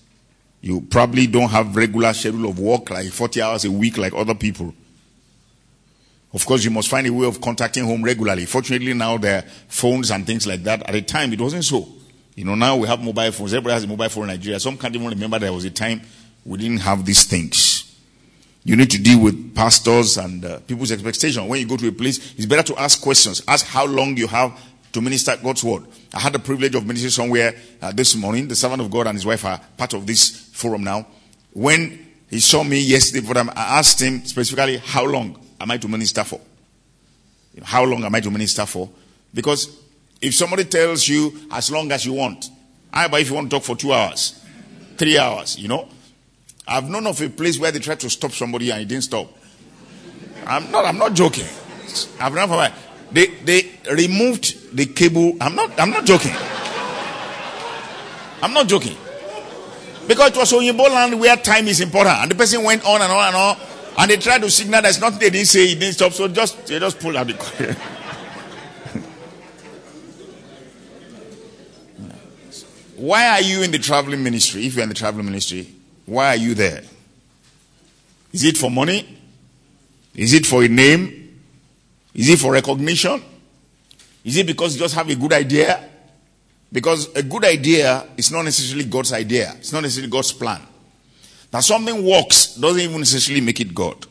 You 0.62 0.82
probably 0.82 1.28
don't 1.28 1.50
have 1.50 1.76
regular 1.76 2.14
schedule 2.14 2.50
of 2.50 2.58
work, 2.58 2.90
like 2.90 3.10
40 3.10 3.42
hours 3.42 3.66
a 3.66 3.72
week, 3.72 3.98
like 3.98 4.14
other 4.14 4.36
people. 4.36 4.74
Of 6.34 6.46
course, 6.46 6.64
you 6.64 6.72
must 6.72 6.90
find 6.90 7.06
a 7.06 7.14
way 7.14 7.28
of 7.28 7.42
contacting 7.42 7.84
home 7.84 8.02
regularly. 8.02 8.46
Fortunately, 8.46 8.94
now 8.94 9.18
there 9.18 9.40
are 9.40 9.42
phones 9.68 10.10
and 10.10 10.26
things 10.26 10.48
like 10.48 10.64
that. 10.64 10.82
At 10.84 10.94
the 10.94 11.02
time, 11.02 11.34
it 11.34 11.42
wasn't 11.42 11.66
so. 11.66 11.88
You 12.36 12.46
know, 12.46 12.56
now 12.56 12.78
we 12.78 12.88
have 12.88 13.02
mobile 13.02 13.32
phones. 13.32 13.54
Everybody 13.54 13.74
has 13.74 13.84
a 13.84 13.88
mobile 13.88 14.10
phone 14.10 14.24
in 14.24 14.30
Nigeria. 14.30 14.60
Some 14.60 14.78
can't 14.78 14.96
even 14.96 15.08
remember 15.08 15.40
there 15.40 15.54
was 15.54 15.66
a 15.66 15.70
time 15.70 16.02
we 16.46 16.58
didn't 16.58 16.80
have 16.80 17.06
these 17.06 17.24
things. 17.26 17.96
You 18.64 18.76
need 18.76 18.90
to 18.92 19.02
deal 19.02 19.20
with 19.22 19.54
pastors 19.54 20.18
and 20.18 20.44
uh, 20.44 20.60
people's 20.60 20.92
expectation. 20.92 21.48
When 21.48 21.60
you 21.60 21.68
go 21.68 21.78
to 21.78 21.88
a 21.88 21.92
place, 21.92 22.34
it's 22.36 22.46
better 22.46 22.64
to 22.74 22.82
ask 22.82 23.02
questions. 23.02 23.42
Ask 23.48 23.66
how 23.66 23.86
long 23.86 24.16
you 24.18 24.28
have 24.28 24.58
to 24.94 25.02
minister 25.02 25.36
God's 25.42 25.64
word. 25.64 25.84
I 26.14 26.20
had 26.20 26.34
the 26.34 26.40
privilege 26.40 26.74
of 26.76 26.86
ministering 26.86 27.12
somewhere 27.12 27.56
uh, 27.82 27.92
this 27.92 28.16
morning. 28.16 28.48
The 28.48 28.56
servant 28.56 28.82
of 28.82 28.90
God 28.90 29.08
and 29.08 29.16
his 29.16 29.26
wife 29.26 29.44
are 29.46 29.60
part 29.78 29.94
of 29.94 30.08
this 30.08 30.50
forum 30.54 30.84
now. 30.84 31.06
When 31.52 32.14
he 32.30 32.40
saw 32.40 32.64
me 32.64 32.80
yesterday 32.80 33.26
for 33.26 33.34
them, 33.34 33.50
I 33.50 33.80
asked 33.80 34.02
him 34.02 34.24
specifically, 34.26 34.78
how 34.78 35.06
long 35.06 35.38
am 35.60 35.70
I 35.70 35.78
to 35.78 35.88
minister 35.88 36.24
for? 36.24 36.40
How 37.64 37.84
long 37.84 38.04
am 38.04 38.16
I 38.16 38.22
to 38.22 38.32
minister 38.32 38.66
for? 38.66 38.90
Because 39.34 39.83
if 40.24 40.34
somebody 40.34 40.64
tells 40.64 41.08
you 41.08 41.34
as 41.52 41.70
long 41.70 41.92
as 41.92 42.06
you 42.06 42.14
want, 42.14 42.50
I 42.94 43.08
but 43.10 43.20
if 43.20 43.30
you 43.30 43.36
want 43.36 43.50
to 43.52 43.58
talk 43.58 43.64
for 43.64 43.76
two 43.76 43.92
hours, 43.92 44.42
three 44.98 45.18
hours, 45.18 45.60
you 45.60 45.68
know. 45.68 45.90
I've 46.66 46.90
known 46.90 47.06
of 47.08 47.22
a 47.22 47.30
place 47.30 47.60
where 47.60 47.72
they 47.74 47.80
tried 47.80 48.00
to 48.00 48.10
stop 48.10 48.32
somebody 48.32 48.72
and 48.72 48.80
he 48.80 48.86
didn't 48.86 49.04
stop. 49.04 49.28
I'm 50.46 50.72
not 50.72 50.86
I'm 50.86 50.98
not 50.98 51.14
joking. 51.14 51.46
I've 52.22 52.34
known 52.34 52.48
from 52.48 52.72
they 53.12 53.28
they 53.44 53.70
removed 53.92 54.76
the 54.76 54.86
cable. 54.86 55.34
I'm 55.42 55.56
not 55.56 55.78
I'm 55.78 55.90
not 55.90 56.06
joking. 56.06 56.32
I'm 58.42 58.54
not 58.54 58.68
joking. 58.68 58.96
Because 60.08 60.32
it 60.32 60.38
was 60.38 60.52
Oyinbo 60.54 60.90
land 60.90 61.20
where 61.20 61.36
time 61.36 61.68
is 61.68 61.82
important. 61.82 62.16
And 62.18 62.32
the 62.32 62.36
person 62.36 62.64
went 62.64 62.86
on 62.86 63.02
and 63.02 63.12
on 63.12 63.28
and 63.28 63.36
on. 63.36 63.58
And 63.98 64.12
they 64.12 64.18
tried 64.18 64.42
to 64.42 64.50
signal 64.50 64.82
there's 64.82 65.00
nothing 65.00 65.20
they 65.20 65.30
didn't 65.30 65.48
say, 65.48 65.68
he 65.68 65.76
didn't 65.76 65.96
stop. 65.96 66.14
So 66.14 66.30
just 66.30 66.66
they 66.68 66.80
just 66.80 67.00
pulled 67.00 67.16
out 67.18 67.28
the 67.28 67.34
Why 72.96 73.28
are 73.30 73.42
you 73.42 73.64
in 73.64 73.72
the 73.72 73.80
traveling 73.80 74.24
ministry? 74.24 74.66
If 74.66 74.76
you're 74.76 74.84
in 74.84 74.90
the 74.90 74.96
traveling 74.96 75.26
ministry, 75.26 75.68
why 76.06 76.30
are 76.30 76.36
you 76.36 76.54
there? 76.54 76.84
Is 78.32 78.44
it 78.44 78.58
for 78.58 78.70
money? 78.70 79.20
Is 80.16 80.34
it 80.34 80.46
for 80.46 80.64
a 80.64 80.68
name? 80.68 81.42
Is 82.14 82.30
it 82.30 82.40
for 82.40 82.52
recognition? 82.52 83.22
Is 84.24 84.38
it 84.38 84.48
because 84.48 84.76
you 84.76 84.80
just 84.80 84.96
have 84.96 85.10
a 85.10 85.16
good 85.16 85.34
idea? 85.34 85.90
Because 86.72 87.14
a 87.16 87.24
good 87.24 87.46
idea 87.46 88.08
is 88.18 88.32
not 88.32 88.44
necessarily 88.44 88.86
God's 88.86 89.14
idea. 89.14 89.54
It's 89.58 89.74
not 89.74 89.82
necessarily 89.82 90.10
God's 90.10 90.32
plan. 90.32 90.62
That 91.52 91.64
something 91.64 92.04
works 92.04 92.56
doesn't 92.56 92.82
even 92.82 93.00
necessarily 93.00 93.42
make 93.42 93.60
it 93.60 93.74
God. 93.76 94.08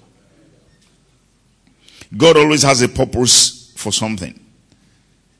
God 2.16 2.36
always 2.36 2.62
has 2.62 2.82
a 2.82 2.88
purpose 2.88 3.72
for 3.76 3.92
something. 3.92 4.38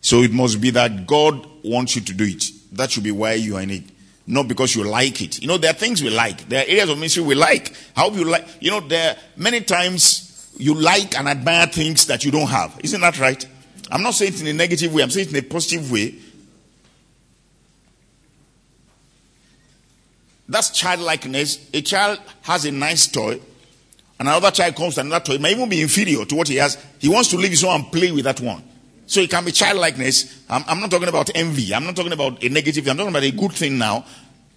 So 0.01 0.23
it 0.23 0.33
must 0.33 0.61
be 0.61 0.71
that 0.71 1.07
God 1.07 1.47
wants 1.63 1.95
you 1.95 2.03
to 2.03 2.13
do 2.13 2.25
it. 2.25 2.45
That 2.73 2.91
should 2.91 3.05
be 3.05 3.13
why 3.13 3.35
you 3.35 3.57
are 3.57 3.63
in 3.63 3.71
it. 3.71 3.85
Not 4.27 4.49
because 4.49 4.75
you 4.75 4.85
like 4.85 5.21
it. 5.21 5.41
You 5.43 5.49
know, 5.49 5.59
there 5.59 5.71
are 5.71 5.75
things 5.75 6.03
we 6.03 6.11
like. 6.11 6.49
There 6.49 6.63
are 6.63 6.67
areas 6.67 6.89
of 6.89 6.99
ministry 6.99 7.23
we 7.23 7.35
like. 7.35 7.75
How 7.95 8.11
you 8.11 8.25
like, 8.25 8.47
you 8.61 8.71
know, 8.71 8.81
there 8.81 9.13
are 9.13 9.17
many 9.37 9.61
times 9.61 10.53
you 10.57 10.75
like 10.75 11.19
and 11.19 11.29
admire 11.29 11.67
things 11.67 12.07
that 12.07 12.25
you 12.25 12.31
don't 12.31 12.49
have. 12.49 12.79
Isn't 12.83 13.01
that 13.01 13.19
right? 13.19 13.45
I'm 13.91 14.03
not 14.03 14.15
saying 14.15 14.35
it 14.35 14.41
in 14.43 14.47
a 14.47 14.53
negative 14.53 14.95
way. 14.95 15.03
I'm 15.03 15.11
saying 15.11 15.29
it 15.29 15.33
in 15.37 15.45
a 15.45 15.49
positive 15.49 15.91
way. 15.91 16.15
That's 20.49 20.71
childlikeness. 20.71 21.71
A 21.75 21.83
child 21.83 22.21
has 22.43 22.65
a 22.65 22.71
nice 22.71 23.07
toy. 23.07 23.41
And 24.19 24.29
another 24.29 24.51
child 24.51 24.77
comes 24.77 24.95
to 24.95 25.01
another 25.01 25.25
toy. 25.25 25.35
It 25.35 25.41
may 25.41 25.53
even 25.53 25.69
be 25.69 25.83
inferior 25.83 26.25
to 26.25 26.35
what 26.35 26.49
he 26.49 26.57
has. 26.57 26.83
He 26.99 27.09
wants 27.09 27.31
to 27.31 27.37
leave 27.37 27.51
his 27.51 27.65
own 27.65 27.81
and 27.81 27.93
play 27.93 28.13
with 28.13 28.25
that 28.25 28.41
one. 28.41 28.63
So 29.13 29.21
it 29.21 29.29
can 29.29 29.45
be 29.45 29.53
childlikeness. 29.53 30.45
I'm, 30.49 30.65
I'm 30.67 30.81
not 30.81 30.91
talking 30.91 31.09
about 31.11 31.29
envy. 31.35 31.75
I'm 31.75 31.85
not 31.85 31.95
talking 31.95 32.15
about 32.15 32.43
a 32.43 32.49
negative. 32.49 32.89
I'm 32.89 32.97
talking 32.97 33.11
about 33.11 33.23
a 33.23 33.31
good 33.31 33.53
thing 33.53 33.77
now. 33.77 34.07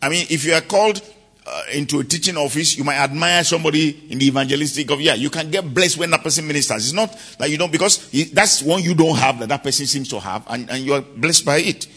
I 0.01 0.07
mean, 0.07 0.25
if 0.29 0.45
you 0.45 0.53
are 0.53 0.61
called 0.61 1.01
uh, 1.45 1.63
into 1.73 1.99
a 1.99 2.05
teaching 2.05 2.37
office, 2.37 2.77
you 2.77 2.85
might 2.85 2.95
admire 2.95 3.43
somebody 3.43 4.09
in 4.09 4.17
the 4.17 4.27
evangelistic 4.27 4.89
of, 4.91 5.01
yeah, 5.01 5.13
you 5.13 5.29
can 5.29 5.51
get 5.51 5.73
blessed 5.73 5.97
when 5.97 6.09
that 6.11 6.23
person 6.23 6.47
ministers. 6.47 6.85
It's 6.85 6.93
not 6.93 7.11
that 7.37 7.49
you 7.49 7.57
don't, 7.57 7.69
because 7.69 8.09
that's 8.31 8.63
one 8.63 8.81
you 8.81 8.95
don't 8.95 9.17
have 9.17 9.39
that 9.39 9.49
that 9.49 9.61
person 9.61 9.87
seems 9.87 10.07
to 10.07 10.21
have, 10.21 10.45
and, 10.49 10.69
and 10.69 10.85
you 10.85 10.93
are 10.93 11.01
blessed 11.01 11.45
by 11.45 11.57
it. 11.57 11.87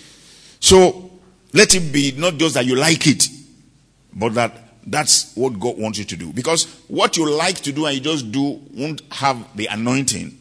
So 0.59 1.13
let 1.53 1.77
it 1.77 1.93
be 1.93 2.11
not 2.17 2.39
just 2.39 2.55
that 2.55 2.67
you 2.67 2.75
like 2.75 3.07
it, 3.07 3.29
but 4.13 4.35
that 4.35 4.53
that's 4.85 5.33
what 5.37 5.61
God 5.61 5.79
wants 5.79 6.01
you 6.01 6.07
to 6.07 6.17
do. 6.17 6.33
Because 6.33 6.65
what 6.89 7.17
you 7.17 7.31
like 7.31 7.61
to 7.61 7.71
do 7.71 7.87
and 7.87 7.95
you 7.95 8.01
just 8.01 8.33
do 8.33 8.61
won't 8.75 9.03
have 9.13 9.57
the 9.57 9.67
anointing. 9.67 10.37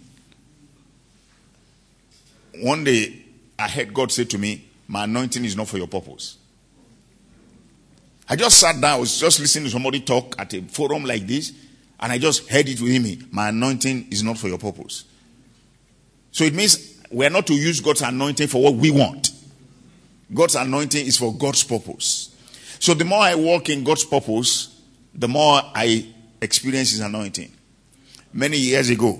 One 2.61 2.83
day, 2.83 3.25
I 3.57 3.67
heard 3.67 3.93
God 3.93 4.11
say 4.11 4.25
to 4.25 4.37
me, 4.37 4.67
My 4.87 5.03
anointing 5.03 5.45
is 5.45 5.55
not 5.55 5.67
for 5.67 5.77
your 5.77 5.87
purpose. 5.87 6.37
I 8.29 8.35
just 8.35 8.59
sat 8.59 8.79
down, 8.81 8.91
I 8.91 8.97
was 8.97 9.19
just 9.19 9.39
listening 9.39 9.65
to 9.65 9.71
somebody 9.71 10.01
talk 10.01 10.35
at 10.37 10.53
a 10.53 10.61
forum 10.63 11.05
like 11.05 11.25
this, 11.25 11.53
and 11.99 12.11
I 12.11 12.17
just 12.17 12.49
heard 12.49 12.67
it 12.67 12.81
within 12.81 13.03
me. 13.03 13.19
My 13.31 13.49
anointing 13.49 14.07
is 14.11 14.21
not 14.23 14.37
for 14.37 14.47
your 14.47 14.57
purpose. 14.57 15.05
So 16.31 16.43
it 16.43 16.53
means 16.53 17.01
we're 17.09 17.29
not 17.29 17.47
to 17.47 17.53
use 17.53 17.79
God's 17.79 18.01
anointing 18.01 18.47
for 18.47 18.61
what 18.61 18.75
we 18.75 18.91
want. 18.91 19.31
God's 20.33 20.55
anointing 20.55 21.05
is 21.05 21.17
for 21.17 21.33
God's 21.33 21.63
purpose. 21.63 22.35
So 22.79 22.93
the 22.93 23.05
more 23.05 23.21
I 23.21 23.35
walk 23.35 23.69
in 23.69 23.83
God's 23.83 24.03
purpose, 24.03 24.81
the 25.13 25.27
more 25.27 25.61
I 25.73 26.07
experience 26.41 26.91
His 26.91 26.99
anointing. 26.99 27.51
Many 28.33 28.57
years 28.57 28.89
ago, 28.89 29.19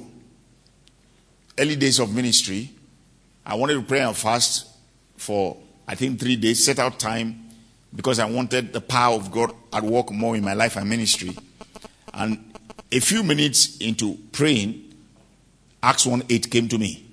early 1.57 1.75
days 1.77 1.99
of 1.99 2.13
ministry, 2.13 2.71
I 3.47 3.55
wanted 3.55 3.75
to 3.75 3.81
pray 3.81 4.01
and 4.01 4.15
fast 4.15 4.67
for, 5.15 5.55
I 5.87 5.95
think, 5.95 6.19
three 6.19 6.35
days, 6.35 6.65
set 6.65 6.79
out 6.79 6.99
time 6.99 7.45
because 7.95 8.19
I 8.19 8.25
wanted 8.25 8.73
the 8.73 8.81
power 8.81 9.15
of 9.15 9.31
God 9.31 9.53
at 9.71 9.83
work 9.83 10.11
more 10.11 10.35
in 10.35 10.43
my 10.43 10.53
life 10.53 10.75
and 10.75 10.89
ministry. 10.89 11.33
And 12.13 12.53
a 12.91 12.99
few 12.99 13.23
minutes 13.23 13.77
into 13.77 14.17
praying, 14.33 14.93
Acts 15.81 16.05
1 16.05 16.23
8 16.27 16.51
came 16.51 16.67
to 16.67 16.77
me. 16.77 17.05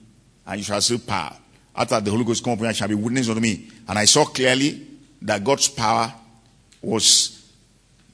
And 0.45 0.59
you 0.59 0.65
shall 0.65 0.81
see 0.81 0.99
power. 0.99 1.37
After 1.77 2.01
the 2.01 2.11
Holy 2.11 2.25
Ghost 2.25 2.43
come 2.43 2.55
upon 2.55 2.67
you, 2.67 2.75
shall 2.75 2.89
be 2.89 2.97
witness 2.97 3.29
unto 3.29 3.41
me. 3.41 3.71
And 3.87 3.97
I 3.97 4.05
saw 4.05 4.25
clearly 4.25 4.85
that 5.23 5.45
God's 5.45 5.69
power 5.69 6.13
was 6.83 7.49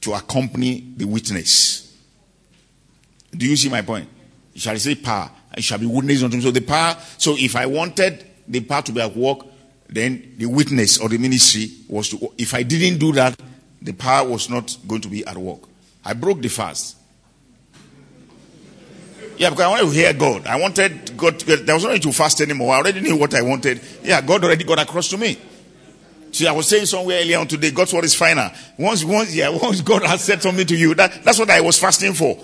to 0.03 0.13
accompany 0.13 0.93
the 0.95 1.07
witness. 1.07 1.97
Do 3.33 3.47
you 3.47 3.57
see 3.57 3.71
my 3.71 3.81
point? 3.81 4.11
You 4.53 4.61
shall 4.61 4.75
receive 4.75 5.03
power 5.03 5.31
and 5.53 5.65
shall 5.65 5.79
be 5.79 5.87
witness 5.87 6.23
unto 6.23 6.37
me. 6.37 6.43
So 6.43 6.51
the 6.51 6.61
power, 6.61 6.97
so 7.19 7.37
if 7.39 7.57
I 7.57 7.67
wanted 7.67 8.25
the 8.47 8.61
power 8.61 8.83
to 8.83 8.93
be 8.93 9.01
at 9.01 9.17
work, 9.17 9.47
then 9.89 10.35
the 10.37 10.47
witness 10.47 10.99
or 10.99 11.09
the 11.09 11.19
ministry 11.19 11.71
was 11.89 12.09
to, 12.11 12.33
if 12.39 12.55
I 12.55 12.63
didn't 12.63 12.99
do 12.99 13.13
that, 13.13 13.41
the 13.83 13.93
power 13.93 14.29
was 14.29 14.49
not 14.49 14.77
going 14.87 15.01
to 15.01 15.09
be 15.09 15.25
at 15.27 15.37
work. 15.37 15.61
I 16.05 16.13
broke 16.13 16.41
the 16.41 16.49
fast. 16.49 16.97
Yeah, 19.37 19.51
because 19.51 19.65
I 19.65 19.69
wanted 19.71 19.85
to 19.85 19.91
hear 19.91 20.13
God. 20.13 20.47
I 20.47 20.61
wanted 20.61 21.17
God. 21.17 21.39
To, 21.39 21.57
there 21.57 21.75
was 21.75 21.85
no 21.85 21.93
need 21.93 22.03
to 22.03 22.13
fast 22.13 22.43
anymore. 22.43 22.75
I 22.75 22.79
already 22.79 23.01
knew 23.01 23.17
what 23.17 23.35
I 23.35 23.41
wanted. 23.41 23.81
Yeah, 24.03 24.21
God 24.21 24.45
already 24.45 24.65
got 24.65 24.79
across 24.79 25.09
to 25.09 25.17
me. 25.17 25.39
See, 26.33 26.47
I 26.47 26.53
was 26.53 26.69
saying 26.69 26.87
somewhere 26.87 27.21
earlier 27.21 27.39
on 27.39 27.49
today, 27.49 27.71
God's 27.71 27.93
word 27.93 28.05
is 28.05 28.15
final. 28.15 28.51
Once, 28.79 29.03
once, 29.03 29.35
yeah, 29.35 29.49
once 29.63 29.81
God 29.81 30.03
has 30.03 30.23
said 30.23 30.43
something 30.43 30.67
to 30.67 30.77
you, 30.77 30.95
that, 30.95 31.25
that's 31.25 31.39
what 31.39 31.51
I 31.51 31.61
was 31.61 31.79
fasting 31.79 32.13
for. 32.13 32.39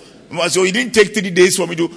So 0.48 0.64
it 0.64 0.72
didn't 0.72 0.92
take 0.92 1.14
three 1.14 1.30
days 1.30 1.56
for 1.56 1.66
me 1.66 1.76
to. 1.76 1.88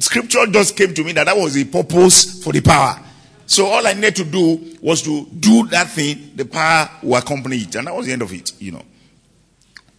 Scripture 0.00 0.46
just 0.46 0.76
came 0.76 0.94
to 0.94 1.04
me 1.04 1.12
that 1.12 1.26
that 1.26 1.36
was 1.36 1.54
the 1.54 1.64
purpose 1.64 2.42
for 2.42 2.52
the 2.52 2.60
power. 2.60 3.00
So 3.46 3.66
all 3.66 3.86
I 3.86 3.92
needed 3.92 4.16
to 4.16 4.24
do 4.24 4.76
was 4.80 5.02
to 5.02 5.26
do 5.26 5.66
that 5.68 5.88
thing. 5.90 6.32
The 6.34 6.44
power 6.44 6.90
will 7.02 7.16
accompany 7.16 7.58
it, 7.58 7.74
and 7.74 7.86
that 7.86 7.94
was 7.94 8.06
the 8.06 8.12
end 8.12 8.22
of 8.22 8.32
it. 8.32 8.52
You 8.60 8.72
know. 8.72 8.82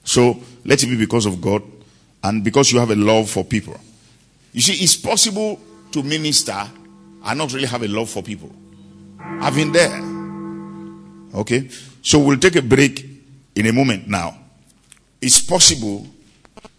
So 0.03 0.39
let 0.65 0.83
it 0.83 0.87
be 0.87 0.97
because 0.97 1.25
of 1.25 1.39
God, 1.41 1.63
and 2.23 2.43
because 2.43 2.71
you 2.71 2.79
have 2.79 2.91
a 2.91 2.95
love 2.95 3.29
for 3.29 3.43
people. 3.43 3.79
You 4.53 4.61
see, 4.61 4.83
it's 4.83 4.95
possible 4.95 5.59
to 5.91 6.03
minister 6.03 6.67
and 7.23 7.37
not 7.37 7.53
really 7.53 7.67
have 7.67 7.83
a 7.83 7.87
love 7.87 8.09
for 8.09 8.23
people. 8.23 8.51
I've 9.19 9.55
been 9.55 9.71
there. 9.71 11.39
Okay? 11.39 11.69
So 12.01 12.19
we'll 12.19 12.39
take 12.39 12.55
a 12.55 12.61
break 12.61 13.05
in 13.55 13.67
a 13.67 13.73
moment 13.73 14.07
now. 14.07 14.37
It's 15.21 15.41
possible 15.41 16.07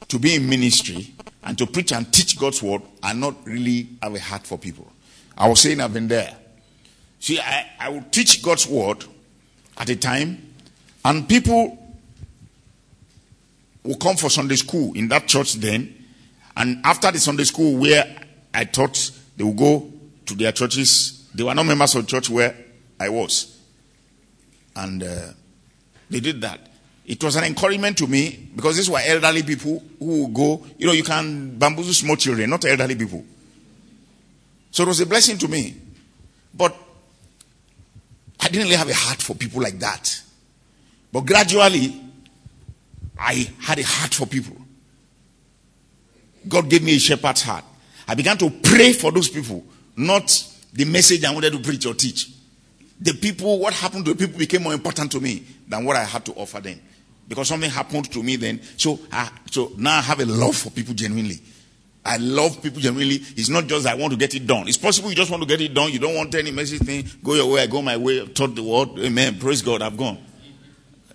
to 0.09 0.19
be 0.19 0.35
in 0.35 0.49
ministry 0.49 1.15
and 1.45 1.57
to 1.59 1.67
preach 1.67 1.93
and 1.93 2.13
teach 2.13 2.39
God's 2.39 2.63
word 2.63 2.83
and 3.03 3.21
not 3.21 3.35
really 3.47 3.89
have 4.03 4.15
a 4.15 4.21
heart 4.21 4.47
for 4.47 4.59
people. 4.59 4.91
I 5.37 5.49
was 5.49 5.61
saying 5.61 5.81
I've 5.81 5.93
been 5.93 6.09
there. 6.09 6.37
See, 7.21 7.39
I, 7.39 7.67
I 7.79 7.89
would 7.89 8.13
teach 8.13 8.43
God's 8.43 8.67
word 8.67 9.05
at 9.77 9.89
a 9.89 9.97
time, 9.97 10.55
and 11.05 11.29
people 11.29 11.79
will 13.85 13.97
come 13.97 14.17
for 14.17 14.31
Sunday 14.31 14.57
school 14.57 14.93
in 14.95 15.09
that 15.09 15.27
church 15.27 15.55
then. 15.55 15.95
And 16.57 16.85
after 16.85 17.11
the 17.11 17.19
Sunday 17.19 17.45
school 17.45 17.79
where 17.79 18.05
I 18.53 18.65
taught, 18.65 19.11
they 19.37 19.45
will 19.45 19.53
go 19.53 19.93
to 20.27 20.35
their 20.35 20.53
churches. 20.53 21.29
They 21.35 21.43
were 21.45 21.55
not 21.55 21.67
members 21.67 21.95
of 21.95 22.05
the 22.05 22.11
church 22.11 22.29
where 22.29 22.55
I 22.99 23.09
was. 23.09 23.61
And 24.75 25.03
uh, 25.03 25.29
they 26.11 26.21
did 26.21 26.41
that. 26.41 26.61
It 27.09 27.25
was 27.25 27.37
an 27.37 27.45
encouragement 27.45 27.97
to 27.99 28.07
me 28.07 28.51
because 28.55 28.77
these 28.77 28.91
were 28.91 29.01
elderly 29.03 29.43
people 29.43 29.83
who 29.99 30.29
go. 30.29 30.63
You 30.77 30.89
know, 30.89 30.93
you 30.93 31.03
can 31.03 31.59
bamboozle 31.59 31.95
small 31.95 32.17
children, 32.17 32.51
not 32.51 32.67
elderly 32.67 32.97
people. 32.97 33.25
So 34.71 34.83
it 34.83 34.89
was 34.89 35.01
a 35.01 35.07
blessing 35.07 35.39
to 35.39 35.49
me. 35.49 35.75
But 36.53 36.77
I 38.39 38.49
didn't 38.49 38.65
really 38.65 38.77
have 38.77 38.91
a 38.91 38.95
heart 38.95 39.23
for 39.23 39.35
people 39.35 39.63
like 39.63 39.79
that. 39.79 40.23
But 41.11 41.23
gradually, 41.23 41.99
I 43.19 43.51
had 43.59 43.79
a 43.79 43.85
heart 43.85 44.13
for 44.13 44.27
people. 44.27 44.57
God 46.47 46.69
gave 46.69 46.83
me 46.83 46.97
a 46.97 46.99
shepherd's 46.99 47.41
heart. 47.41 47.65
I 48.07 48.17
began 48.17 48.37
to 48.37 48.51
pray 48.51 48.93
for 48.93 49.13
those 49.13 49.31
people, 49.31 49.65
not 49.97 50.45
the 50.75 50.85
message 50.85 51.25
I 51.25 51.33
wanted 51.33 51.55
to 51.55 51.61
preach 51.61 51.87
or 51.87 51.95
teach. 51.95 52.31
The 53.01 53.15
people, 53.15 53.61
what 53.61 53.73
happened 53.73 54.05
to 54.05 54.13
the 54.13 54.27
people 54.27 54.39
became 54.39 54.63
more 54.63 54.75
important 54.75 55.11
to 55.13 55.21
me 55.21 55.45
than 55.67 55.87
what 55.87 55.97
I 55.97 56.05
had 56.05 56.27
to 56.27 56.33
offer 56.35 56.61
them. 56.61 56.81
Because 57.29 57.49
something 57.49 57.71
happened 57.71 58.11
to 58.13 58.23
me 58.23 58.37
then. 58.37 58.61
So, 58.77 58.99
I, 59.13 59.31
so 59.51 59.73
now 59.77 59.99
I 59.99 60.01
have 60.01 60.21
a 60.21 60.27
love 60.27 60.57
for 60.57 60.71
people 60.71 60.95
genuinely. 60.95 61.41
I 62.05 62.17
love 62.17 62.63
people 62.63 62.81
genuinely. 62.81 63.17
It's 63.17 63.51
not 63.51 63.67
just 63.67 63.87
I 63.87 63.95
want 63.95 64.13
to 64.13 64.19
get 64.19 64.35
it 64.35 64.47
done. 64.47 64.67
It's 64.67 64.79
possible 64.79 65.11
you 65.11 65.15
just 65.15 65.31
want 65.31 65.43
to 65.43 65.49
get 65.49 65.61
it 65.61 65.75
done. 65.75 65.93
You 65.93 65.99
don't 65.99 66.15
want 66.15 66.35
any 66.35 66.51
messy 66.51 66.79
thing. 66.79 67.07
Go 67.23 67.35
your 67.35 67.53
way, 67.53 67.63
I 67.63 67.67
go 67.67 67.83
my 67.83 67.99
way. 67.99 68.27
Taught 68.27 68.55
the 68.55 68.63
word. 68.63 68.99
Amen. 68.99 69.39
Praise 69.39 69.61
God. 69.61 69.83
I've 69.83 69.97
gone. 69.97 70.19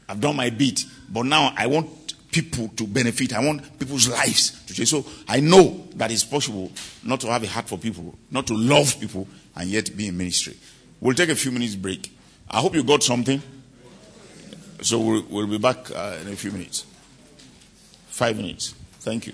I've 0.07 0.21
done 0.21 0.35
my 0.35 0.51
bit. 0.51 0.85
But 1.09 1.25
now 1.25 1.51
I 1.57 1.65
want 1.65 1.89
people 2.31 2.67
to 2.67 2.85
benefit. 2.85 3.33
I 3.33 3.43
want 3.43 3.79
people's 3.79 4.07
lives 4.07 4.63
to 4.65 4.73
change. 4.73 4.89
So 4.89 5.05
I 5.27 5.39
know 5.39 5.87
that 5.95 6.11
it's 6.11 6.23
possible 6.23 6.71
not 7.03 7.21
to 7.21 7.27
have 7.27 7.43
a 7.43 7.47
heart 7.47 7.67
for 7.67 7.77
people, 7.77 8.15
not 8.29 8.45
to 8.47 8.53
love 8.53 8.99
people, 8.99 9.27
and 9.55 9.69
yet 9.69 9.95
be 9.97 10.07
in 10.07 10.17
ministry. 10.17 10.57
We'll 10.99 11.15
take 11.15 11.29
a 11.29 11.35
few 11.35 11.51
minutes 11.51 11.75
break. 11.75 12.15
I 12.49 12.59
hope 12.59 12.75
you 12.75 12.83
got 12.83 13.01
something. 13.01 13.41
So 14.81 14.99
we'll, 14.99 15.23
we'll 15.29 15.47
be 15.47 15.57
back 15.57 15.91
uh, 15.91 16.17
in 16.21 16.31
a 16.31 16.35
few 16.35 16.51
minutes. 16.51 16.85
Five 18.07 18.37
minutes. 18.37 18.73
Thank 18.99 19.27
you. 19.27 19.33